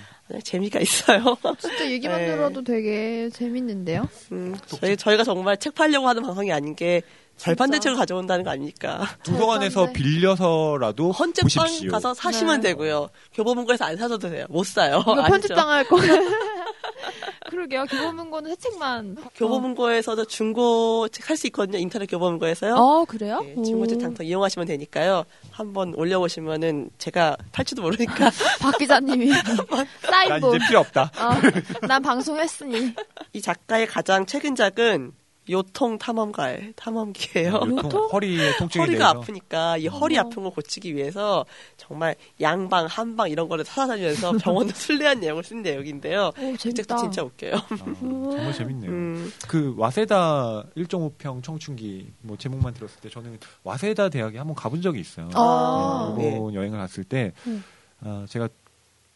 재미가 0.45 0.81
있어요. 0.81 1.37
진짜 1.59 1.91
얘기만 1.91 2.18
네. 2.18 2.27
들어도 2.29 2.62
되게 2.64 3.29
재밌는데요. 3.31 4.09
음, 4.33 4.57
저희, 4.66 4.97
저희가 4.97 5.25
정말 5.25 5.57
책 5.59 5.75
팔려고 5.75 6.09
하는 6.09 6.23
방송이 6.23 6.53
아닌 6.53 6.75
게 6.75 7.03
절판된 7.37 7.81
책을 7.81 7.97
가져온다는 7.97 8.45
거 8.45 8.51
아닙니까? 8.51 9.05
도서관에서 9.25 9.87
절반데. 9.87 9.99
빌려서라도 9.99 11.11
헌책방 11.12 11.64
보십시오. 11.66 11.91
가서 11.91 12.14
사시면 12.14 12.61
네. 12.61 12.68
되고요. 12.70 13.09
교보문고에서 13.35 13.85
안 13.85 13.97
사셔도 13.97 14.29
돼요. 14.29 14.47
못 14.49 14.64
사요. 14.66 15.03
편집당할 15.29 15.87
거. 15.89 15.97
그러게요. 17.51 17.85
교보문고는 17.87 18.51
새 18.51 18.57
책만. 18.70 19.16
교보문고에서도 19.35 20.25
중고 20.27 21.09
책살수 21.09 21.49
있거든요. 21.49 21.79
인터넷 21.79 22.07
교보문고에서요. 22.07 22.75
어, 22.75 23.05
그래요? 23.05 23.41
네, 23.41 23.55
중고책 23.62 23.99
오. 23.99 24.01
장터 24.01 24.23
이용하시면 24.23 24.68
되니까요. 24.68 25.25
한번 25.53 25.94
올려보시면은 25.94 26.90
제가 26.98 27.36
팔지도 27.53 27.82
모르니까 27.82 28.30
박 28.61 28.76
기자님이 28.78 29.30
난 29.70 29.86
사인본. 30.03 30.57
이제 30.57 30.66
필요 30.66 30.80
없다. 30.80 31.11
어, 31.16 31.86
난 31.86 32.03
방송했으니. 32.03 32.94
이 33.32 33.40
작가의 33.40 33.86
가장 33.86 34.26
최근작은 34.26 35.12
요통 35.51 35.99
탐험가의 35.99 36.72
탐험기예요. 36.76 37.53
요통, 37.55 37.78
요통? 37.78 38.09
허리에 38.12 38.57
통증이 38.59 38.84
허리가 38.84 39.12
대해서 39.12 39.18
아프니까 39.20 39.76
이 39.76 39.86
허리 39.88 40.16
어머. 40.16 40.28
아픈 40.28 40.43
걸 40.45 40.53
고치기 40.53 40.95
위해서 40.95 41.45
정말 41.76 42.14
양방, 42.40 42.86
한방 42.86 43.28
이런 43.28 43.49
거를 43.49 43.64
찾아다니면서 43.64 44.32
병원도 44.38 44.72
순례한 44.72 45.20
내용을 45.20 45.43
쓴 45.43 45.62
내용인데요. 45.62 46.28
오, 46.28 46.53
그 46.53 46.57
책도 46.59 46.82
재밌다. 46.82 46.97
진짜 46.97 47.22
웃겨요. 47.24 47.55
아, 47.55 47.76
정말 47.76 48.53
재밌네요. 48.53 48.90
음, 48.90 49.32
그 49.49 49.74
와세다 49.76 50.64
1.5평 50.76 51.43
청춘기 51.43 52.12
뭐 52.22 52.36
제목만 52.36 52.74
들었을 52.74 53.01
때 53.01 53.09
저는 53.09 53.38
와세다 53.64 54.11
대학에 54.11 54.38
한번 54.38 54.55
가본 54.55 54.80
적이 54.80 55.01
있어요. 55.01 55.28
아. 55.34 56.14
네, 56.18 56.34
일본 56.34 56.55
여행을 56.55 56.78
갔을 56.78 57.03
때 57.05 57.32
음. 57.49 57.64
아, 58.01 58.26
제가 58.28 58.49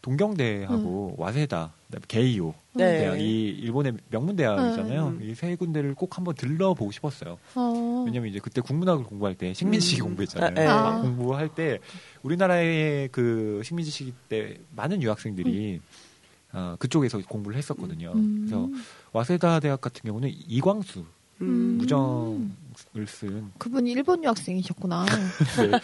동경대하고 0.07 1.15
와세다, 1.17 1.73
그다음에 1.87 2.05
게이오 2.07 2.53
네. 2.75 2.99
대학 2.99 3.19
이 3.19 3.49
일본의 3.49 3.97
명문 4.09 4.37
대학이잖아요. 4.37 5.07
음. 5.07 5.19
이세 5.21 5.53
군데를 5.57 5.95
꼭 5.95 6.15
한번 6.17 6.33
들러보고 6.33 6.91
싶었어요. 6.93 7.37
어. 7.55 8.03
왜냐면 8.05 8.29
이제 8.29 8.39
그때 8.39 8.61
국문학을 8.61 9.03
공부할 9.03 9.35
때 9.35 9.53
식민지식 9.53 9.99
음. 9.99 10.05
공부했잖아요. 10.05 10.69
아, 10.69 10.95
네. 10.95 11.01
공부할 11.01 11.49
때 11.53 11.79
우리나라의 12.23 13.09
그 13.11 13.61
식민지식 13.65 14.29
때 14.29 14.59
많은 14.73 15.03
유학생들이 15.03 15.81
어, 16.53 16.77
그쪽에서 16.79 17.19
공부를 17.27 17.57
했었거든요. 17.57 18.13
음. 18.15 18.45
그래서 18.47 18.69
와세다 19.11 19.59
대학 19.59 19.81
같은 19.81 20.03
경우는 20.03 20.31
이광수 20.47 21.03
음. 21.41 21.77
무정을 21.79 23.07
쓴 23.07 23.51
그분이 23.57 23.91
일본 23.91 24.23
유학생이셨구나. 24.23 25.05
네. 25.59 25.79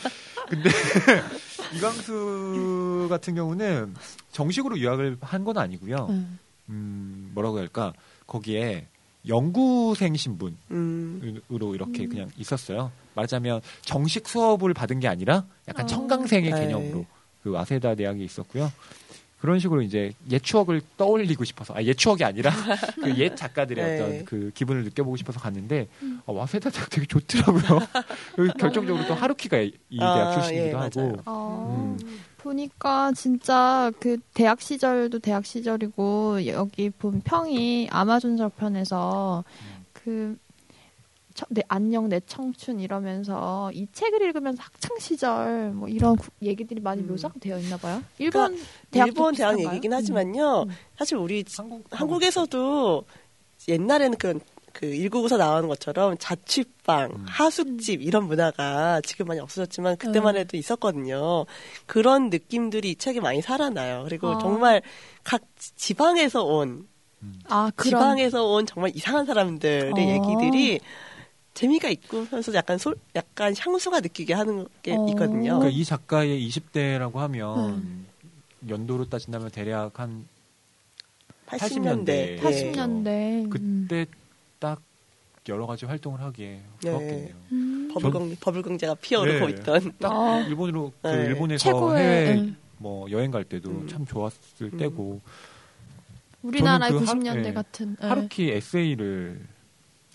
근데 0.50 0.70
이광수 1.76 3.08
같은 3.10 3.36
경우는 3.36 3.96
정식으로 4.32 4.78
유학을 4.80 5.18
한 5.22 5.44
건 5.44 5.58
아니고요. 5.58 6.08
음. 6.10 6.40
음, 6.70 7.32
뭐라고 7.34 7.58
해야 7.58 7.64
할까? 7.64 7.94
거기에 8.28 8.88
연구생 9.28 10.16
신분으로 10.16 10.56
음. 10.72 11.42
이렇게 11.52 12.04
음. 12.06 12.10
그냥 12.10 12.30
있었어요. 12.38 12.92
말하자면 13.16 13.62
정식 13.82 14.28
수업을 14.28 14.74
받은 14.74 15.00
게 15.00 15.08
아니라 15.08 15.46
약간 15.68 15.84
어. 15.86 15.88
청강생의 15.88 16.52
네. 16.52 16.60
개념으로 16.60 17.06
그 17.44 17.52
와세다 17.52 17.96
대학에 17.96 18.24
있었고요. 18.24 18.72
그런 19.44 19.60
식으로 19.60 19.82
이제 19.82 20.14
옛 20.32 20.42
추억을 20.42 20.82
떠올리고 20.96 21.44
싶어서, 21.44 21.74
아, 21.76 21.84
옛 21.84 21.96
추억이 21.98 22.24
아니라 22.24 22.50
그 23.04 23.10
옛 23.20 23.36
작가들의 23.36 23.86
네. 23.86 23.94
어떤 24.02 24.24
그 24.24 24.52
기분을 24.54 24.86
느껴보고 24.86 25.18
싶어서 25.18 25.38
갔는데, 25.42 25.90
음. 26.02 26.22
아, 26.26 26.32
와세다 26.32 26.70
대학 26.70 26.90
되게 26.90 27.06
좋더라고요. 27.06 27.80
그리고 28.38 28.54
결정적으로 28.58 29.06
또 29.06 29.14
하루키가 29.14 29.58
이 29.60 29.74
아, 30.00 30.14
대학 30.14 30.32
출신이기도 30.36 30.78
예, 30.78 30.80
하고. 30.80 31.18
어, 31.26 31.98
음. 32.00 32.22
보니까 32.38 33.12
진짜 33.12 33.92
그 34.00 34.16
대학 34.34 34.62
시절도 34.62 35.20
대학 35.20 35.46
시절이고 35.46 36.48
여기 36.48 36.90
본 36.90 37.20
평이 37.20 37.90
아마존 37.92 38.38
저편에서 38.38 39.44
그 39.92 40.38
청- 40.38 40.38
내 41.50 41.62
안녕 41.68 42.10
내 42.10 42.20
청춘 42.28 42.80
이러면서 42.80 43.72
이 43.74 43.88
책을 43.92 44.22
읽으면서 44.22 44.62
학창 44.62 44.98
시절 45.00 45.72
뭐 45.72 45.88
이런 45.88 46.16
구- 46.16 46.30
얘기들이 46.42 46.80
많이 46.82 47.02
음. 47.02 47.08
묘사가 47.08 47.34
되어 47.40 47.58
있나 47.58 47.78
봐요. 47.78 48.02
일본 48.20 48.56
대학도 48.92 48.92
그러니까 48.92 49.06
일본 49.06 49.36
대학? 49.36 49.60
얘기긴 49.60 49.94
하지만요. 49.94 50.64
음. 50.64 50.70
사실 50.98 51.18
우리 51.18 51.44
한국, 51.58 51.84
한국에서도 51.90 53.04
옛날에는 53.68 54.18
그, 54.18 54.40
그 54.74 54.86
일국에서 54.86 55.38
나오는 55.38 55.68
것처럼 55.68 56.18
자취방, 56.20 57.12
음. 57.16 57.26
하숙집 57.28 58.02
이런 58.04 58.28
문화가 58.28 59.02
지금 59.02 59.26
많이 59.28 59.40
없어졌지만 59.40 59.98
그때만 59.98 60.36
음. 60.36 60.40
해도 60.42 60.56
있었거든요. 60.58 61.46
그런 61.88 62.30
느낌들이 62.30 62.92
이 62.92 62.96
책에 62.96 63.20
많이 63.22 63.42
살아나요. 63.42 64.04
그리고 64.04 64.30
아. 64.30 64.38
정말 64.40 64.82
각 65.24 65.42
지- 65.58 65.76
지방에서 65.76 66.44
온아 66.44 66.78
그런 67.76 67.90
지방에서 68.00 68.46
온 68.46 68.66
정말 68.68 68.92
이상한 68.94 69.26
사람들의 69.26 69.94
어. 69.94 69.98
얘기들이 69.98 70.80
재미가 71.54 71.90
있고 71.90 72.24
하면서 72.26 72.54
약간 72.54 72.78
소, 72.78 72.96
약간 73.16 73.54
향수가 73.58 74.00
느끼게 74.00 74.34
하는 74.34 74.68
게 74.82 74.96
어. 74.96 75.06
있거든요. 75.10 75.60
그러니까 75.60 75.70
이 75.70 75.84
작가의 75.84 76.48
20대라고 76.50 77.16
하면, 77.16 77.70
음. 77.76 78.06
연도로 78.68 79.06
따진다면 79.10 79.52
대략 79.52 80.00
한 80.00 80.26
80년대. 81.48 82.10
예. 82.10 82.36
80년대 82.38 83.50
그때 83.50 84.06
딱 84.60 84.82
여러 85.50 85.68
가지 85.68 85.86
활동을 85.86 86.22
하기에 86.22 86.62
네. 86.84 86.90
좋았겠네요. 86.90 87.36
음. 87.52 87.90
버블공, 87.94 88.36
버블공제가 88.40 88.96
피어오르고 88.96 89.46
네. 89.48 89.52
있던. 89.54 89.94
딱 90.00 90.12
어. 90.12 90.42
일본으로 90.48 90.94
그 91.02 91.08
네. 91.08 91.26
일본에서 91.26 91.64
최고의 91.66 92.02
해외 92.04 92.34
음. 92.40 92.56
뭐 92.78 93.12
여행 93.12 93.30
갈 93.30 93.44
때도 93.44 93.70
음. 93.70 93.88
참 93.88 94.06
좋았을 94.06 94.40
음. 94.74 94.78
때고 94.78 95.20
우리나라의 96.42 96.94
저는 96.94 97.06
그 97.06 97.10
하루- 97.10 97.20
90년대 97.20 97.42
네. 97.44 97.54
같은 97.54 97.98
예. 98.02 98.08
하루키 98.08 98.50
에세이를 98.52 99.42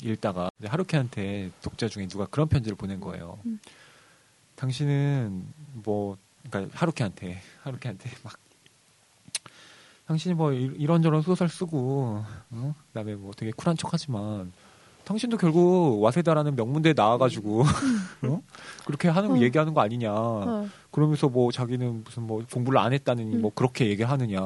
읽다가 0.03 0.51
하루키한테 0.65 1.51
독자 1.63 1.89
중에 1.89 2.07
누가 2.07 2.27
그런 2.27 2.49
편지를 2.49 2.77
보낸 2.77 3.01
거예요. 3.01 3.39
음. 3.47 3.59
당신은 4.57 5.45
뭐 5.85 6.17
그러니까 6.49 6.77
하루키한테 6.79 7.41
하루키한테 7.63 8.11
막 8.23 8.35
당신이 10.07 10.35
뭐 10.35 10.53
이- 10.53 10.73
이런저런 10.79 11.23
소설 11.23 11.49
쓰고 11.49 12.25
어? 12.51 12.75
그다음에 12.89 13.15
뭐 13.15 13.33
되게 13.37 13.53
쿨한 13.53 13.77
척하지만 13.77 14.53
당신도 15.05 15.37
결국 15.39 16.01
와세다라는 16.03 16.55
명문대에 16.57 16.93
나와가지고 16.95 17.63
어? 18.23 18.43
그렇게 18.85 19.09
하는 19.09 19.29
거 19.31 19.37
음. 19.37 19.43
얘기하는 19.43 19.75
거 19.75 19.81
아니냐. 19.81 20.13
어. 20.13 20.69
그러면서 20.91 21.29
뭐 21.29 21.51
자기는 21.53 22.05
무슨 22.05 22.23
뭐 22.25 22.45
공부를 22.53 22.79
안 22.79 22.93
했다느니 22.93 23.37
뭐 23.37 23.51
그렇게 23.55 23.87
얘기를 23.89 24.09
하느냐. 24.11 24.41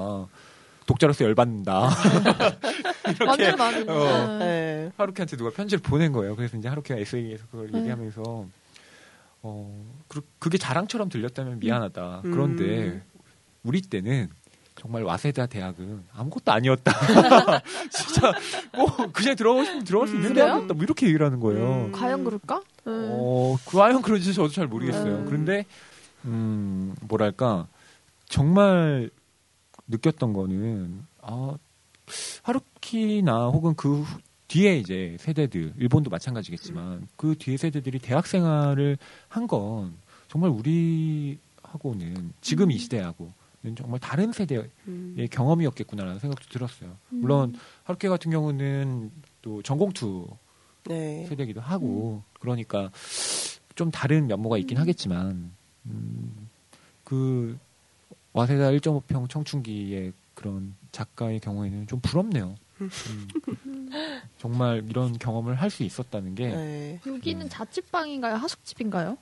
독자로서 0.92 1.24
열받는다. 1.24 1.88
이렇게 3.08 3.50
완전 3.58 3.88
어. 3.88 4.38
네. 4.38 4.90
하루키한테 4.96 5.36
누가 5.36 5.50
편지를 5.50 5.80
보낸 5.82 6.12
거예요. 6.12 6.36
그래서 6.36 6.56
이제 6.56 6.68
하루키가 6.68 6.98
SNS에서 6.98 7.44
그걸 7.50 7.70
네. 7.70 7.78
얘기하면서 7.78 8.46
어 9.42 9.84
그, 10.08 10.20
그게 10.38 10.58
자랑처럼 10.58 11.08
들렸다면 11.08 11.60
미안하다. 11.60 12.22
음. 12.26 12.30
그런데 12.30 13.02
우리 13.62 13.80
때는 13.80 14.28
정말 14.76 15.02
와세다 15.02 15.46
대학은 15.46 16.04
아무것도 16.14 16.52
아니었다. 16.52 16.92
진짜 17.90 18.32
뭐 18.76 18.86
그냥 19.12 19.34
들어가고 19.36 19.64
싶으면 19.64 19.84
들어갈 19.84 20.08
수 20.08 20.14
있는 20.14 20.28
그래요? 20.30 20.44
대학이었다. 20.44 20.74
뭐 20.74 20.82
이렇게 20.84 21.06
얘기를 21.06 21.24
하는 21.24 21.40
거예요. 21.40 21.86
음. 21.86 21.92
과연 21.92 22.24
그럴까? 22.24 22.62
음. 22.86 23.08
어, 23.12 23.56
과연 23.66 24.02
그런지 24.02 24.34
저도 24.34 24.48
잘 24.48 24.66
모르겠어요. 24.66 25.14
음. 25.18 25.24
그런데, 25.26 25.64
음, 26.24 26.94
뭐랄까, 27.02 27.66
정말 28.28 29.10
느꼈던 29.88 30.32
거는, 30.32 31.04
아, 31.20 31.56
하루키나 32.42 33.48
혹은 33.48 33.74
그 33.74 34.00
후- 34.02 34.20
뒤에 34.48 34.78
이제 34.78 35.16
세대들, 35.18 35.74
일본도 35.78 36.10
마찬가지겠지만, 36.10 37.08
그 37.16 37.34
뒤에 37.38 37.56
세대들이 37.56 37.98
대학 38.00 38.26
생활을 38.26 38.98
한 39.28 39.46
건 39.46 39.94
정말 40.28 40.50
우리하고는, 40.50 42.32
지금 42.40 42.70
이 42.70 42.78
시대하고 42.78 43.32
는 43.64 43.76
정말 43.76 44.00
다른 44.00 44.32
세대의 44.32 44.68
음. 44.88 45.16
경험이었겠구나라는 45.30 46.18
생각도 46.18 46.48
들었어요. 46.48 46.96
물론, 47.10 47.54
하루키 47.84 48.08
같은 48.08 48.32
경우는 48.32 49.12
또 49.40 49.62
전공투 49.62 50.26
네. 50.86 51.24
세대기도 51.28 51.60
하고 51.60 52.24
그러니까 52.40 52.90
좀 53.76 53.92
다른 53.92 54.26
면모가 54.26 54.58
있긴 54.58 54.78
하겠지만 54.78 55.52
음, 55.86 56.48
그 57.04 57.56
와세다 58.32 58.70
1.5평 58.70 59.28
청춘기의 59.28 60.12
그런 60.34 60.74
작가의 60.92 61.40
경우에는 61.40 61.86
좀 61.86 62.00
부럽네요. 62.00 62.54
음. 62.80 62.90
정말 64.38 64.84
이런 64.88 65.18
경험을 65.18 65.54
할 65.54 65.70
수 65.70 65.82
있었다는 65.82 66.34
게 66.34 66.48
네. 66.48 67.00
여기는 67.06 67.48
자취방인가요? 67.48 68.34
하숙집인가요? 68.36 69.16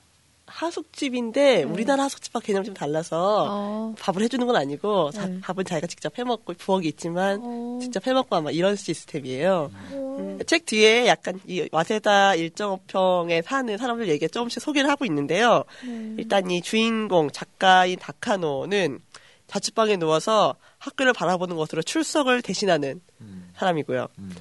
하숙집인데 0.51 1.57
네. 1.57 1.62
우리나라 1.62 2.05
하숙집과 2.05 2.40
개념이 2.40 2.66
좀 2.66 2.74
달라서 2.74 3.46
어. 3.48 3.94
밥을 3.98 4.22
해주는 4.22 4.44
건 4.46 4.57
아니고 4.57 5.11
자- 5.12 5.26
네. 5.26 5.40
밥은 5.40 5.64
자기가 5.64 5.86
직접 5.86 6.18
해먹고 6.18 6.55
부엌이 6.55 6.88
있지만 6.88 7.40
어. 7.42 7.78
직접 7.80 8.07
해먹고 8.07 8.34
아마 8.36 8.51
이런 8.51 8.76
시스템이에요. 8.76 9.70
어. 9.92 10.16
음, 10.18 10.38
책 10.46 10.66
뒤에 10.66 11.07
약간 11.07 11.40
이 11.46 11.68
와세다 11.72 12.32
1.5평에 12.32 13.42
사는 13.42 13.76
사람들 13.78 14.09
얘기 14.09 14.28
조금씩 14.28 14.61
소개를 14.62 14.90
하고 14.90 15.05
있는데요. 15.05 15.64
네. 15.84 16.14
일단 16.18 16.51
이 16.51 16.61
주인공 16.61 17.30
작가인 17.30 17.98
다카노는 17.98 18.98
자취방에 19.46 19.96
누워서 19.96 20.57
학교를 20.78 21.12
바라보는 21.12 21.57
것으로 21.57 21.82
출석을 21.82 22.42
대신하는 22.42 23.01
음, 23.20 23.51
사람이고요. 23.57 24.07
음, 24.18 24.34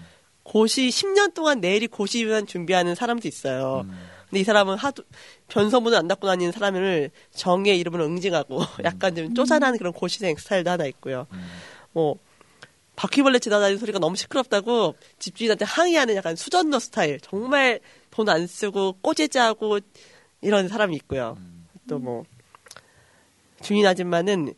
고시 0.44 0.90
10년 0.90 1.34
동안 1.34 1.60
내일이 1.60 1.88
고시만 1.88 2.46
준비하는 2.48 2.96
사람도 2.96 3.28
있어요. 3.28 3.86
음, 4.30 4.32
근데 4.32 4.40
이 4.42 4.44
사람은 4.44 4.78
하도 4.78 5.04
변소문을 5.48 5.98
안 5.98 6.08
닫고 6.08 6.28
다니는 6.28 6.52
사람을 6.52 7.12
정의 7.32 7.80
이름으로 7.80 8.06
응징하고 8.06 8.62
약간 8.84 9.16
좀 9.16 9.34
쪼잔한 9.34 9.78
그런 9.78 9.92
고시생 9.94 10.36
스타일도 10.38 10.70
하나 10.70 10.86
있고요. 10.86 11.28
음. 11.34 11.48
뭐 11.92 12.18
바퀴벌레 12.96 13.40
지나다니는 13.40 13.80
소리가 13.80 13.98
너무 14.00 14.16
시끄럽다고 14.16 14.96
집주인한테 15.20 15.66
항의하는 15.66 16.16
약간 16.16 16.36
수전노 16.36 16.80
스타일. 16.80 17.20
정말 17.22 17.80
돈 18.12 18.30
안 18.30 18.46
쓰고 18.48 18.98
꼬재자고 19.02 19.80
이런 20.42 20.68
사람이 20.68 20.96
있고요. 20.98 21.36
음. 21.40 21.68
또뭐 21.90 22.24
주인 23.62 23.86
아줌마는 23.86 24.54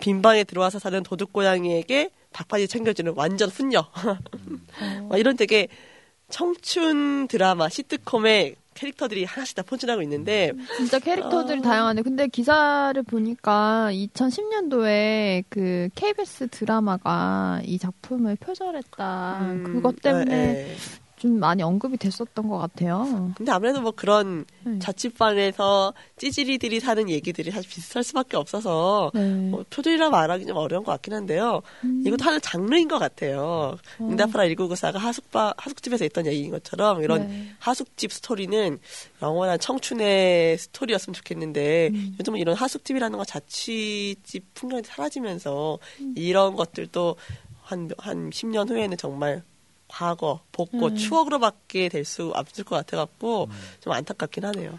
빈방에 0.00 0.44
들어와서 0.44 0.78
사는 0.78 1.02
도둑 1.02 1.32
고양이에게 1.32 2.10
밥까지 2.32 2.68
챙겨주는 2.68 3.12
완전 3.16 3.48
훈녀. 3.48 3.86
막 5.08 5.18
이런 5.18 5.36
되게 5.36 5.68
청춘 6.30 7.26
드라마 7.28 7.68
시트콤의 7.68 8.56
캐릭터들이 8.78 9.24
하나씩 9.24 9.56
다 9.56 9.62
포진하고 9.62 10.02
있는데 10.02 10.52
진짜 10.76 11.00
캐릭터들이 11.00 11.58
아. 11.58 11.62
다양한데 11.62 12.02
근데 12.02 12.28
기사를 12.28 13.02
보니까 13.02 13.88
2010년도에 13.90 15.44
그 15.48 15.88
KBS 15.96 16.48
드라마가 16.48 17.60
이 17.64 17.78
작품을 17.78 18.36
표절했다. 18.36 19.38
음, 19.40 19.64
그것 19.64 20.00
때문에 20.00 20.34
예, 20.34 20.70
예. 20.70 20.76
좀 21.18 21.38
많이 21.38 21.62
언급이 21.62 21.96
됐었던 21.96 22.48
것 22.48 22.58
같아요. 22.58 23.32
근데 23.36 23.50
아무래도 23.50 23.80
뭐 23.80 23.90
그런 23.90 24.44
네. 24.64 24.78
자취방에서 24.78 25.92
찌질이들이 26.16 26.80
사는 26.80 27.08
얘기들이 27.08 27.50
사실 27.50 27.68
비슷할 27.68 28.04
수밖에 28.04 28.36
없어서 28.36 29.10
네. 29.14 29.34
뭐 29.50 29.64
표절이라 29.68 30.10
말하기 30.10 30.46
좀 30.46 30.56
어려운 30.56 30.84
것 30.84 30.92
같긴 30.92 31.14
한데요. 31.14 31.62
음. 31.84 32.02
이것도 32.06 32.24
하는 32.24 32.40
장르인 32.40 32.88
것 32.88 32.98
같아요. 32.98 33.76
어. 33.98 34.08
응답하라 34.08 34.44
1994가 34.48 34.98
하숙바, 34.98 35.54
하숙집에서 35.56 36.04
있던 36.06 36.26
얘기인 36.26 36.50
것처럼 36.50 37.02
이런 37.02 37.28
네. 37.28 37.48
하숙집 37.58 38.12
스토리는 38.12 38.78
영원한 39.20 39.58
청춘의 39.58 40.56
스토리였으면 40.58 41.14
좋겠는데 41.14 41.90
음. 41.92 42.16
요즘은 42.20 42.38
이런 42.38 42.54
하숙집이라는 42.54 43.18
거 43.18 43.24
자취집 43.24 44.54
풍경이 44.54 44.82
사라지면서 44.84 45.78
음. 46.00 46.14
이런 46.16 46.54
것들도 46.54 47.16
한, 47.62 47.90
한 47.98 48.30
10년 48.30 48.70
후에는 48.70 48.96
정말 48.96 49.42
과거, 49.88 50.40
복고, 50.52 50.86
음. 50.88 50.96
추억으로 50.96 51.38
밖에 51.38 51.88
될 51.88 52.04
수 52.04 52.30
없을 52.34 52.64
것 52.64 52.76
같아갖고 52.76 53.48
음. 53.50 53.58
좀 53.80 53.92
안타깝긴 53.92 54.44
하네요. 54.44 54.78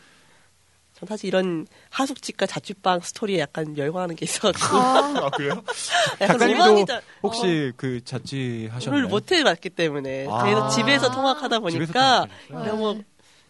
전 0.93 1.07
사실 1.07 1.27
이런 1.27 1.65
하숙집과 1.91 2.45
자취방 2.45 2.99
스토리에 3.01 3.39
약간 3.39 3.77
열광하는 3.77 4.15
게 4.15 4.25
있어가지고 4.25 4.77
아, 4.77 5.13
아 5.15 5.29
그래요? 5.29 5.63
약간 6.21 6.39
작가님도 6.39 6.99
혹시 7.23 7.71
그 7.77 8.03
자취하셨나요? 8.03 9.01
를못 9.01 9.31
해봤기 9.31 9.69
때문에 9.69 10.27
아. 10.29 10.43
그래서 10.43 10.69
집에서 10.69 11.09
통학하다 11.11 11.59
집에서 11.69 11.77
보니까 11.77 12.27
통학하셨어요? 12.49 13.03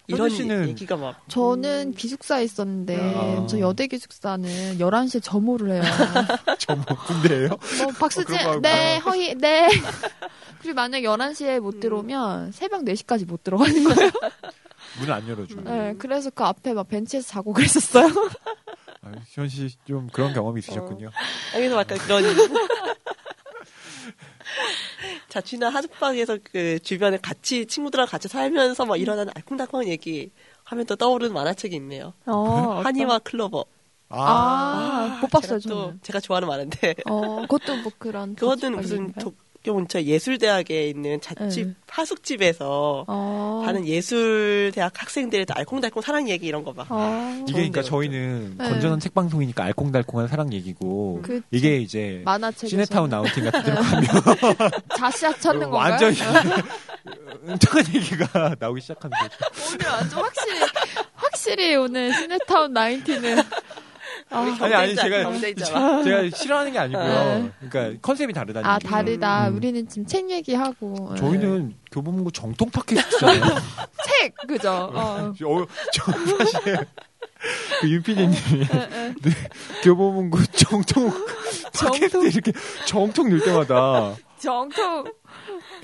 이런 0.10 0.30
씨는 0.30 0.70
얘기가 0.70 0.98
막 0.98 1.16
저는 1.28 1.94
기숙사에 1.94 2.44
있었는데 2.44 2.98
아. 3.16 3.46
저 3.48 3.60
여대 3.60 3.88
기숙사는 3.88 4.78
11시에 4.80 5.22
점호를 5.24 5.72
해요. 5.72 5.84
저뭐 6.60 6.84
군대예요? 7.08 7.50
뭐 7.50 7.88
박수진 8.00 8.36
어, 8.36 8.38
그런 8.40 8.54
거 8.56 8.60
네. 8.70 8.98
허이 8.98 9.36
네 9.36 9.70
그리고 10.62 10.76
만약 10.76 11.00
11시에 11.02 11.60
못 11.60 11.80
들어오면 11.80 12.52
새벽 12.52 12.84
4시까지 12.84 13.26
못 13.28 13.44
들어가는 13.44 13.84
거예요. 13.84 14.12
문을 15.00 15.14
안 15.14 15.28
열어주고. 15.28 15.62
네, 15.62 15.94
그래서 16.00 16.30
그 16.32 16.44
앞에 16.44 16.74
막 16.74 16.88
벤치에서 16.88 17.28
자고 17.28 17.54
그랬었어요. 17.54 18.08
아, 19.02 19.12
시원 19.28 19.48
씨 19.48 19.70
좀 19.86 20.08
그런 20.12 20.34
경험이 20.34 20.60
있으셨군요. 20.60 21.10
여기서 21.56 21.80
약간 21.80 21.98
그런 22.00 22.24
자취나 25.30 25.70
하숙방에서 25.70 26.40
그 26.44 26.80
주변에 26.80 27.18
같이 27.18 27.66
친구들하고 27.66 28.10
같이 28.10 28.28
살면서 28.28 28.86
막 28.86 28.98
일어나는 28.98 29.32
알콩달콩한 29.36 29.88
얘기 29.88 30.32
하면 30.64 30.86
또 30.86 30.96
떠오르는 30.96 31.34
만화책이 31.34 31.76
있네요. 31.78 32.14
어, 32.26 32.82
한이와 32.84 33.20
클로버. 33.20 33.66
아, 34.10 35.20
못 35.22 35.28
봤어요, 35.30 35.60
저는. 35.60 36.00
제가 36.02 36.20
좋아하는 36.20 36.48
만화인데 36.48 36.96
어, 37.06 37.42
그것도 37.42 37.78
뭐 37.84 37.92
그런. 37.98 38.36
자취방 38.36 38.76
무슨 38.76 39.10
얘 39.10 39.14
도쿄 39.64 39.74
근처 39.76 40.02
예술대학에 40.02 40.88
있는 40.88 41.20
자취 41.22 41.66
네. 41.66 41.74
하숙집에서 41.88 43.06
어. 43.08 43.62
하는 43.66 43.86
예술대학 43.86 44.94
학생들의 44.96 45.46
또 45.46 45.54
알콩달콩 45.56 46.02
사랑 46.02 46.30
얘기 46.30 46.48
이런 46.48 46.64
거 46.64 46.74
봐. 46.74 46.86
어. 46.90 47.44
이게 47.44 47.54
그러니까 47.54 47.82
저희는 47.84 48.56
네. 48.58 48.70
건전한 48.70 49.00
책 49.00 49.14
방송이니까 49.14 49.64
알콩달콩한 49.64 50.28
사랑 50.28 50.54
얘기고 50.54 51.22
그 51.24 51.42
이게 51.52 51.78
이제 51.78 52.24
시네타운 52.56 53.10
나우팅 53.10 53.46
같은 53.46 53.64
데로 53.64 53.82
가면 53.82 54.08
자시약 54.98 55.42
찾는 55.42 55.70
건가요? 55.70 55.92
완전히 55.92 56.18
응탁한 57.48 57.84
얘기가 57.94 58.56
나오기 58.60 58.82
시작하는 58.82 59.18
거죠. 59.18 59.38
오늘 59.74 59.88
아주 59.88 60.18
확실히 60.18 60.60
확실히 61.14 61.76
오늘 61.76 62.14
시네타운 62.14 62.74
나인티는 62.74 63.38
아, 64.32 64.42
우리 64.42 64.52
아니, 64.76 64.96
제가- 64.96 65.24
경쟁자와. 65.24 66.04
제가 66.04 66.36
싫어하는 66.36 66.72
게 66.72 66.78
아니고요. 66.80 67.04
네. 67.04 67.52
그러니까 67.70 68.00
컨셉이 68.02 68.32
다르다는 68.34 68.70
아 68.70 68.76
얘기예요. 68.76 68.92
다르다. 68.92 69.48
음. 69.50 69.56
우리는 69.56 69.88
지금 69.88 70.06
책 70.06 70.30
얘기하고 70.30 71.12
예. 71.14 71.20
저희는 71.20 71.76
교보문고 71.92 72.32
정통 72.32 72.70
팟캐스트잖아요. 72.70 73.42
책 74.06 74.36
그죠? 74.48 74.72
어. 74.94 75.32
어, 75.44 75.66
저 75.92 76.12
사실 76.12 76.78
그 77.82 77.90
윤피디님이 77.90 78.36
예, 78.36 79.14
네, 79.22 79.32
교보문고 79.84 80.38
정통 80.56 81.10
팟캐스트 81.74 82.10
정통. 82.12 82.24
이렇게 82.26 82.52
정통 82.86 83.30
늘 83.30 83.40
때마다 83.44 84.16
정통. 84.38 85.06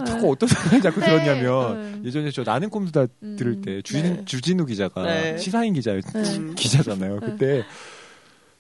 자꾸 0.05 0.31
어떤 0.31 0.49
생각이 0.49 0.81
자꾸 0.81 0.99
네, 0.99 1.05
들었냐면 1.07 1.77
음. 1.77 2.03
예전에 2.05 2.29
저 2.31 2.43
나는 2.43 2.69
꼼수다 2.69 3.07
음, 3.23 3.35
들을 3.37 3.61
때 3.61 3.81
주진, 3.81 4.17
네. 4.17 4.25
주진우 4.25 4.65
기자가 4.65 5.03
네. 5.03 5.37
시사인 5.37 5.73
기자 5.73 5.93
네. 5.93 6.01
기자잖아요. 6.55 7.21
그때 7.21 7.63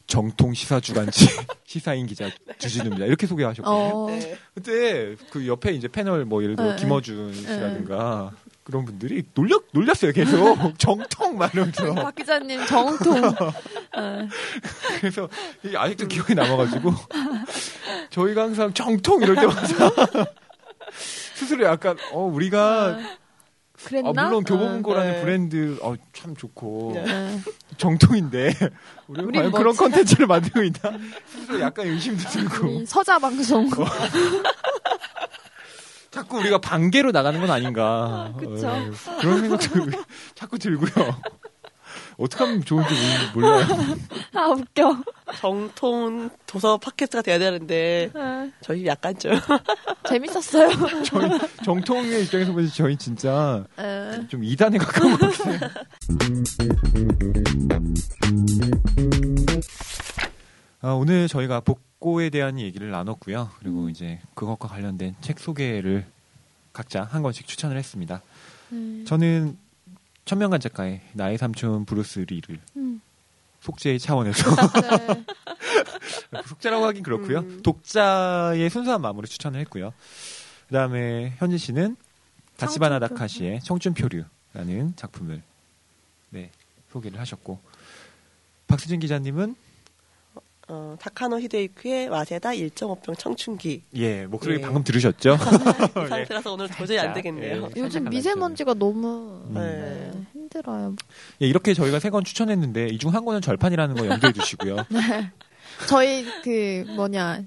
정통 0.07 0.53
시사 0.53 0.79
주간지 0.79 1.27
시사인 1.65 2.05
기자 2.05 2.29
주진우 2.57 2.91
기자 2.91 3.05
이렇게 3.05 3.27
소개하셨거든요. 3.27 4.05
어. 4.05 4.07
네. 4.09 4.37
그때 4.53 5.15
그 5.31 5.47
옆에 5.47 5.71
이제 5.73 5.87
패널 5.87 6.25
뭐 6.25 6.43
예를 6.43 6.55
들어 6.55 6.71
네. 6.71 6.75
김어준 6.75 7.33
씨라든가 7.33 8.31
그런 8.63 8.83
분들이 8.85 9.23
놀려 9.33 9.59
놀렸어요 9.71 10.11
계속 10.11 10.57
정통 10.77 11.37
말하면서 11.37 11.93
박 11.95 12.15
기자님 12.15 12.65
정통. 12.65 13.17
예. 13.17 14.27
그래서 14.99 15.29
이게 15.63 15.77
아직도 15.77 16.07
기억에 16.07 16.33
남아가지고 16.33 16.93
저희가 18.09 18.43
항상 18.43 18.73
정통 18.73 19.21
이럴 19.21 19.35
때마다 19.35 19.61
스스로 21.35 21.65
약간 21.65 21.97
어 22.11 22.21
우리가 22.25 22.97
그랬나? 23.85 24.21
아, 24.21 24.25
물론 24.25 24.43
교보문고라는 24.43 25.11
네. 25.11 25.21
브랜드 25.21 25.77
어, 25.81 25.95
참 26.11 26.35
좋고 26.35 26.91
네. 26.95 27.05
예. 27.07 27.39
정통인데 27.77 28.51
우린 29.07 29.31
과연 29.31 29.51
뭐지? 29.51 29.57
그런 29.57 29.75
컨텐츠를 29.75 30.27
만들고 30.27 30.63
있나 30.63 30.97
스스로 31.27 31.59
약간 31.61 31.87
의심도 31.87 32.23
들고 32.29 32.67
우리 32.67 32.85
서자 32.85 33.19
방송. 33.19 33.69
자꾸 36.11 36.37
우리가 36.39 36.59
반개로 36.59 37.11
나가는 37.11 37.39
건 37.41 37.51
아닌가 37.51 38.33
그쵸. 38.39 38.67
어, 38.69 39.17
그런 39.19 39.41
생각도 39.41 40.03
자꾸 40.33 40.57
들고요 40.57 40.89
어떻게 42.17 42.43
하면 42.43 42.63
좋은지 42.63 42.93
몰- 43.33 43.43
몰라요 43.43 43.65
아 44.33 44.47
웃겨. 44.47 44.97
정통 45.39 46.29
도서 46.45 46.77
팟캐스트가 46.77 47.21
돼야 47.23 47.37
되는데 47.39 48.09
예. 48.15 48.51
저희 48.61 48.85
약간 48.85 49.17
좀 49.17 49.31
재밌었어요. 50.07 50.69
저희 51.03 51.39
정통의 51.65 52.23
입장에서 52.23 52.51
보면 52.53 52.69
저희 52.73 52.95
진짜 52.95 53.65
예. 53.79 54.25
좀 54.29 54.43
이단에 54.43 54.77
가까운 54.77 55.17
것 55.17 55.31
같아요 55.37 55.59
아, 60.81 60.91
오늘 60.91 61.27
저희가 61.27 61.61
복고에 61.61 62.29
대한 62.29 62.59
얘기를 62.59 62.91
나눴고요. 62.91 63.49
그리고 63.59 63.89
이제 63.89 64.19
그것과 64.35 64.67
관련된 64.67 65.15
책 65.21 65.39
소개를 65.39 66.05
각자 66.73 67.03
한 67.03 67.23
권씩 67.23 67.47
추천을 67.47 67.77
했습니다. 67.77 68.21
음. 68.71 69.03
저는 69.07 69.57
천명관 70.25 70.59
작가의 70.59 71.01
나의 71.13 71.37
삼촌 71.37 71.85
브루스 71.85 72.25
리를 72.27 72.59
음. 72.75 73.01
속죄의 73.61 73.99
차원에서 73.99 74.43
네. 76.31 76.41
속죄라고 76.47 76.85
하긴 76.85 77.03
그렇고요. 77.03 77.39
음. 77.39 77.61
독자의 77.63 78.69
순수한 78.69 79.01
마음으로 79.01 79.27
추천을 79.27 79.59
했고요. 79.61 79.93
그다음에 80.67 81.33
현진 81.37 81.57
씨는 81.57 81.95
다치바나 82.57 82.99
다카시의 82.99 83.61
청춘표류라는 83.61 84.95
작품을 84.95 85.41
네, 86.29 86.51
소개를 86.91 87.19
하셨고 87.19 87.59
박수진 88.67 88.99
기자님은 88.99 89.55
어, 90.67 90.95
다카노 90.99 91.39
히데유키의 91.41 92.09
와세다 92.09 92.49
1.5평 92.49 93.17
청춘기. 93.19 93.83
예 93.95 94.25
목소리 94.25 94.55
예. 94.55 94.61
방금 94.61 94.83
들으셨죠? 94.83 95.37
이 96.05 96.07
상태라서 96.09 96.53
오늘 96.53 96.67
도저히 96.69 96.97
안 96.97 97.13
되겠네요. 97.13 97.69
예. 97.75 97.79
요즘 97.81 98.09
미세먼지가 98.09 98.73
너무 98.73 99.43
음. 99.49 99.53
네, 99.53 100.11
힘들어요. 100.33 100.95
예, 101.41 101.47
이렇게 101.47 101.73
저희가 101.75 101.99
세 101.99 102.09
권 102.09 102.23
추천했는데 102.23 102.87
이 102.87 102.97
중 102.97 103.13
한 103.13 103.25
권은 103.25 103.41
절판이라는 103.41 103.95
거 103.95 104.07
염두에 104.07 104.31
두시고요. 104.31 104.77
저희 105.87 106.25
그 106.43 106.83
뭐냐 106.95 107.43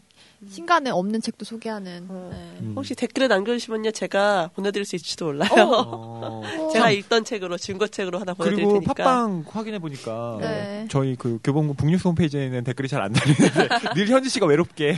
신간에 0.48 0.90
없는 0.90 1.20
책도 1.20 1.44
소개하는. 1.44 2.06
어. 2.08 2.28
네. 2.32 2.58
음. 2.60 2.72
혹시 2.76 2.94
댓글에 2.94 3.26
남겨주시면요, 3.26 3.90
제가 3.90 4.50
보내드릴 4.54 4.84
수 4.84 4.94
있을지도 4.94 5.24
몰라요. 5.26 5.50
어, 5.52 6.42
어. 6.44 6.70
제가 6.72 6.90
읽던 6.90 7.24
책으로, 7.24 7.56
증거책으로 7.56 8.20
하나 8.20 8.34
보내드릴 8.34 8.64
그리고 8.66 8.80
테니까. 8.80 8.94
팟빵 8.94 9.44
확인해 9.48 9.78
보니까 9.80 10.38
네. 10.40 10.86
저희 10.90 11.16
그 11.16 11.40
교본부 11.42 11.74
북뉴스 11.74 12.06
홈페이지에는 12.08 12.62
댓글이 12.64 12.86
잘 12.88 13.02
안 13.02 13.12
달리는데 13.12 13.68
늘 13.94 14.08
현지 14.08 14.28
씨가 14.28 14.46
외롭게 14.46 14.96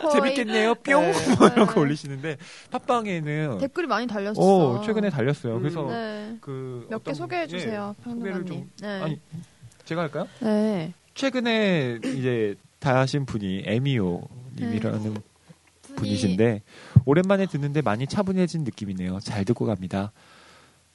거의 0.00 0.12
재밌겠네요 0.12 0.74
뿅 0.76 1.02
네. 1.02 1.36
뭐 1.38 1.48
이런 1.48 1.66
거 1.66 1.80
올리시는데 1.80 2.36
팟빵에는 2.70 3.58
댓글이 3.58 3.86
많이 3.86 4.06
달렸어. 4.06 4.34
어 4.40 4.82
최근에 4.84 5.10
달렸어요. 5.10 5.56
음. 5.56 5.60
그래서 5.62 5.82
네. 5.88 6.36
그몇 6.40 7.02
개 7.04 7.14
소개해 7.14 7.46
주세요, 7.46 7.94
예, 7.98 8.10
소개를. 8.10 8.46
좀 8.46 8.70
네. 8.80 8.88
아니 9.02 9.20
제가 9.84 10.02
할까요? 10.02 10.28
네. 10.40 10.92
최근에 11.14 11.98
이제 12.04 12.54
다하신 12.80 13.26
분이 13.26 13.62
에미오 13.66 14.22
님이라는 14.60 15.14
분이- 15.14 15.96
분이신데 15.96 16.62
오랜만에 17.04 17.46
듣는데 17.46 17.82
많이 17.82 18.06
차분해진 18.06 18.64
느낌이네요. 18.64 19.20
잘 19.20 19.44
듣고 19.44 19.64
갑니다. 19.66 20.12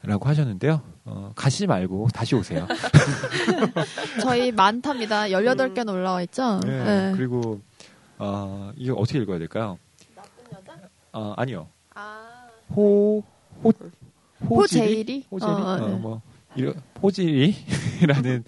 라고 0.05 0.27
하셨는데요. 0.27 0.81
어, 1.05 1.31
가시지 1.35 1.65
말고 1.65 2.09
다시 2.13 2.35
오세요. 2.35 2.67
저희 4.21 4.51
많답니다. 4.51 5.23
18개는 5.27 5.93
올라와 5.93 6.21
있죠? 6.23 6.59
네, 6.61 6.83
네. 6.83 7.11
그리고 7.15 7.61
어, 8.17 8.71
이거 8.75 8.95
어떻게 8.95 9.19
읽어야 9.19 9.39
될까요? 9.39 9.77
어, 11.13 11.33
아니요. 11.37 11.67
아. 11.93 12.47
호, 12.75 13.23
호, 13.63 13.71
호제일이? 14.49 15.25
호제리? 15.31 15.51
어, 15.51 15.55
어, 15.55 15.87
네. 15.87 15.95
뭐, 15.95 16.21
이런, 16.55 16.73
호지리라는 17.01 18.43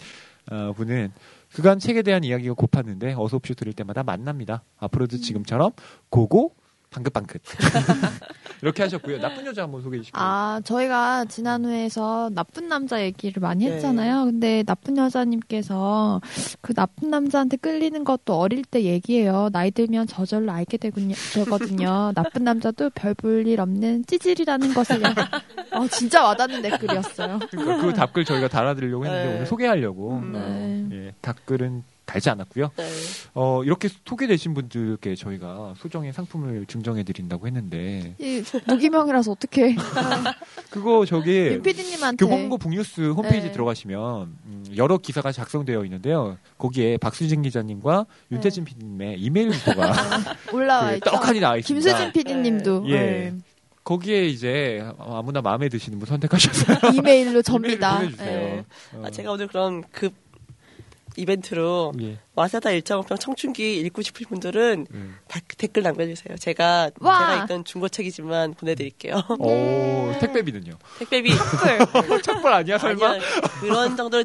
어, 0.51 0.73
분은 0.75 1.11
그간 1.55 1.79
책에 1.79 2.01
대한 2.01 2.25
이야기가 2.25 2.53
고팠는데 2.53 3.17
어서 3.17 3.37
옵쇼 3.37 3.53
들을 3.53 3.71
때마다 3.71 4.03
만납니다. 4.03 4.63
앞으로도 4.77 5.19
지금처럼 5.19 5.71
고고 6.09 6.53
방긋방긋 6.89 7.41
이렇게 8.65 8.81
하셨고요. 8.81 9.19
나쁜 9.19 9.45
여자 9.45 9.61
한번 9.61 9.83
소개해 9.83 10.01
주시고요. 10.01 10.19
아, 10.23 10.59
저희가 10.63 11.25
지난 11.25 11.65
회에서 11.65 12.31
나쁜 12.33 12.67
남자 12.67 12.99
얘기를 12.99 13.39
많이 13.39 13.65
네. 13.67 13.73
했잖아요. 13.75 14.25
근데 14.25 14.63
나쁜 14.63 14.97
여자님께서 14.97 16.19
그 16.61 16.73
나쁜 16.73 17.11
남자한테 17.11 17.57
끌리는 17.57 18.03
것도 18.03 18.33
어릴 18.39 18.63
때 18.63 18.81
얘기예요. 18.83 19.49
나이 19.51 19.69
들면 19.69 20.07
저절로 20.07 20.51
알게 20.51 20.77
되군요. 20.77 21.13
되거든요. 21.35 22.11
나쁜 22.15 22.43
남자도 22.43 22.89
별 22.91 23.13
볼 23.13 23.45
일 23.45 23.61
없는 23.61 24.05
찌질이라는 24.07 24.73
것을. 24.73 25.01
어, 25.71 25.87
진짜 25.89 26.23
와닿는 26.23 26.63
댓글이었어요. 26.63 27.39
그러니까 27.51 27.77
그 27.85 27.93
답글 27.93 28.25
저희가 28.25 28.47
달아드리려고 28.47 29.05
했는데 29.05 29.25
네. 29.27 29.35
오늘 29.35 29.45
소개하려고 29.45 30.13
음. 30.17 30.33
어, 30.35 30.89
예, 30.95 31.13
답글은 31.21 31.83
달지 32.05 32.29
않았고요. 32.29 32.71
네. 32.75 32.89
어, 33.33 33.63
이렇게 33.63 33.89
소개되신 34.05 34.53
분들께 34.53 35.15
저희가 35.15 35.73
소정의 35.77 36.13
상품을 36.13 36.65
증정해 36.67 37.03
드린다고 37.03 37.47
했는데 37.47 38.15
이 38.19 38.43
무기명이라서 38.67 39.31
어떻게 39.31 39.75
그거 40.69 41.05
저기 41.05 41.59
교보문고 42.19 42.57
북뉴스 42.57 43.11
홈페이지 43.11 43.47
네. 43.47 43.51
들어가시면 43.51 44.37
음, 44.45 44.65
여러 44.77 44.97
기사가 44.97 45.31
작성되어 45.31 45.83
있는데요. 45.85 46.37
거기에 46.57 46.97
박수진 46.97 47.41
기자님과 47.41 48.05
윤태진 48.31 48.65
PD님의 48.65 49.19
이메일 49.19 49.51
주소가 49.51 49.93
올라와 50.53 50.89
그 50.91 50.95
있죠. 50.95 51.11
떡하니 51.11 51.39
나와 51.39 51.57
있습니다. 51.57 51.89
김수진 51.89 52.11
PD님도 52.13 52.81
네. 52.83 52.91
예. 52.91 53.33
거기에 53.83 54.25
이제 54.25 54.83
아무나 54.97 55.41
마음에 55.41 55.69
드시는 55.69 55.99
분 55.99 56.07
선택하셔서 56.07 56.89
이메일로 56.97 57.43
접니다. 57.43 57.97
이메일 57.97 58.11
보내주세요. 58.17 58.39
예. 58.39 58.65
어, 58.93 59.03
아, 59.05 59.11
제가 59.11 59.31
오늘 59.31 59.47
그런 59.47 59.83
급 59.91 60.13
이벤트로 61.17 61.93
예. 62.01 62.19
와세다 62.35 62.71
1.5병 62.71 63.19
청춘기 63.19 63.79
읽고 63.79 64.01
싶으신 64.01 64.27
분들은 64.27 64.87
음. 64.93 65.15
다- 65.27 65.39
댓글 65.57 65.83
남겨주세요. 65.83 66.35
제가 66.37 66.91
와! 66.99 67.19
제가 67.19 67.43
읽던 67.43 67.63
중고책이지만 67.65 68.53
보내드릴게요. 68.55 69.21
오, 69.39 70.11
택배비는요? 70.19 70.73
택배비 70.99 71.31
착벌 72.23 72.51
아니야 72.53 72.77
설마? 72.77 73.09
아니요 73.11 73.21
그런 73.61 73.95
정도로 73.95 74.23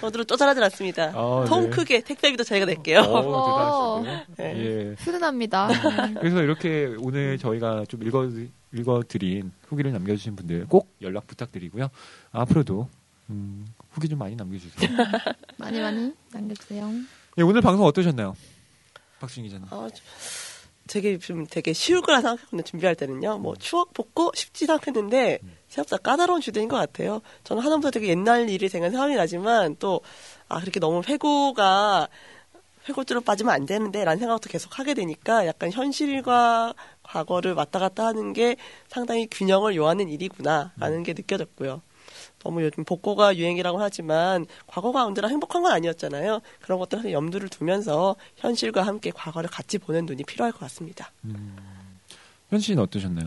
정도로 0.00 0.24
쪼잔하진 0.24 0.62
않습니다. 0.64 1.12
아, 1.14 1.44
통 1.46 1.64
네. 1.64 1.70
크게 1.70 2.00
택배비도 2.00 2.44
저희가 2.44 2.66
낼게요. 2.66 3.00
오, 3.00 4.02
대단하시네요. 4.04 4.24
네. 4.36 4.64
예. 4.90 4.94
훈훈합니다. 4.98 5.68
그래서 6.20 6.42
이렇게 6.42 6.94
오늘 7.00 7.38
저희가 7.38 7.84
좀 7.88 8.02
읽어 8.02 8.28
읽어드린 8.72 9.52
후기를 9.68 9.92
남겨주신 9.92 10.34
분들 10.36 10.66
꼭 10.68 10.88
연락 11.02 11.26
부탁드리고요. 11.26 11.88
앞으로도 12.32 12.88
음, 13.30 13.64
후기 13.94 14.08
좀 14.08 14.18
많이 14.18 14.36
남겨주세요. 14.36 14.90
많이 15.56 15.80
많이 15.80 16.12
남겨주세요. 16.32 16.90
예, 17.38 17.42
오늘 17.42 17.60
방송 17.60 17.86
어떠셨나요, 17.86 18.36
박수진 19.20 19.44
기자님? 19.44 19.66
어, 19.70 19.88
좀 19.88 20.04
되게 20.86 21.18
좀 21.18 21.46
되게 21.46 21.72
쉬울 21.72 22.02
거라 22.02 22.20
생각했는데 22.20 22.62
준비할 22.70 22.94
때는요. 22.94 23.38
뭐 23.38 23.56
추억 23.56 23.94
볶고 23.94 24.32
쉽지 24.34 24.66
생각했는데 24.66 25.38
생각보다 25.68 25.96
까다로운 26.02 26.40
주제인 26.42 26.68
것 26.68 26.76
같아요. 26.76 27.22
저는 27.44 27.62
하나보다 27.62 27.90
되게 27.90 28.08
옛날 28.08 28.50
일이 28.50 28.68
생각 28.68 28.90
생각이 28.90 29.14
나지만 29.14 29.76
또 29.76 30.00
아 30.48 30.60
그렇게 30.60 30.78
너무 30.80 31.02
회고가 31.06 32.08
회고줄로 32.88 33.22
빠지면 33.22 33.54
안 33.54 33.66
되는데 33.66 34.04
라는 34.04 34.18
생각도 34.18 34.50
계속 34.50 34.78
하게 34.78 34.94
되니까 34.94 35.46
약간 35.46 35.72
현실과 35.72 36.74
과거를 37.02 37.54
왔다 37.54 37.78
갔다 37.78 38.06
하는 38.06 38.32
게 38.32 38.56
상당히 38.88 39.26
균형을 39.30 39.74
요하는 39.74 40.08
일이구나 40.08 40.72
라는 40.76 41.02
게 41.02 41.14
느껴졌고요. 41.14 41.80
너무 42.44 42.62
요즘 42.62 42.84
복고가 42.84 43.36
유행이라고 43.36 43.80
하지만 43.80 44.46
과거가 44.66 45.04
언제나 45.06 45.28
행복한 45.28 45.62
건 45.62 45.72
아니었잖아요. 45.72 46.40
그런 46.60 46.78
것들을 46.78 47.10
염두를 47.10 47.48
두면서 47.48 48.14
현실과 48.36 48.82
함께 48.82 49.10
과거를 49.10 49.48
같이 49.50 49.78
보는 49.78 50.06
눈이 50.06 50.24
필요할 50.24 50.52
것 50.52 50.60
같습니다. 50.60 51.10
음, 51.24 51.56
현 52.50 52.60
씨는 52.60 52.82
어떠셨나요? 52.82 53.26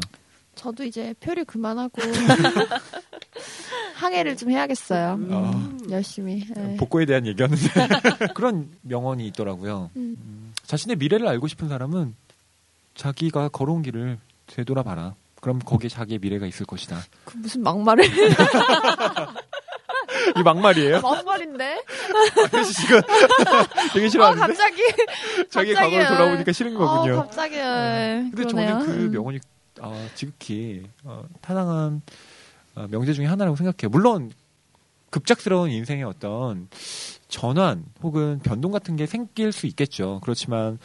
저도 0.55 0.83
이제 0.83 1.13
표류 1.19 1.45
그만하고 1.45 2.01
항해를 3.95 4.37
좀 4.37 4.51
해야겠어요. 4.51 5.19
아. 5.31 5.77
열심히. 5.89 6.45
네. 6.55 6.77
복고에 6.77 7.05
대한 7.05 7.25
얘기였는데 7.25 7.67
그런 8.35 8.69
명언이 8.81 9.25
있더라고요. 9.27 9.89
음. 9.95 10.15
음, 10.19 10.53
자신의 10.63 10.97
미래를 10.97 11.27
알고 11.27 11.47
싶은 11.47 11.67
사람은 11.69 12.15
자기가 12.95 13.49
걸어온 13.49 13.81
길을 13.81 14.19
되돌아봐라. 14.47 15.15
그럼 15.41 15.59
거기에 15.59 15.89
자기의 15.89 16.19
미래가 16.19 16.45
있을 16.47 16.65
것이다. 16.65 16.97
그 17.25 17.37
무슨 17.37 17.61
막말을 17.63 18.05
이 20.37 20.43
막말이에요? 20.43 21.01
막말인데? 21.01 21.83
혜시 22.53 22.73
씨가 22.73 23.01
되게 23.93 24.07
어 24.07 24.09
싫어하는데 24.09 24.47
갑자기 24.47 24.81
자기 25.49 25.73
과거로 25.73 26.07
돌아보니까 26.07 26.51
싫은 26.51 26.73
거군요. 26.73 27.13
어, 27.13 27.17
갑자기 27.17 27.55
네, 27.55 28.27
근데 28.31 28.43
그러네요. 28.43 28.69
저는 28.79 28.85
그 28.85 28.91
음. 28.91 29.11
명언이 29.11 29.39
아, 29.81 30.07
지극히 30.15 30.89
어, 31.03 31.23
타당한 31.41 32.01
어, 32.75 32.87
명제 32.89 33.13
중에 33.13 33.25
하나라고 33.25 33.55
생각해요. 33.55 33.89
물론 33.89 34.31
급작스러운 35.09 35.71
인생의 35.71 36.03
어떤 36.03 36.67
전환 37.27 37.85
혹은 38.01 38.39
변동 38.39 38.71
같은 38.71 38.95
게 38.95 39.05
생길 39.05 39.51
수 39.51 39.67
있겠죠. 39.67 40.19
그렇지만 40.23 40.79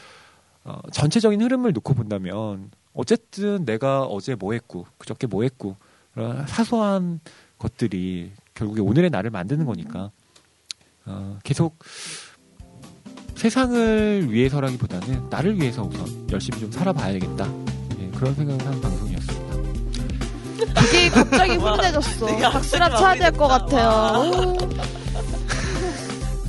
어, 0.65 0.79
전체적인 0.93 1.41
흐름을 1.41 1.73
놓고 1.73 1.95
본다면 1.95 2.71
어쨌든 2.95 3.65
내가 3.65 4.05
어제 4.05 4.35
뭐 4.35 4.53
했고 4.53 4.87
그저께 4.99 5.27
뭐 5.27 5.43
했고 5.43 5.77
그런 6.15 6.47
사소한 6.47 7.21
것들이 7.59 8.33
결국에 8.55 8.81
오늘의 8.81 9.11
나를 9.11 9.31
만드는 9.31 9.65
거니까 9.67 10.11
어, 11.07 11.39
계속 11.43 11.79
세상을 13.37 14.31
위해서라기보다는 14.31 15.29
나를 15.31 15.61
위해서 15.61 15.83
우선 15.83 16.29
열심히 16.31 16.61
좀 16.61 16.71
살아봐야겠다. 16.71 17.47
예, 17.99 18.11
그런 18.11 18.35
생각을 18.35 18.65
하는 18.67 18.81
방송이었습니다. 18.81 19.53
되게 20.81 21.09
갑자기 21.09 21.53
훈훈해졌어. 21.57 22.27
박수라 22.27 22.97
쳐야 22.97 23.15
될 23.15 23.33
것. 23.33 23.49
같아요. 23.49 24.31
오. 24.31 24.57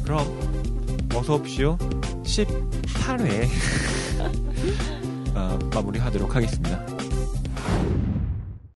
그럼 0.04 1.10
어서 1.16 1.36
옵시오 1.36 1.78
18회 2.24 3.48
어, 5.36 5.60
마무리하도록 5.74 6.36
하겠습니다. 6.36 7.03